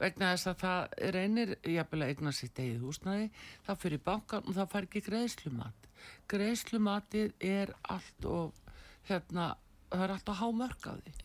vegna 0.00 0.32
þess 0.32 0.48
að 0.48 0.60
það 0.62 1.10
reynir 1.16 1.54
jafnvel 1.68 2.04
að 2.04 2.12
egna 2.14 2.32
sitt 2.32 2.60
eigið 2.60 2.84
húsnaði 2.86 3.26
það 3.66 3.80
fyrir 3.82 4.04
bankan 4.04 4.46
og 4.46 4.56
það 4.56 4.70
fær 4.74 4.86
ekki 4.88 5.06
greiðslumat. 5.10 5.88
Greiðslumatið 6.30 7.34
er 7.44 7.74
allt 7.92 8.28
og 8.28 8.76
hérna, 9.10 9.50
það 9.90 10.06
er 10.06 10.14
allt 10.14 10.32
á 10.32 10.40
hámörkaði 10.40 11.18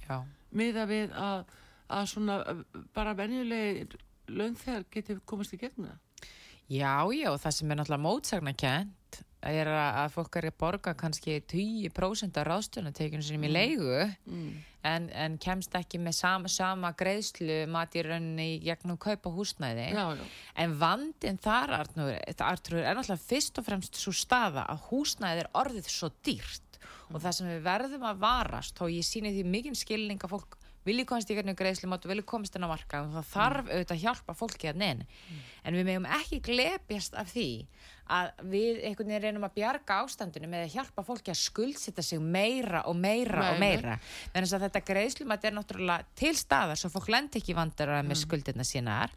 miða 0.56 0.84
við 0.89 1.15
að 1.15 1.45
að 1.91 2.08
svona 2.10 2.38
bara 2.95 3.13
venjulegir 3.17 3.97
launþegar 4.29 4.88
getið 4.93 5.21
komast 5.25 5.55
í 5.55 5.61
gegnum 5.61 5.91
það? 5.91 6.31
Já, 6.65 6.95
já, 7.13 7.29
það 7.38 7.55
sem 7.59 7.71
er 7.71 7.77
náttúrulega 7.77 8.01
mótsagnakent 8.01 9.19
er 9.45 9.69
að 9.69 10.13
fólk 10.15 10.39
er 10.39 10.47
að 10.49 10.55
borga 10.61 10.93
kannski 10.97 11.38
10% 11.45 12.39
af 12.41 12.47
ráðstöðunatekjunum 12.49 13.25
sem 13.25 13.38
er 13.38 13.45
í 13.45 13.51
mm. 13.51 13.55
leigu 13.55 13.99
mm. 14.31 14.47
en, 14.89 15.07
en 15.13 15.38
kemst 15.41 15.75
ekki 15.77 15.99
með 16.01 16.17
sama, 16.17 16.51
sama 16.51 16.91
greiðslu 16.97 17.61
mat 17.71 17.93
í 17.93 18.05
rauninni 18.05 18.47
gegnum 18.63 18.97
kaupa 19.01 19.29
húsnæði 19.35 19.91
já, 19.93 20.03
já. 20.17 20.25
en 20.63 20.75
vandin 20.81 21.39
þar 21.41 21.75
Artur, 21.81 22.11
Artur, 22.47 22.79
er 22.81 22.97
náttúrulega 22.97 23.27
fyrst 23.27 23.61
og 23.61 23.67
fremst 23.69 24.01
svo 24.01 24.15
staða 24.15 24.65
að 24.73 24.85
húsnæði 24.89 25.45
er 25.45 25.51
orðið 25.61 25.91
svo 25.93 26.09
dýrt 26.25 26.79
mm. 26.81 27.13
og 27.13 27.19
það 27.19 27.39
sem 27.39 27.51
við 27.53 27.65
verðum 27.69 28.09
að 28.09 28.21
varast 28.25 28.81
og 28.81 28.93
ég 28.93 29.05
síni 29.05 29.35
því 29.35 29.49
mikinn 29.53 29.77
skilning 29.77 30.25
að 30.25 30.38
fólk 30.38 30.57
vilji 30.86 31.06
komast 31.10 31.32
í 31.32 31.38
hvernig 31.38 31.58
greiðslum 31.60 31.95
og 31.95 32.08
vilji 32.10 32.26
komast 32.28 32.56
inn 32.58 32.65
á 32.65 32.69
marka 32.69 33.02
og 33.04 33.13
það 33.15 33.28
þarf 33.34 33.69
auðvitað 33.71 33.95
að 33.95 34.04
hjálpa 34.04 34.38
fólki 34.38 34.71
að 34.71 34.82
neina 34.82 35.06
mm. 35.06 35.43
en 35.63 35.78
við 35.80 35.88
meðum 35.89 36.10
ekki 36.19 36.41
glepjast 36.45 37.17
af 37.17 37.32
því 37.34 37.50
að 38.15 38.43
við 38.52 38.82
einhvern 38.86 39.10
veginn 39.10 39.24
reynum 39.24 39.48
að 39.48 39.56
bjarga 39.56 39.98
ástandinu 40.04 40.50
með 40.50 40.67
að 40.67 40.76
hjálpa 40.76 41.06
fólki 41.08 41.34
að 41.34 41.39
skuldsita 41.41 42.06
sig 42.06 42.21
meira 42.21 42.84
og 42.86 43.00
meira 43.00 43.48
Nei, 43.48 43.50
og 43.50 43.63
meira 43.63 43.98
að 44.36 44.67
þetta 44.67 44.84
greiðslum 44.86 45.34
að 45.34 45.39
þetta 45.39 45.50
er 45.50 45.58
náttúrulega 45.58 46.19
til 46.21 46.36
staðar 46.38 46.82
svo 46.82 46.91
fólk 46.93 47.10
lendi 47.15 47.41
ekki 47.41 47.58
vandara 47.58 48.04
með 48.04 48.13
mm. 48.13 48.21
skuldina 48.21 48.67
sínar 48.67 49.15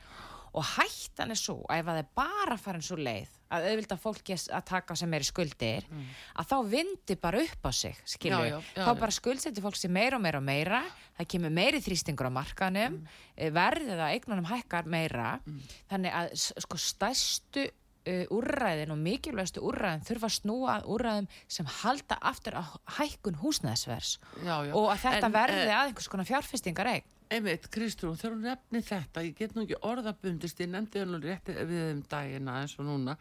og 0.52 0.64
hættan 0.76 1.34
er 1.34 1.40
svo 1.40 1.60
að 1.68 1.82
ef 1.82 1.90
það 1.90 2.00
er 2.02 2.08
bara 2.18 2.58
farin 2.60 2.84
svo 2.84 2.98
leið 3.00 3.34
að 3.54 3.66
auðvitað 3.70 4.02
fólki 4.02 4.36
að 4.36 4.64
taka 4.68 4.96
sem 4.98 5.14
er 5.16 5.24
í 5.24 5.28
skuldir 5.28 5.86
mm. 5.88 6.06
að 6.40 6.50
þá 6.50 6.56
vindir 6.74 7.20
bara 7.22 7.42
upp 7.44 7.68
á 7.68 7.70
sig 7.72 8.00
skilju, 8.04 8.44
já, 8.44 8.56
já, 8.58 8.72
já, 8.76 8.82
þá 8.84 8.92
bara 9.00 9.16
skuldsetti 9.18 9.64
fólk 9.64 9.80
sem 9.80 9.92
meira 9.92 10.18
og 10.18 10.24
meira 10.24 10.40
og 10.42 10.44
meira. 10.44 10.82
Það 11.18 11.30
kemur 11.32 11.54
meiri 11.56 11.82
þrýstingur 11.82 12.28
á 12.28 12.32
markanum 12.32 13.00
mm. 13.00 13.16
Eh, 13.38 13.52
verðið 13.54 14.00
að 14.02 14.14
eignunum 14.16 14.48
hækkar 14.50 14.88
meira. 14.90 15.36
Mm. 15.46 15.60
þannig 15.90 16.16
að 16.20 16.32
sko 16.66 16.78
stæstu 16.82 17.68
uh, 18.08 18.24
úrræðin 18.34 18.94
og 18.94 19.00
mikilvægstu 19.02 19.62
úrræðin 19.64 20.04
þurfa 20.08 20.30
að 20.30 20.36
snúa 20.38 20.78
úrræðin 20.90 21.28
sem 21.50 21.68
halda 21.82 22.18
aftur 22.30 22.58
að 22.60 22.74
hækkun 22.98 23.38
húsnæðsvers 23.42 24.16
og 24.46 24.90
að 24.92 25.04
þetta 25.04 25.28
en, 25.28 25.36
verði 25.36 25.68
uh, 25.68 25.76
að 25.78 25.90
einhvers 25.90 26.10
konar 26.12 26.28
fjárfestingar 26.28 26.92
eign 26.96 27.14
Einmitt, 27.28 27.68
Kristrún, 27.72 28.16
þegar 28.16 28.34
hún 28.34 28.44
nefni 28.46 28.82
þetta, 28.84 29.24
ég 29.26 29.36
get 29.36 29.54
nú 29.56 29.64
ekki 29.66 29.78
orðabundist, 29.84 30.60
ég 30.62 30.70
nefndi 30.72 31.02
hennu 31.02 31.20
rétti 31.22 31.56
við 31.68 31.86
um 31.92 32.02
dagina 32.08 32.60
eins 32.62 32.76
og 32.80 32.88
núna, 32.88 33.16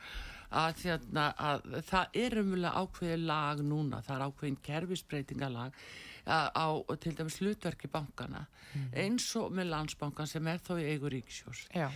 að, 0.47 0.77
þérna, 0.83 1.25
að 1.35 1.65
það 1.89 2.19
er 2.23 2.37
umvölu 2.41 2.75
ákveði 2.81 3.17
lag 3.25 3.63
núna, 3.67 4.03
það 4.05 4.15
er 4.15 4.27
ákveðin 4.29 4.61
kerfisbreytingalag 4.69 5.81
á 6.27 6.67
til 6.99 7.15
dæmis 7.15 7.39
hlutverki 7.39 7.87
bankana 7.87 8.45
mm 8.73 8.93
eins 8.97 9.25
og 9.39 9.51
með 9.55 9.69
landsbankan 9.71 10.27
sem 10.27 10.47
er 10.47 10.59
þá 10.63 10.71
í 10.79 10.85
eigu 10.91 11.09
ríksjós 11.11 11.63
Já. 11.73 11.87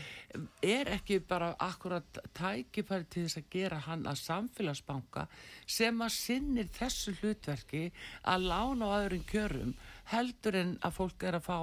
er 0.64 0.90
ekki 0.94 1.20
bara 1.20 1.56
akkurat 1.60 2.20
tækifæri 2.38 3.08
til 3.10 3.24
þess 3.26 3.40
að 3.42 3.50
gera 3.52 3.80
hann 3.88 4.06
að 4.08 4.20
samfélagsbanka 4.22 5.26
sem 5.66 6.02
að 6.02 6.14
sinnir 6.16 6.70
þessu 6.78 7.16
hlutverki 7.20 7.92
að 8.24 8.48
lána 8.52 8.88
á 8.88 8.96
öðrum 9.02 9.26
kjörum 9.32 9.74
heldur 10.12 10.58
en 10.60 10.78
að 10.84 10.96
fólk 11.00 11.26
er 11.28 11.40
að 11.40 11.48
fá 11.48 11.58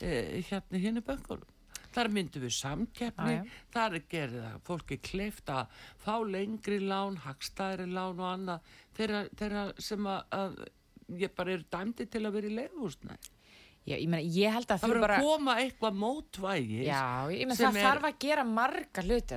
eh, 0.00 0.40
hérna 0.48 0.80
hinn 0.80 1.00
í 1.00 1.04
böngunum 1.04 1.50
þar 1.94 2.10
myndum 2.10 2.42
við 2.42 2.54
samkeppni, 2.56 3.34
já. 3.36 3.58
þar 3.74 3.98
gerir 4.10 4.40
það 4.40 4.56
fólki 4.66 4.98
kleift 5.04 5.52
að 5.52 5.84
fá 6.02 6.14
lengri 6.26 6.80
lán, 6.82 7.20
hagstæðri 7.22 7.86
lán 7.92 8.18
og 8.18 8.26
annað 8.32 8.72
þeirra, 8.98 9.20
þeirra 9.38 9.64
sem 9.78 10.08
að, 10.10 10.24
að 10.34 10.56
ég 11.20 11.34
bara 11.36 11.54
er 11.54 11.64
dæmdi 11.70 12.08
til 12.10 12.24
að 12.24 12.36
vera 12.38 12.50
í 12.50 12.56
leiðhúsnæ. 12.58 13.14
Já, 13.84 13.96
ég, 14.00 14.08
meina, 14.08 14.24
ég 14.24 14.48
held 14.54 14.64
að 14.72 14.78
Það 14.80 14.88
verður 14.94 15.02
bara 15.04 15.16
að 15.18 15.24
koma 15.28 15.54
eitthvað 15.60 15.96
mótvægi. 16.00 16.78
Já, 16.86 17.00
ég 17.28 17.42
meina 17.44 17.54
sem 17.58 17.66
það 17.68 17.76
er- 17.76 17.84
þarf 17.90 18.06
að 18.08 18.14
gera 18.24 18.44
marga 18.48 19.02
hluti 19.04 19.34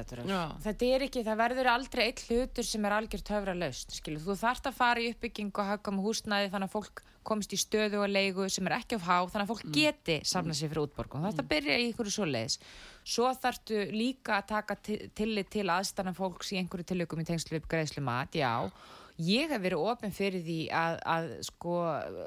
þetta, 0.63 0.87
er 0.95 1.01
ekki, 1.07 1.23
það 1.27 1.41
verður 1.41 1.69
aldrei 1.73 2.03
eitt 2.07 2.21
hlutur 2.29 2.63
sem 2.63 2.85
er 2.87 2.95
algjör 2.95 3.23
töfra 3.27 3.55
laust, 3.59 3.91
skilu, 3.99 4.21
þú 4.23 4.37
þarft 4.39 4.69
að 4.71 4.77
fara 4.79 5.03
í 5.03 5.09
uppbyggingu 5.11 5.59
og 5.59 5.67
haka 5.73 5.91
með 5.91 6.07
húsnæði 6.07 6.51
þannig 6.53 6.69
að 6.69 6.75
fólk 6.77 7.03
komist 7.27 7.51
í 7.51 7.59
stöðu 7.59 7.99
og 8.05 8.07
leigu 8.07 8.47
sem 8.49 8.67
er 8.71 8.77
ekki 8.79 8.95
of 8.95 9.03
há, 9.03 9.19
þannig 9.27 9.43
að 9.43 9.51
fólk 9.51 9.65
geti 9.75 10.15
samlað 10.23 10.55
sér 10.61 10.69
fyrir 10.71 10.83
útborgum, 10.87 11.19
þú 11.19 11.27
þarft 11.27 11.41
að 11.43 11.49
byrja 11.51 11.75
í 11.75 11.87
einhverju 11.89 12.13
svo 12.15 12.23
leiðis, 12.31 12.55
svo 13.03 13.33
þarftu 13.35 13.81
líka 13.91 14.37
að 14.39 14.45
taka 14.47 14.75
ti- 14.79 15.09
tillit 15.13 15.49
til 15.51 15.67
aðstæðan 15.67 16.15
fólks 16.15 16.53
í 16.55 16.61
einhverju 16.63 16.87
tilökum 16.87 17.19
í 17.19 17.27
tengslu 17.27 17.59
upp 17.59 17.67
greiðslu 17.67 17.99
mat, 18.01 18.31
já, 18.31 18.71
ég 19.17 19.49
hef 19.49 19.61
verið 19.63 19.81
ofin 19.81 20.13
fyrir 20.13 20.43
því 20.45 20.57
að, 20.77 20.97
að 21.09 21.27
sko 21.47 21.77
að, 21.89 22.17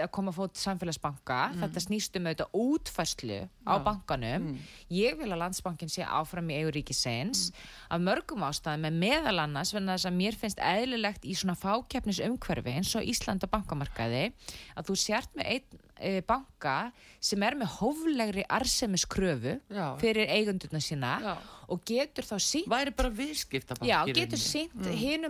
að 0.00 0.10
koma 0.14 0.32
að 0.32 0.38
fót 0.38 0.60
samfélagsbanka. 0.62 1.40
Þetta 1.60 1.82
snýst 1.84 2.16
um 2.16 2.28
auðvitað 2.30 2.56
útfærslu 2.62 3.38
á 3.68 3.74
bankanum. 3.84 4.48
Ég 4.92 5.18
vil 5.20 5.30
að 5.30 5.42
landsbankin 5.44 5.92
sé 5.92 6.06
áfram 6.08 6.48
í 6.50 6.56
eigu 6.60 6.72
ríkisins 6.78 7.50
af 7.92 8.00
mörgum 8.00 8.44
ástæðum 8.48 8.86
með 8.88 8.98
meðal 9.04 9.38
annars 9.44 9.74
vegna 9.76 9.98
þess 9.98 10.08
að 10.10 10.18
mér 10.22 10.40
finnst 10.40 10.62
eðlilegt 10.64 11.24
í 11.28 11.36
svona 11.36 11.58
fákeppnis 11.58 12.22
umhverfi 12.24 12.76
eins 12.78 12.94
og 12.96 13.04
Íslanda 13.12 13.50
bankamarkaði 13.52 14.30
að 14.76 14.88
þú 14.88 14.98
sért 15.04 15.36
með 15.36 15.52
einn 15.56 15.80
e, 15.98 16.20
banka 16.26 16.92
sem 17.22 17.42
er 17.46 17.56
með 17.58 17.74
hóflegri 17.78 18.44
arsemiskröfu 18.50 19.56
Já. 19.72 19.86
fyrir 20.00 20.30
eigundurna 20.32 20.80
sína 20.82 21.12
Já. 21.22 21.34
og 21.68 21.82
getur 21.88 22.26
þá 22.26 22.34
sínt 22.42 22.70
Væri 22.72 22.94
bara 22.96 23.10
viðskiptabanki. 23.10 23.90
Já, 23.90 23.98
getur 24.08 24.40
sínt 24.40 24.74
Mm. 24.74 24.86
mm. 24.86 24.96
hinu 24.96 25.28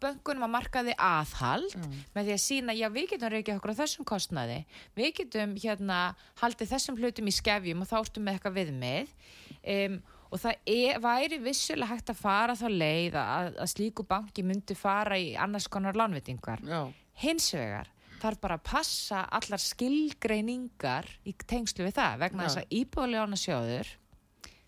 böngunum 0.00 0.46
að 0.46 0.54
markaði 0.54 0.94
aðhald 0.98 1.74
með 2.14 2.24
því 2.28 2.32
að 2.36 2.42
sína, 2.44 2.76
já 2.76 2.88
við 2.92 3.10
getum 3.14 3.32
reykja 3.32 3.56
okkur 3.56 3.74
á 3.74 3.80
þessum 3.82 4.06
kostnaði, 4.08 4.64
við 4.96 5.12
getum 5.20 5.54
hérna 5.56 6.00
haldið 6.42 6.72
þessum 6.74 6.98
hlutum 7.00 7.30
í 7.30 7.34
skefjum 7.34 7.84
og 7.84 7.90
þá 7.90 7.96
ertum 8.00 8.26
með 8.26 8.38
eitthvað 8.38 8.58
viðmið 8.60 9.14
um, 9.74 10.00
og 10.30 10.38
það 10.38 10.54
er, 10.70 10.98
væri 11.02 11.38
vissulega 11.42 11.90
hægt 11.94 12.12
að 12.12 12.20
fara 12.20 12.54
þá 12.54 12.66
leið 12.70 13.16
að, 13.18 13.48
að 13.58 13.70
slíku 13.72 14.06
banki 14.06 14.44
myndi 14.46 14.76
fara 14.78 15.18
í 15.18 15.32
annars 15.34 15.66
konar 15.68 15.98
lánvitingar. 15.98 16.62
Hins 17.20 17.50
vegar 17.54 17.90
þarf 18.22 18.42
bara 18.42 18.58
að 18.60 18.66
passa 18.70 19.24
allar 19.38 19.62
skilgreiningar 19.62 21.08
í 21.26 21.34
tengslu 21.46 21.86
við 21.88 21.98
það 21.98 22.22
vegna 22.24 22.46
þess 22.46 22.62
að 22.62 22.78
íbúðlega 22.80 23.40
sjóður 23.40 23.96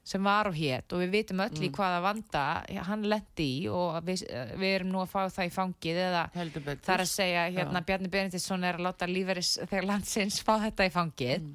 sem 0.03 0.25
var 0.27 0.49
og 0.51 0.57
hétt 0.59 0.93
og 0.93 1.03
við 1.05 1.13
vitum 1.15 1.43
öll 1.45 1.63
í 1.63 1.71
hvaða 1.71 2.01
vanda 2.03 2.45
hann 2.89 3.05
lendi 3.07 3.45
í 3.61 3.67
og 3.71 4.01
við, 4.07 4.25
við 4.59 4.73
erum 4.75 4.91
nú 4.91 5.03
að 5.05 5.13
fá 5.13 5.21
það 5.31 5.47
í 5.47 5.53
fangið 5.55 6.01
eða 6.09 6.23
er 6.97 7.05
að 7.05 7.11
segja 7.13 7.45
hérna 7.55 7.83
Já. 7.83 7.87
Bjarni 7.91 8.11
Benediktsson 8.11 8.67
er 8.67 8.81
að 8.81 8.89
láta 8.89 9.11
líferis 9.11 9.53
þegar 9.61 9.87
landsins 9.93 10.41
fá 10.43 10.57
þetta 10.65 10.89
í 10.89 10.93
fangið. 10.97 11.47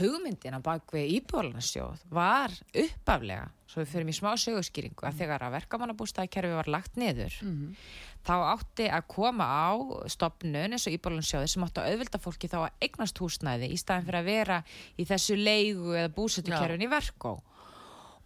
Hugmyndin 0.00 0.54
á 0.54 0.60
bakvið 0.62 1.14
íbúðalansjóð 1.16 2.02
var 2.14 2.52
uppaflega 2.78 3.48
svo 3.70 3.82
við 3.82 3.92
fyrir 3.94 4.10
í 4.10 4.14
smá 4.14 4.30
sögurskýringu 4.38 5.06
að 5.06 5.22
þegar 5.22 5.46
að 5.46 5.56
verkamannabústæðkerfi 5.58 6.58
var 6.58 6.70
lagt 6.70 6.98
niður 6.98 7.34
þá 8.26 8.34
átti 8.52 8.88
að 8.92 9.06
koma 9.10 9.46
á 9.46 9.70
stopnun 10.12 10.74
eins 10.74 10.86
og 10.88 10.96
íbúðalansjóði 10.96 11.52
sem 11.52 11.64
átti 11.66 11.82
að 11.82 11.92
auðvilda 11.92 12.22
fólki 12.22 12.50
þá 12.50 12.58
að 12.62 12.86
eignast 12.86 13.20
húsnæði 13.22 13.70
í 13.72 13.78
staðin 13.80 14.08
fyrir 14.08 14.20
að 14.20 14.30
vera 14.30 14.58
í 14.96 15.06
þessu 15.08 15.38
leigu 15.40 15.94
eða 15.96 16.12
búsetukerfin 16.16 16.84
í 16.84 16.90
verkó. 16.90 17.38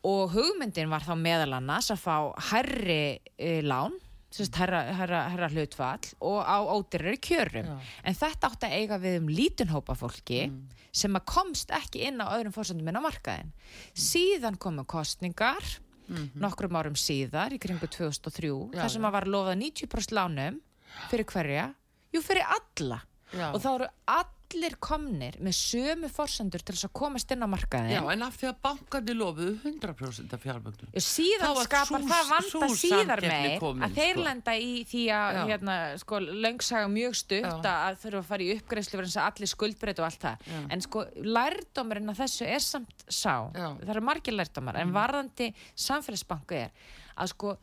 Og 0.04 0.34
hugmyndin 0.34 0.90
var 0.92 1.06
þá 1.06 1.14
meðal 1.16 1.54
annars 1.60 1.92
að 1.94 2.02
fá 2.02 2.16
herri 2.50 3.20
e, 3.38 3.60
lán 3.64 3.94
sérst, 4.34 4.56
herra, 4.58 4.82
herra, 4.98 5.20
herra 5.30 5.48
hlutfall 5.52 6.10
og 6.24 6.40
á 6.42 6.58
ódýrari 6.74 7.20
kjörum. 7.22 7.68
Já. 7.70 7.92
en 8.02 8.16
þetta 8.18 8.50
átti 8.50 8.68
að 8.68 8.76
eiga 8.80 8.98
við 9.02 9.18
um 9.20 9.30
lítunhópa 9.30 9.94
fólki 9.98 10.40
sem 10.94 11.14
að 11.18 11.26
komst 11.30 11.70
ekki 11.74 12.04
inn 12.08 12.22
á 12.22 12.34
öðrum 12.34 12.54
fórsöndum 12.54 12.90
en 12.90 12.98
á 12.98 13.06
markaðin 13.06 13.54
síðan 13.94 14.58
komu 14.58 14.84
kostningar 14.90 15.62
nokkrum 16.38 16.76
árum 16.76 16.96
síðar 16.98 17.54
í 17.56 17.58
kringu 17.62 17.88
2003 17.88 18.50
Já, 18.74 18.82
þar 18.82 18.92
sem 18.96 19.06
að 19.08 19.14
var 19.16 19.26
lofað 19.30 19.58
90% 19.62 20.16
lánum 20.16 20.60
fyrir 21.10 21.28
hverja? 21.32 21.66
Jú, 22.14 22.22
fyrir 22.22 22.44
alla 22.56 23.00
Já. 23.34 23.48
og 23.50 23.60
þá 23.62 23.68
eru 23.74 23.88
allir 24.54 24.76
komnir 24.82 25.36
með 25.42 25.56
sömu 25.58 26.08
fórsöndur 26.12 26.62
til 26.62 26.74
þess 26.76 26.86
að 26.88 26.92
komast 26.96 27.32
inn 27.34 27.44
á 27.44 27.48
markaðin 27.50 27.92
Já, 27.92 28.00
en 28.12 28.24
af 28.26 28.36
því 28.38 28.48
að 28.50 28.60
bankandi 28.64 29.16
lofuðu 29.18 29.54
100% 29.64 30.36
af 30.36 30.42
fjármögnum. 30.44 30.92
Síðan 31.06 31.58
skapar 31.64 32.06
það 32.08 32.30
vanda 32.30 32.68
síðar 32.78 33.24
meir 33.24 33.58
komin, 33.62 33.84
að 33.86 33.98
þeir 33.98 34.14
sko. 34.14 34.24
lenda 34.28 34.56
í 34.56 34.72
því 34.90 35.04
að 35.18 35.40
hérna, 35.50 35.76
sko, 36.02 36.22
löngsaga 36.46 36.90
mjög 36.94 37.18
stutt 37.20 37.68
að 37.74 38.00
þurfa 38.04 38.22
að 38.22 38.30
fara 38.30 38.46
í 38.46 38.50
uppgreðslu 38.58 39.00
verðan 39.00 39.20
að 39.24 39.30
allir 39.32 39.52
skuldbreyt 39.54 40.02
og 40.02 40.08
allt 40.08 40.24
það 40.24 40.48
Já. 40.54 40.58
en 40.76 40.84
sko 40.86 41.04
lærdómurinn 41.34 42.14
að 42.14 42.24
þessu 42.24 42.48
er 42.48 42.64
samt 42.64 43.06
sá 43.08 43.34
Já. 43.50 43.68
Það 43.82 43.94
eru 43.96 44.06
margir 44.10 44.38
lærdómar 44.38 44.80
en 44.80 44.94
varðandi 44.94 45.50
samfélagsbanku 45.86 46.60
er 46.64 46.92
að 47.14 47.34
sko 47.34 47.56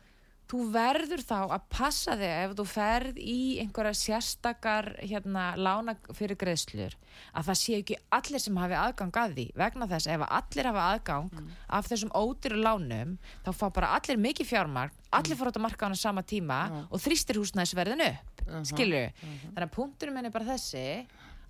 þú 0.52 0.58
verður 0.74 1.22
þá 1.24 1.36
að 1.56 1.62
passa 1.72 2.12
þig 2.20 2.32
ef 2.44 2.50
þú 2.58 2.64
ferð 2.68 3.18
í 3.22 3.36
einhverja 3.62 3.94
sérstakar 3.96 4.90
hérna 5.00 5.44
lána 5.56 5.94
fyrir 6.12 6.36
greiðslur 6.36 6.92
að 7.32 7.46
það 7.48 7.58
sé 7.62 7.78
ekki 7.80 7.96
allir 8.12 8.42
sem 8.44 8.58
hafi 8.60 8.76
aðgang 8.76 9.16
að 9.22 9.32
því 9.38 9.46
vegna 9.62 9.88
þess 9.88 10.10
ef 10.12 10.24
að 10.26 10.34
allir 10.40 10.68
hafa 10.70 10.84
aðgang 10.92 11.30
Mm. 11.32 11.48
af 11.72 11.88
þessum 11.88 12.12
ódýru 12.12 12.58
lánum 12.60 13.16
þá 13.46 13.50
fá 13.56 13.66
bara 13.72 13.92
allir 13.96 14.20
mikið 14.20 14.50
fjármagn 14.52 14.92
allir 15.16 15.36
fór 15.40 15.48
út 15.48 15.56
á 15.56 15.64
markaðan 15.64 15.96
á 15.96 16.04
sama 16.04 16.22
tíma 16.22 16.58
Já. 16.68 16.80
og 16.92 17.00
þrýstir 17.00 17.40
húsnæðisverðin 17.40 18.04
upp 18.10 18.44
Aha, 18.48 18.62
skilur 18.68 19.08
þannig 19.22 19.64
að 19.64 19.72
punkturinn 19.78 20.14
minn 20.18 20.28
er 20.28 20.34
bara 20.36 20.50
þessi 20.52 20.84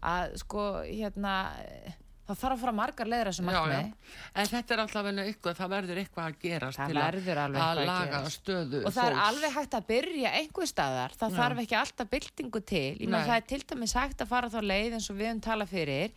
að 0.02 0.36
sko 0.44 0.62
hérna 0.86 1.34
það 2.22 2.38
þarf 2.42 2.54
að 2.54 2.60
fara 2.62 2.72
margar 2.72 3.06
að 3.12 3.24
þessu 3.28 3.42
Já, 3.42 3.46
markmiði. 3.48 3.92
En 4.34 4.46
þetta 4.52 4.74
er 4.76 4.82
alltaf 4.84 5.06
enn 5.10 5.18
eitthvað, 5.22 5.56
það 5.58 5.72
verður 5.72 6.00
eitthvað 6.02 6.26
að 6.28 6.36
gerast 6.44 6.78
Það 6.78 6.86
til 6.92 6.96
að- 6.96 7.06
verður 7.08 7.40
alveg 7.42 7.60
að 7.62 7.72
eitthvað 7.72 7.82
að 7.82 7.90
laga 7.92 8.12
gerast. 8.22 8.42
stöðu 8.42 8.78
og 8.86 8.92
það 8.92 9.06
er 9.08 9.16
fólks. 9.16 9.26
alveg 9.28 9.52
hægt 9.56 9.74
að 9.78 9.86
byrja 9.92 10.30
einhver 10.38 10.66
staðar, 10.72 11.10
það 11.18 11.30
Já. 11.30 11.36
þarf 11.42 11.58
ekki 11.64 11.76
alltaf 11.82 12.10
byltingu 12.14 12.60
til, 12.64 12.98
það 13.10 13.36
er 13.36 13.40
til 13.52 13.62
dæmis 13.72 13.92
hægt 13.98 14.18
að 14.22 14.28
fara 14.28 14.48
þá 14.48 14.60
leið 14.62 14.92
eins 14.98 15.10
og 15.10 15.16
við 15.16 15.26
höfum 15.32 15.40
talað 15.42 15.68
fyrir 15.68 16.10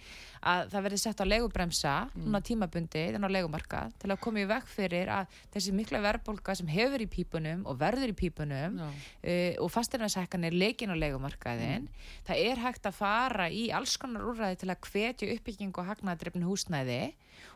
að 0.46 0.68
það 0.72 0.84
verði 0.86 1.00
sett 1.02 1.22
á 1.22 1.26
leigubremsa 1.26 1.93
Mm. 2.06 2.26
núna 2.28 2.41
tímabundi, 2.46 3.02
þannig 3.16 3.30
á 3.32 3.36
leigumarka 3.36 3.80
til 4.00 4.12
að 4.14 4.20
koma 4.22 4.39
í 4.43 4.46
veg 4.50 4.68
fyrir 4.70 5.10
að 5.10 5.26
þessi 5.56 5.74
mikla 5.74 6.02
verðbólka 6.04 6.56
sem 6.56 6.68
hefur 6.70 7.02
í 7.02 7.08
pípunum 7.10 7.64
og 7.66 7.80
verður 7.82 8.14
í 8.14 8.16
pípunum 8.20 8.78
uh, 8.86 9.54
og 9.64 9.72
fastirnashækkanir 9.74 10.54
leikin 10.54 10.93
á 10.93 10.98
leigumarkaðin 11.02 11.88
það 12.28 12.43
er 12.46 12.62
hægt 12.62 12.86
að 12.86 12.98
fara 13.00 13.50
í 13.50 13.72
alls 13.74 13.98
konar 13.98 14.22
úrræði 14.30 14.62
til 14.62 14.70
að 14.70 14.86
hvetja 14.91 15.32
uppbyggingu 15.36 15.82
og 15.82 15.89
hagnaðdrefn 15.89 16.46
húsnæði 16.46 17.02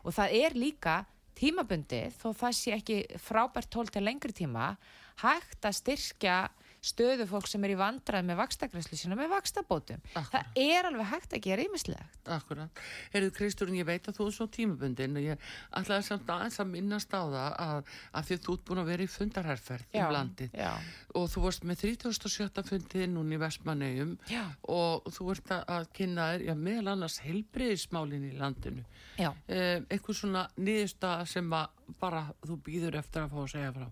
og 0.04 0.12
það 0.18 0.34
er 0.42 0.58
líka 0.58 0.98
tímabundið 1.40 2.16
þó 2.20 2.32
það 2.36 2.56
sé 2.58 2.72
ekki 2.76 2.96
frábært 3.22 3.70
tól 3.72 3.86
til 3.88 4.02
lengri 4.04 4.32
tíma 4.36 4.74
hægt 5.22 5.64
að 5.64 5.78
styrkja 5.78 6.36
stöðu 6.80 7.26
fólk 7.28 7.48
sem 7.50 7.64
er 7.66 7.74
í 7.74 7.78
vandrað 7.80 8.24
með 8.28 8.38
vakstakræslu 8.40 8.96
sína 8.96 9.18
með 9.18 9.32
vakstabótum 9.34 10.00
það 10.14 10.60
er 10.62 10.88
alveg 10.88 11.10
hægt 11.10 11.34
að 11.36 11.44
gera 11.44 11.64
ýmislegt 11.66 12.30
Akkurat. 12.30 12.80
Herðu 13.12 13.32
Kristúrin, 13.34 13.78
ég 13.80 13.86
veit 13.88 14.06
að 14.06 14.20
þú 14.20 14.26
er 14.28 14.34
svo 14.36 14.46
tímabundin 14.54 15.16
og 15.18 15.24
ég 15.24 15.48
ætlaði 15.76 16.06
samt 16.06 16.30
aðeins 16.30 16.60
að 16.62 16.68
minnast 16.70 17.10
á 17.10 17.22
það 17.26 17.56
að, 17.64 17.90
að 18.14 18.28
því 18.28 18.38
þú 18.44 18.54
ert 18.54 18.64
búin 18.68 18.82
að 18.82 18.90
vera 18.92 19.02
í 19.06 19.10
fundarherferð 19.10 19.98
um 20.00 20.14
landið 20.14 20.54
já, 20.60 20.70
og 21.18 21.26
þú 21.32 21.42
varst 21.46 21.66
með 21.66 21.82
37. 21.84 22.64
fundið 22.70 23.06
núna 23.10 23.34
í 23.36 23.40
Vestmannegjum 23.42 24.14
Já. 24.30 24.44
og 24.70 25.10
þú 25.16 25.28
ert 25.34 25.52
að, 25.58 25.88
kynna 25.96 26.28
þér, 26.34 26.46
já, 26.50 26.54
meðal 26.68 26.94
annars 26.94 27.18
heilbreyðismálin 27.24 28.28
í 28.30 28.32
landinu. 28.38 28.84
já. 29.18 29.32
Eh, 29.48 29.82
eitthvað 29.90 30.20
svona 30.20 30.46
niðursta 30.56 31.16
sem 31.26 31.50
að 31.56 31.79
bara 32.00 32.22
þú 32.44 32.56
býður 32.66 32.98
eftir 33.00 33.24
að 33.24 33.34
fá 33.34 33.40
að 33.42 33.50
segja 33.54 33.72
frá. 33.74 33.86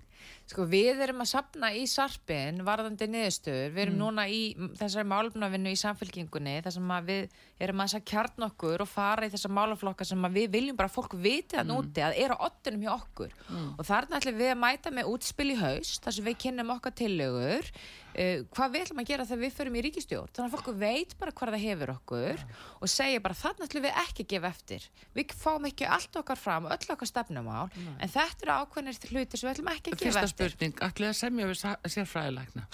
Sko 0.48 0.64
við 0.68 1.02
erum 1.04 1.22
að 1.22 1.30
sapna 1.30 1.70
í 1.76 1.84
sarpin 1.90 2.62
varðandi 2.66 3.06
niðurstöður, 3.10 3.74
við 3.74 3.82
erum 3.84 3.98
núna 4.00 4.24
í 4.28 4.40
þessari 4.80 5.08
málumnavinnu 5.12 5.72
í 5.74 5.78
samfélkingunni 5.78 6.56
þar 6.64 6.74
sem 6.74 6.90
að 6.96 7.12
við 7.12 7.36
erum 7.66 7.82
að 7.82 7.88
þess 7.88 7.98
að 8.00 8.08
kjarn 8.12 8.46
okkur 8.48 8.84
og 8.84 8.90
fara 8.90 9.28
í 9.28 9.32
þessar 9.34 9.54
málaflokka 9.58 10.08
sem 10.08 10.28
að 10.28 10.40
við 10.40 10.50
viljum 10.56 10.80
bara 10.80 10.90
að 10.90 10.96
fólk 10.98 11.16
viti 11.22 11.60
að 11.60 11.70
núti 11.70 12.04
að 12.04 12.18
er 12.24 12.34
á 12.34 12.36
ottunum 12.48 12.84
hjá 12.86 12.92
okkur. 12.96 13.38
Og 13.78 13.86
þarna 13.86 14.20
ætlum 14.20 14.40
við 14.42 14.52
að 14.54 14.60
mæta 14.64 14.94
með 14.94 15.14
útspil 15.14 15.50
í 15.54 15.58
haust 15.62 16.04
þar 16.04 16.18
sem 16.18 16.28
við 16.28 16.38
kynnum 16.46 16.74
okkar 16.76 16.98
tillögur 16.98 17.72
uh, 18.18 18.40
hvað 18.54 18.74
við 18.74 18.84
ætlum 18.86 19.02
að 19.02 19.10
gera 19.12 19.26
þegar 19.28 19.42
við 19.44 19.54
förum 19.58 19.78
í 19.78 19.84
ríkistjórn 19.86 20.32
þannig 20.34 20.48
að 20.48 20.56
fólk 20.56 20.80
veit 20.82 21.14
bara 21.20 21.34
hvað 21.38 21.54
það 21.54 21.64
hefur 21.66 21.92
okkur 21.94 22.42
og 22.78 22.92
segja 22.92 23.22
bara 23.24 23.38
þarna 23.38 23.68
ætlum 23.68 23.86
við 23.86 24.00
ekki 24.04 24.26
að 24.26 24.32
gefa 24.34 24.50
eftir. 24.52 24.88
Við 25.14 25.36
fáum 25.38 25.70
ekki 25.70 25.88
allt 25.98 26.20
okkar 26.22 26.40
fram 26.40 26.68
öll 26.68 26.92
okkar 26.96 27.12
stefnumál 27.12 27.68
en 27.76 28.12
þetta 28.12 28.46
eru 28.46 28.58
ákveðnir 28.64 29.00
hluti 29.12 29.40
sem 29.40 29.48
við 29.48 29.54
ætlum 29.54 29.72
ekki 29.74 29.94
að 29.94 30.02
gefa 30.02 30.08
Fyrsta 30.08 30.26
eftir. 30.26 30.52
spurning, 30.54 30.76
ætlaði 30.88 31.14
að 31.14 31.18
semja 31.22 31.48
við 31.52 31.64
sérfræðilækna. 31.96 32.68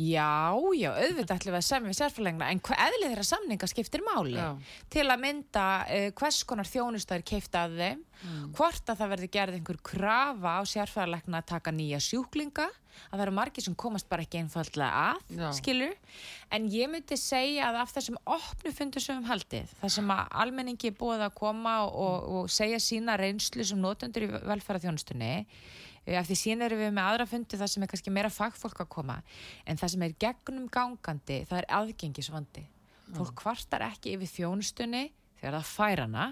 Já, 0.00 0.56
já, 0.80 0.94
auðvitað 0.96 1.34
ætlum 1.36 1.52
við 1.52 1.58
að 1.58 1.66
semja 1.66 1.90
við 1.90 1.96
sérfræðingna 1.98 2.46
en 2.48 2.60
eðlið 2.72 3.10
þeirra 3.10 3.24
samninga 3.28 3.66
skiptir 3.68 4.04
máli 4.06 4.38
Já. 4.38 4.46
til 4.88 5.04
að 5.04 5.20
mynda 5.20 5.64
uh, 5.84 6.06
hvers 6.16 6.38
konar 6.48 6.68
þjónustæður 6.70 7.24
keifta 7.28 7.66
að 7.66 7.74
þeim 7.82 8.06
hvort 8.56 8.90
að 8.90 9.00
það 9.00 9.10
verði 9.14 9.28
gerð 9.32 9.56
einhver 9.58 9.80
krafa 9.84 10.54
á 10.56 10.62
sérfræðilegna 10.68 11.40
að 11.40 11.50
taka 11.52 11.72
nýja 11.72 12.00
sjúklinga 12.04 12.66
að 12.68 13.14
það 13.14 13.24
eru 13.24 13.34
margir 13.36 13.64
sem 13.64 13.76
komast 13.78 14.08
bara 14.10 14.24
ekki 14.24 14.40
einfallega 14.40 15.04
að, 15.10 15.20
Já. 15.36 15.46
skilur 15.56 15.94
en 16.56 16.68
ég 16.72 16.90
myndi 16.92 17.20
segja 17.20 17.68
að 17.68 17.80
af 17.84 17.94
þessum 17.96 18.18
opnu 18.24 18.72
fundur 18.76 19.04
sem 19.04 19.14
við 19.14 19.20
höfum 19.20 19.30
haldið, 19.30 19.74
þar 19.82 19.94
sem 19.96 20.14
að 20.16 20.34
almenningi 20.44 20.90
er 20.90 20.98
búið 21.00 21.26
að 21.28 21.36
koma 21.38 21.76
og, 21.86 22.30
og 22.40 22.50
segja 22.52 22.80
sína 22.82 23.16
reynslu 23.20 23.68
sem 23.68 23.80
notendur 23.80 24.26
í 24.26 24.32
velferðarþjónustunni 24.34 25.32
af 26.06 26.26
því 26.28 26.36
síðan 26.40 26.66
erum 26.66 26.80
við 26.80 26.92
með 26.96 27.08
aðra 27.12 27.26
fundi 27.28 27.58
það 27.60 27.72
sem 27.72 27.84
er 27.84 27.90
kannski 27.92 28.12
meira 28.14 28.32
fagfólk 28.32 28.82
að 28.84 28.92
koma. 28.96 29.18
En 29.68 29.80
það 29.80 29.94
sem 29.94 30.04
er 30.06 30.18
gegnum 30.24 30.68
gangandi 30.72 31.40
það 31.48 31.62
er 31.62 31.68
aðgengisvandi. 31.80 32.66
Fólk 33.16 33.34
kvartar 33.42 33.84
ekki 33.90 34.14
yfir 34.16 34.30
þjónustunni 34.36 35.08
þegar 35.40 35.58
það 35.58 35.74
fær 35.74 36.04
hana. 36.06 36.28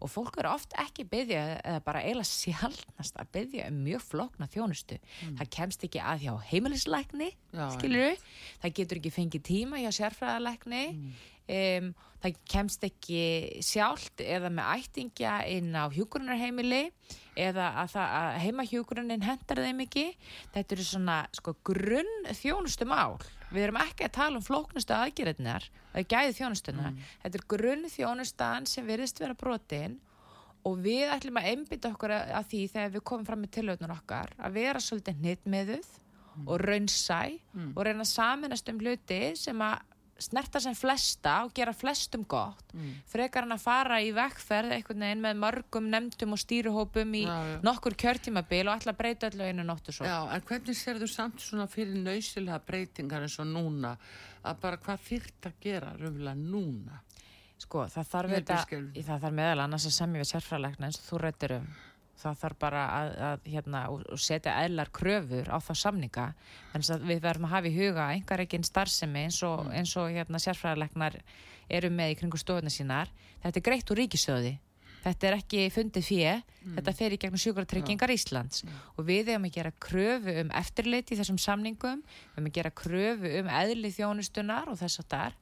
Og 0.00 0.08
fólk 0.12 0.36
eru 0.40 0.50
oft 0.52 0.72
ekki 0.80 1.04
byggja 1.08 1.40
eða 1.60 1.80
bara 1.84 2.02
eiginlega 2.04 2.28
sjálfnast 2.28 3.16
að 3.20 3.30
byggja 3.36 3.68
um 3.70 3.78
mjög 3.84 4.02
flókna 4.04 4.48
þjónustu. 4.52 4.98
Það 5.38 5.50
kemst 5.56 5.86
ekki 5.88 6.00
að 6.00 6.26
hjá 6.26 6.34
heimilislækni 6.50 7.30
Já, 7.32 7.64
skilur 7.76 8.20
það 8.62 8.74
getur 8.80 9.00
ekki 9.00 9.12
fengið 9.16 9.46
tíma 9.48 9.80
hjá 9.80 9.90
sérfræðalækni 9.96 10.82
um, 11.52 11.92
það 12.24 12.40
kemst 12.50 12.84
ekki 12.88 13.22
sjálft 13.64 14.22
eða 14.24 14.50
með 14.50 14.72
ættingja 14.80 15.38
inn 15.52 15.72
á 15.76 15.86
hjúgrunarheimili 15.94 16.88
eða 17.36 17.70
að, 17.82 17.96
að 18.00 18.38
heimahjúgrunin 18.46 19.24
hendar 19.26 19.60
þeim 19.62 19.84
ekki. 19.84 20.06
Þetta 20.54 20.76
eru 20.78 20.86
svona 20.88 21.18
sko, 21.36 21.56
grunn 21.66 22.30
þjónustu 22.34 22.88
mál 22.88 23.18
við 23.52 23.66
erum 23.66 23.78
ekki 23.80 24.06
að 24.06 24.16
tala 24.16 24.40
um 24.40 24.44
flóknustu 24.44 24.94
aðgerðinar 24.96 25.68
eða 25.92 26.08
gæði 26.10 26.34
þjónustuna 26.40 26.92
þetta 27.22 27.38
er 27.38 27.46
grunn 27.52 27.88
þjónustan 27.92 28.68
sem 28.70 28.86
virðist 28.88 29.20
vera 29.22 29.36
brotin 29.38 29.98
og 30.66 30.80
við 30.82 31.12
ætlum 31.14 31.38
að 31.38 31.50
einbytta 31.52 31.92
okkur 31.94 32.14
að, 32.16 32.32
að 32.40 32.48
því 32.50 32.62
þegar 32.74 32.94
við 32.96 33.04
komum 33.10 33.28
fram 33.28 33.44
með 33.44 33.52
tilhauðnur 33.56 33.94
okkar 33.94 34.32
að 34.38 34.58
vera 34.58 34.82
svolítið 34.82 35.20
hnittmiðuð 35.22 35.92
og 36.46 36.64
raunsæ 36.66 37.20
og 37.76 37.84
reyna 37.86 38.02
að 38.04 38.10
saminast 38.12 38.72
um 38.72 38.80
hluti 38.82 39.20
sem 39.38 39.62
að 39.64 39.94
snerta 40.18 40.60
sem 40.62 40.74
flesta 40.76 41.32
og 41.44 41.52
gera 41.56 41.72
flestum 41.76 42.24
gott 42.28 42.72
frekar 43.10 43.44
hann 43.44 43.52
að 43.56 43.64
fara 43.64 43.98
í 44.00 44.12
vekkferð 44.16 44.72
einhvern 44.76 45.04
veginn 45.04 45.24
með 45.24 45.40
mörgum 45.42 45.90
nefndum 45.92 46.32
og 46.32 46.40
stýruhópum 46.40 47.14
í 47.18 47.24
Já, 47.26 47.34
já. 47.50 47.58
nokkur 47.66 47.96
kjörtímabil 48.00 48.68
og 48.68 48.86
að 48.86 48.96
breyta 48.96 49.30
öllu 49.30 49.44
einu 49.44 49.66
nóttu 49.66 49.92
svo 49.92 50.06
Já, 50.08 50.18
en 50.32 50.46
hvernig 50.48 50.78
serðu 50.78 51.08
samt 51.10 51.40
svona 51.44 51.66
fyrir 51.68 51.98
nöysilega 52.00 52.60
breytingar 52.64 53.26
eins 53.26 53.38
og 53.42 53.50
núna 53.50 53.96
að 54.46 54.62
bara 54.62 54.80
hvað 54.80 55.04
þyrft 55.10 55.50
að 55.50 55.60
gera 55.60 55.92
röfulega 55.98 56.34
núna? 56.38 57.02
Sko, 57.56 57.86
það 57.88 58.08
þarf, 58.12 58.32
bílskjálf. 58.36 58.96
það 59.06 59.20
þarf 59.24 59.36
meðal 59.36 59.60
annars 59.64 59.86
að 59.88 59.94
semja 59.96 60.20
við 60.22 60.28
sérfræðlegna 60.30 60.88
eins 60.90 60.98
og 61.00 61.06
þú 61.08 61.20
rættir 61.22 61.54
um. 61.56 61.68
Það 62.16 62.38
þarf 62.40 62.58
bara 62.62 62.82
að, 62.96 63.10
að 63.28 63.48
hérna, 63.52 63.80
setja 64.16 64.54
eðlar 64.64 64.90
kröfur 64.94 65.50
á 65.52 65.58
þá 65.60 65.72
samninga. 65.82 66.26
Þannig 66.72 66.92
að 66.94 67.08
við 67.10 67.24
verðum 67.26 67.48
að 67.48 67.54
hafa 67.54 67.68
í 67.68 67.74
huga 67.76 68.06
einhver 68.14 68.42
ekki 68.46 68.62
starfsemi 68.64 69.26
eins 69.26 69.40
og, 69.44 69.66
eins 69.76 69.92
og 70.00 70.08
hérna, 70.14 70.40
sérfræðlegnar 70.40 71.18
eru 71.68 71.90
með 71.92 72.14
í 72.14 72.20
kringu 72.22 72.40
stofuna 72.40 72.72
sínar. 72.72 73.12
Þetta 73.42 73.60
er 73.60 73.66
greitt 73.68 73.92
úr 73.92 74.00
ríkisjóði. 74.00 74.54
Þetta 75.06 75.28
er 75.28 75.34
ekki 75.36 75.66
fundið 75.70 76.02
fjö, 76.02 76.30
þetta 76.74 76.92
fer 76.98 77.14
í 77.14 77.18
gegnum 77.22 77.38
sjúkratryggingar 77.38 78.10
Íslands. 78.10 78.64
Og 78.98 79.06
við 79.06 79.28
hefum 79.30 79.44
að 79.46 79.52
gera 79.54 79.70
kröfu 79.86 80.32
um 80.40 80.50
eftirlit 80.58 81.12
í 81.14 81.18
þessum 81.20 81.38
samningum, 81.38 82.00
við 82.02 82.32
hefum 82.32 82.48
að 82.50 82.56
gera 82.56 82.72
kröfu 82.80 83.34
um 83.38 83.50
eðli 83.60 83.92
þjónustunar 83.94 84.72
og 84.72 84.80
þess 84.80 85.04
að 85.04 85.12
þar 85.14 85.36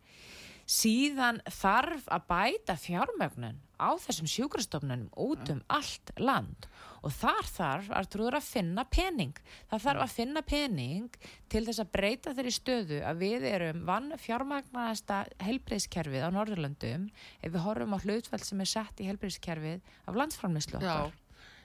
síðan 0.71 1.41
þarf 1.51 2.09
að 2.13 2.27
bæta 2.31 2.77
fjármögnun 2.81 3.61
á 3.77 3.91
þessum 4.01 4.29
sjúkrastofnunum 4.31 5.11
út 5.19 5.51
um 5.53 5.61
allt 5.73 6.13
land. 6.21 6.69
Og 7.05 7.13
þar 7.13 7.49
þarf 7.51 7.91
að 7.93 8.47
finna 8.47 8.85
pening. 8.89 9.35
Það 9.69 9.85
þarf 9.87 10.05
að 10.05 10.15
finna 10.15 10.43
pening 10.47 11.19
til 11.53 11.65
þess 11.67 11.83
að 11.83 11.91
breyta 11.97 12.37
þeirri 12.37 12.55
stöðu 12.55 13.03
að 13.05 13.21
við 13.21 13.49
erum 13.51 13.83
vann 13.89 14.15
fjármagnasta 14.21 15.25
helbriðskerfið 15.45 16.25
á 16.25 16.31
Norðurlöndum 16.33 17.11
ef 17.43 17.51
við 17.51 17.61
horfum 17.67 17.99
á 17.99 18.03
hlutfæll 18.05 18.45
sem 18.47 18.65
er 18.65 18.73
sett 18.73 19.05
í 19.05 19.11
helbriðskerfið 19.11 19.85
af 20.09 20.19
landsframlýslu 20.23 20.81
okkar 20.81 21.13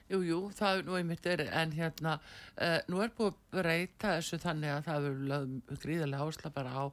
jú, 0.10 0.20
jú, 0.26 0.40
það 0.58 0.80
er 0.80 0.88
nú 0.88 0.98
einmitt 0.98 1.30
er, 1.30 1.44
en 1.62 1.76
hérna, 1.78 2.16
uh, 2.58 2.80
nú 2.90 3.04
er 3.04 3.14
búið 3.18 3.32
að 3.32 3.38
breyta 3.54 4.16
þessu 4.18 4.42
þannig 4.42 4.74
að 4.74 4.90
það 4.90 5.08
er 5.10 5.78
gríðarlega 5.84 6.26
áhersla 6.26 6.52
bara 6.56 6.74
á 6.74 6.84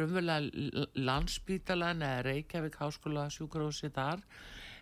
rumverulega 0.00 0.86
landsbítalan 1.10 2.02
eða 2.06 2.24
Reykjavík 2.28 2.80
háskóla 2.80 3.28
sjúkrahúsi 3.32 3.92
þar 3.92 4.24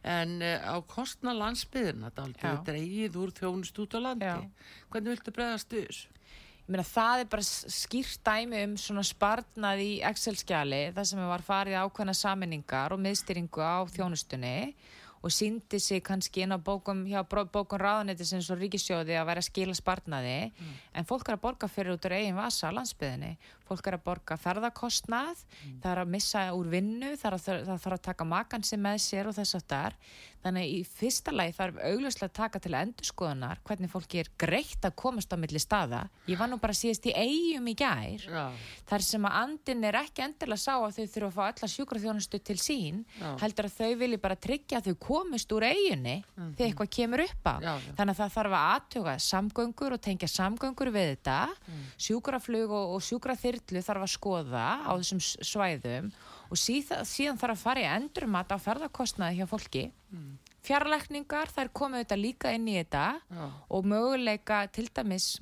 en 0.06 0.38
uh, 0.40 0.70
á 0.70 0.76
kostna 0.88 1.34
landsbyðina 1.36 2.12
Já. 2.12 2.16
dálítið 2.22 2.62
dreigið 2.70 3.20
úr 3.20 3.34
þjónust 3.36 3.82
út 3.82 3.98
á 3.98 4.00
landi. 4.00 4.30
Já. 4.30 4.80
Hvernig 4.92 5.16
viltu 5.16 5.36
bregðast 5.36 5.74
þess? 5.74 6.08
Ég 6.70 6.76
meina 6.76 6.86
það 6.86 7.20
er 7.24 7.28
bara 7.32 7.44
skýrt 7.74 8.20
dæmi 8.22 8.58
um 8.62 8.74
svona 8.78 9.02
sparnað 9.02 9.80
í 9.82 9.90
Excel-skjali 10.06 10.82
þar 10.94 11.06
sem 11.08 11.22
var 11.26 11.42
farið 11.42 11.80
ákveðna 11.82 12.14
saminningar 12.14 12.94
og 12.94 13.00
miðstyringu 13.02 13.58
á 13.58 13.82
þjónustunni 13.90 14.54
og 15.20 15.32
síndi 15.34 15.80
sig 15.80 16.02
kannski 16.02 16.44
inn 16.44 16.54
á 16.56 16.58
bókum 16.58 17.04
hjá 17.04 17.20
bókum 17.28 17.80
ráðanetisins 17.80 18.48
og 18.50 18.60
ríkisjóði 18.62 19.18
að 19.20 19.28
vera 19.28 19.42
að 19.44 19.48
skila 19.50 19.76
sparnaði. 19.76 20.36
En 20.96 21.08
fólk 21.08 21.28
er 21.28 21.36
að 21.36 21.44
borga 21.44 21.68
fyrir 21.68 21.96
út 21.96 22.08
úr 22.08 22.16
eigin 22.16 22.38
vasa 22.38 22.72
á 22.72 22.76
landsbyðinni 22.76 23.36
fólk 23.70 23.86
er 23.86 23.98
að 23.98 24.06
borga 24.08 24.36
ferðakostnað 24.40 25.44
það 25.82 25.90
er 25.92 26.02
að 26.02 26.12
missa 26.16 26.42
úr 26.56 26.70
vinnu 26.72 27.12
það, 27.20 27.26
er 27.28 27.36
að, 27.36 27.44
það 27.68 27.82
þarf 27.84 27.96
að 27.96 28.04
taka 28.08 28.26
makan 28.26 28.66
sem 28.66 28.82
með 28.82 28.98
sér 29.04 29.30
og 29.30 29.36
þess 29.36 29.58
að 29.60 29.66
þar 29.70 29.98
þannig 30.44 30.70
í 30.72 30.78
fyrsta 30.88 31.32
lagi 31.34 31.52
þarf 31.58 31.80
augljóslega 31.84 32.28
að 32.30 32.36
taka 32.38 32.60
til 32.64 32.72
endurskoðunar 32.78 33.58
hvernig 33.68 33.90
fólki 33.92 34.20
er 34.22 34.30
greitt 34.40 34.86
að 34.88 34.94
komast 35.02 35.32
á 35.32 35.36
milli 35.36 35.60
staða 35.60 36.02
ég 36.30 36.38
var 36.40 36.48
nú 36.48 36.56
bara 36.62 36.72
síðast 36.76 37.06
í 37.10 37.14
eigum 37.14 37.68
í 37.68 37.74
gær 37.76 38.24
Já, 38.24 38.44
þar 38.88 39.04
sem 39.04 39.26
að 39.28 39.36
andin 39.42 39.84
er 39.90 39.98
ekki 40.00 40.24
endilega 40.24 40.62
sá 40.64 40.72
að 40.78 40.96
þau 40.96 41.06
þurfa 41.14 41.28
að 41.28 41.36
fá 41.36 41.42
alla 41.50 41.70
sjúkraþjónustu 41.74 42.40
til 42.48 42.56
sín 42.60 43.02
Já. 43.20 43.28
heldur 43.44 43.68
að 43.68 43.76
þau 43.76 43.90
vilji 44.04 44.20
bara 44.24 44.38
tryggja 44.48 44.80
að 44.80 44.88
þau 44.90 44.96
komist 45.10 45.52
úr 45.52 45.68
eiginni 45.68 46.16
þegar 46.56 46.66
eitthvað 46.70 46.92
kemur 46.96 47.24
upp 47.26 47.50
á. 47.50 47.54
Já, 47.60 47.74
þannig 48.00 48.14
að 48.14 48.20
það 48.22 48.34
þarf 48.38 48.56
að 48.56 48.68
aðtuga 48.74 49.14
samgöngur 49.26 49.96
og 49.96 50.00
tengja 50.08 50.28
samgöngur 50.32 50.94
við 50.94 51.12
þetta 51.14 51.38
Mm. 51.70 51.82
sjúkraflug 52.02 52.70
og, 52.74 52.94
og 52.96 53.02
sjúkraþyrlu 53.04 53.80
þarf 53.84 54.04
að 54.06 54.10
skoða 54.14 54.64
á 54.86 54.90
þessum 54.98 55.20
svæðum 55.22 56.08
og 56.10 56.29
síðan, 56.58 57.06
síðan 57.06 57.38
þarf 57.40 57.56
að 57.56 57.64
fara 57.64 57.82
í 57.82 57.88
endurmat 57.94 58.50
á 58.50 58.58
ferðarkostnaði 58.58 59.40
hjá 59.40 59.46
fólki. 59.50 59.84
Mm. 60.10 60.38
fjarlækningar, 60.66 61.48
þær 61.54 61.70
komið 61.72 62.02
þetta 62.02 62.16
líka 62.20 62.50
inn 62.52 62.68
í 62.68 62.76
þetta. 62.76 63.04
Já, 63.30 63.46
og 63.70 63.86
möguleika 63.88 64.66
til 64.74 64.88
dæmis 64.92 65.38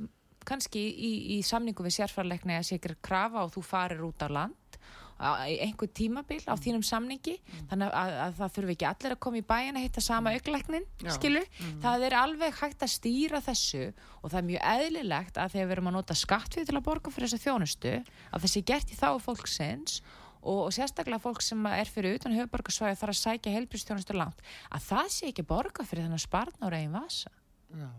kannski 0.49 0.81
í, 0.81 1.11
í 1.37 1.43
samningu 1.45 1.85
við 1.85 1.99
sérfærleikni 1.99 2.57
að 2.57 2.69
sé 2.69 2.79
ekki 2.79 2.95
krafa 3.05 3.43
og 3.45 3.53
þú 3.57 3.65
farir 3.67 4.05
út 4.07 4.23
á 4.25 4.29
land 4.31 4.69
einhver 5.19 5.91
tímabil 5.91 6.45
á 6.47 6.55
þínum 6.55 6.85
samningi. 6.87 7.39
Þannig 7.71 7.91
að, 7.91 8.13
að 8.23 8.37
það 8.39 8.53
þurfi 8.57 8.75
ekki 8.77 8.87
allir 8.87 9.15
að 9.15 9.21
koma 9.25 9.41
í 9.41 9.47
bæin 9.49 9.79
að 9.79 9.85
hitta 9.87 10.05
sama 10.05 10.33
auglæknin, 10.37 10.87
Já. 11.03 11.11
skilur? 11.17 11.49
Það 11.83 12.07
er 12.07 12.17
alveg 12.21 12.61
hægt 12.61 12.85
að 12.87 12.93
stýra 12.95 13.41
þessu 13.43 13.89
og 14.23 14.31
það 14.31 14.39
er 14.41 14.49
mjög 14.53 14.69
eðlilegt 14.75 15.41
að 15.43 15.57
þegar 15.57 15.67
við 15.67 15.77
erum 15.77 15.91
að 15.91 15.97
nota 15.99 16.19
skattfið 16.19 16.71
til 16.71 16.79
að 16.79 16.87
borga 16.87 17.15
fyrir 17.15 17.33
þessa 17.33 17.45
þjónustu 17.49 17.95
að 18.31 18.47
þessi 18.47 18.65
gert 18.71 18.95
í 18.95 18.99
þá 19.01 19.09
fólksins 19.25 19.99
og, 20.43 20.66
og 20.66 20.74
sérstaklega 20.74 21.22
fólk 21.22 21.43
sem 21.45 21.66
er 21.70 21.91
fyrir 21.91 22.18
utan 22.18 22.36
höfuborgarsvæði 22.36 23.01
þarf 23.01 23.14
að 23.14 23.20
sækja 23.22 23.55
helbristjónustu 23.57 24.16
langt. 24.16 24.45
Að 24.70 24.86
það 24.91 25.11
sé 25.14 25.32
ekki 25.32 25.47
borga 25.49 25.86
fyrir 25.86 26.07
þennan 26.07 26.22
sparnar 26.22 26.78
eigin 26.78 26.97
vasa. 26.97 27.32
Já. 27.74 27.91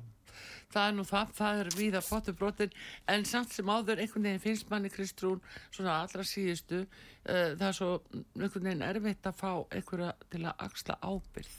Það 0.69 0.87
er 0.87 0.93
nú 0.93 1.03
það, 1.07 1.31
það 1.33 1.59
er 1.59 1.69
víða 1.73 2.01
pottu 2.05 2.33
brotin 2.37 2.73
en 3.09 3.23
samt 3.25 3.53
sem 3.55 3.69
áður 3.73 4.03
einhvern 4.03 4.27
veginn 4.27 4.43
finnst 4.43 4.69
manni 4.69 4.91
Kristrún 4.93 5.41
svona 5.71 5.95
allra 6.03 6.25
síðustu 6.27 6.83
uh, 6.83 7.55
það 7.57 7.65
er 7.71 7.77
svo 7.79 7.89
einhvern 8.37 8.69
veginn 8.69 8.85
erfitt 8.85 9.29
að 9.31 9.39
fá 9.39 9.49
einhverja 9.73 10.11
til 10.29 10.43
að 10.43 10.63
axla 10.67 10.99
ábyrð 11.01 11.57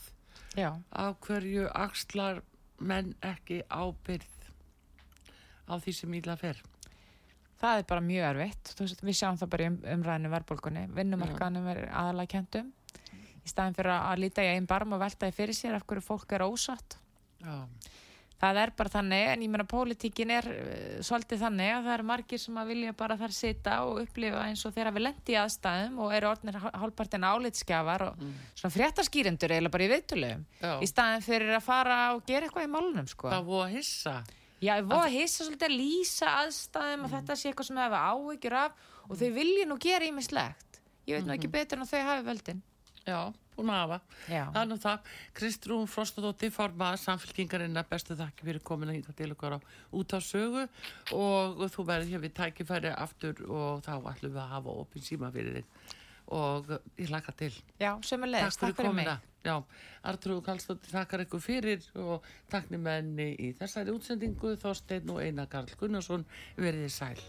Já. 0.54 0.70
af 0.90 1.18
hverju 1.26 1.66
axlar 1.74 2.42
menn 2.78 3.16
ekki 3.26 3.64
ábyrð 3.66 4.46
á 5.66 5.74
því 5.82 5.96
sem 5.98 6.14
íla 6.20 6.38
fer 6.38 6.62
Það 7.60 7.78
er 7.82 7.86
bara 7.90 8.00
mjög 8.00 8.26
erfitt. 8.30 8.70
Þú 8.78 8.86
veist, 8.86 9.02
Við 9.04 9.16
sjáum 9.20 9.36
það 9.40 9.50
bara 9.52 9.64
í 9.64 9.70
um, 9.70 9.78
umræðinu 9.98 10.30
verðbólkunni. 10.32 10.84
Vinnumarkaðanum 10.96 11.66
er 11.74 11.82
aðalega 11.92 12.32
kentum. 12.38 12.70
Í 13.44 13.48
staðin 13.52 13.76
fyrir 13.76 13.92
að- 13.96 14.20
líta 14.24 14.44
í 14.44 14.52
einn 14.54 14.66
barm 14.68 14.92
og 14.96 15.00
velta 15.00 15.28
því 15.28 15.36
fyrir 15.36 15.56
sér 15.56 15.76
af 15.76 15.84
hverju 15.88 16.04
fólk 16.06 16.32
er 16.38 16.46
ósatt. 16.48 16.96
Já, 17.44 17.66
Það 18.40 18.56
er 18.56 18.70
bara 18.72 18.88
þannig, 18.88 19.26
en 19.34 19.42
ég 19.44 19.50
meina 19.52 19.64
pólitíkin 19.68 20.30
er 20.32 20.46
uh, 20.48 21.02
svolítið 21.04 21.42
þannig 21.42 21.74
að 21.74 21.82
það 21.84 21.92
eru 21.98 22.06
margir 22.08 22.40
sem 22.40 22.56
að 22.56 22.70
vilja 22.72 22.94
bara 22.96 23.16
þar 23.20 23.34
sita 23.36 23.74
og 23.84 23.98
upplifa 24.00 24.46
eins 24.48 24.62
og 24.64 24.72
þeirra 24.72 24.92
við 24.96 25.04
lendi 25.04 25.34
í 25.34 25.36
aðstæðum 25.36 25.98
og 26.00 26.14
eru 26.16 26.30
orðnir 26.30 26.56
hálpartin 26.64 27.26
álitskjafar 27.28 28.06
og 28.06 28.22
svona 28.56 28.72
fréttaskýrendur 28.78 29.52
eiginlega 29.52 29.74
bara 29.76 29.84
í 29.84 29.90
viðtöluðum. 29.92 30.46
Já. 30.64 30.72
Í 30.80 30.88
staðin 30.88 31.26
fyrir 31.28 31.52
að 31.58 31.66
fara 31.68 31.98
og 32.16 32.24
gera 32.24 32.48
eitthvað 32.48 32.64
í 32.64 32.72
málunum, 32.72 33.10
sko. 33.12 33.28
Að 34.60 34.66
Já, 34.66 34.74
ég 34.76 34.88
voru 34.88 35.06
að 35.06 35.14
hissa 35.16 35.44
svolítið 35.46 35.70
að 35.70 35.78
lýsa 35.80 36.32
aðstæðum 36.42 37.04
og 37.06 37.12
þetta 37.14 37.36
sé 37.36 37.50
eitthvað 37.50 37.68
sem 37.70 37.78
það 37.80 37.86
hefur 37.86 38.08
áhyggjur 38.10 38.56
af 38.60 38.88
og 39.06 39.20
þau 39.20 39.30
vilja 39.38 39.68
nú 39.68 39.76
gera 39.80 40.08
ímislegt. 40.10 40.82
Ég 41.08 41.16
veit 41.16 41.28
nú 41.28 41.36
ekki 41.36 41.50
betur 41.50 41.80
en 41.80 41.86
að 41.86 41.94
þau 41.94 42.02
hafi 42.10 42.26
völdin. 42.26 42.60
Já, 43.08 43.32
búin 43.56 43.70
að 43.72 43.80
hafa. 43.80 43.98
Er 44.60 44.66
nú 44.68 44.76
það. 44.80 45.08
Kristrún 45.38 45.88
Frostadóttir 45.88 46.52
formaða 46.52 47.00
samfélkingarinnar 47.00 47.88
bestu 47.88 48.16
þakki 48.18 48.46
fyrir 48.50 48.64
komin 48.68 48.92
að 48.92 49.00
hýta 49.00 49.16
til 49.16 49.30
okkar 49.32 49.56
á 49.56 49.58
út 49.96 50.12
á 50.12 50.20
sögu 50.20 50.66
og 51.16 51.64
þú 51.72 51.86
verður 51.88 52.12
hér 52.12 52.24
við 52.26 52.36
tækifæri 52.36 52.92
aftur 52.92 53.40
og 53.48 53.80
þá 53.86 53.94
ætlum 54.12 54.36
við 54.36 54.42
að 54.44 54.52
hafa 54.58 54.76
opin 54.84 55.06
síma 55.08 55.32
fyrir 55.32 55.62
þig 55.62 55.96
og 56.36 56.70
ég 57.00 57.10
laka 57.10 57.32
til. 57.34 57.52
Já, 57.80 57.94
sömulegist. 58.06 58.60
Takk 58.60 58.76
fyrir 58.76 58.92
komina. 58.92 59.16
Já, 59.40 59.56
Artrúð 60.04 60.42
Kallstóttir 60.44 60.92
takkar 60.92 61.24
ykkur 61.24 61.40
fyrir 61.40 61.86
og 61.96 62.26
takkni 62.52 62.76
menni 62.76 63.30
í 63.40 63.54
þessari 63.56 63.94
útsendingu 63.96 64.52
Þorstein 64.60 65.08
og 65.14 65.22
Einar 65.24 65.48
Karl 65.48 65.72
Gunnarsson 65.80 66.26
veriði 66.60 66.92
sæl. 66.92 67.28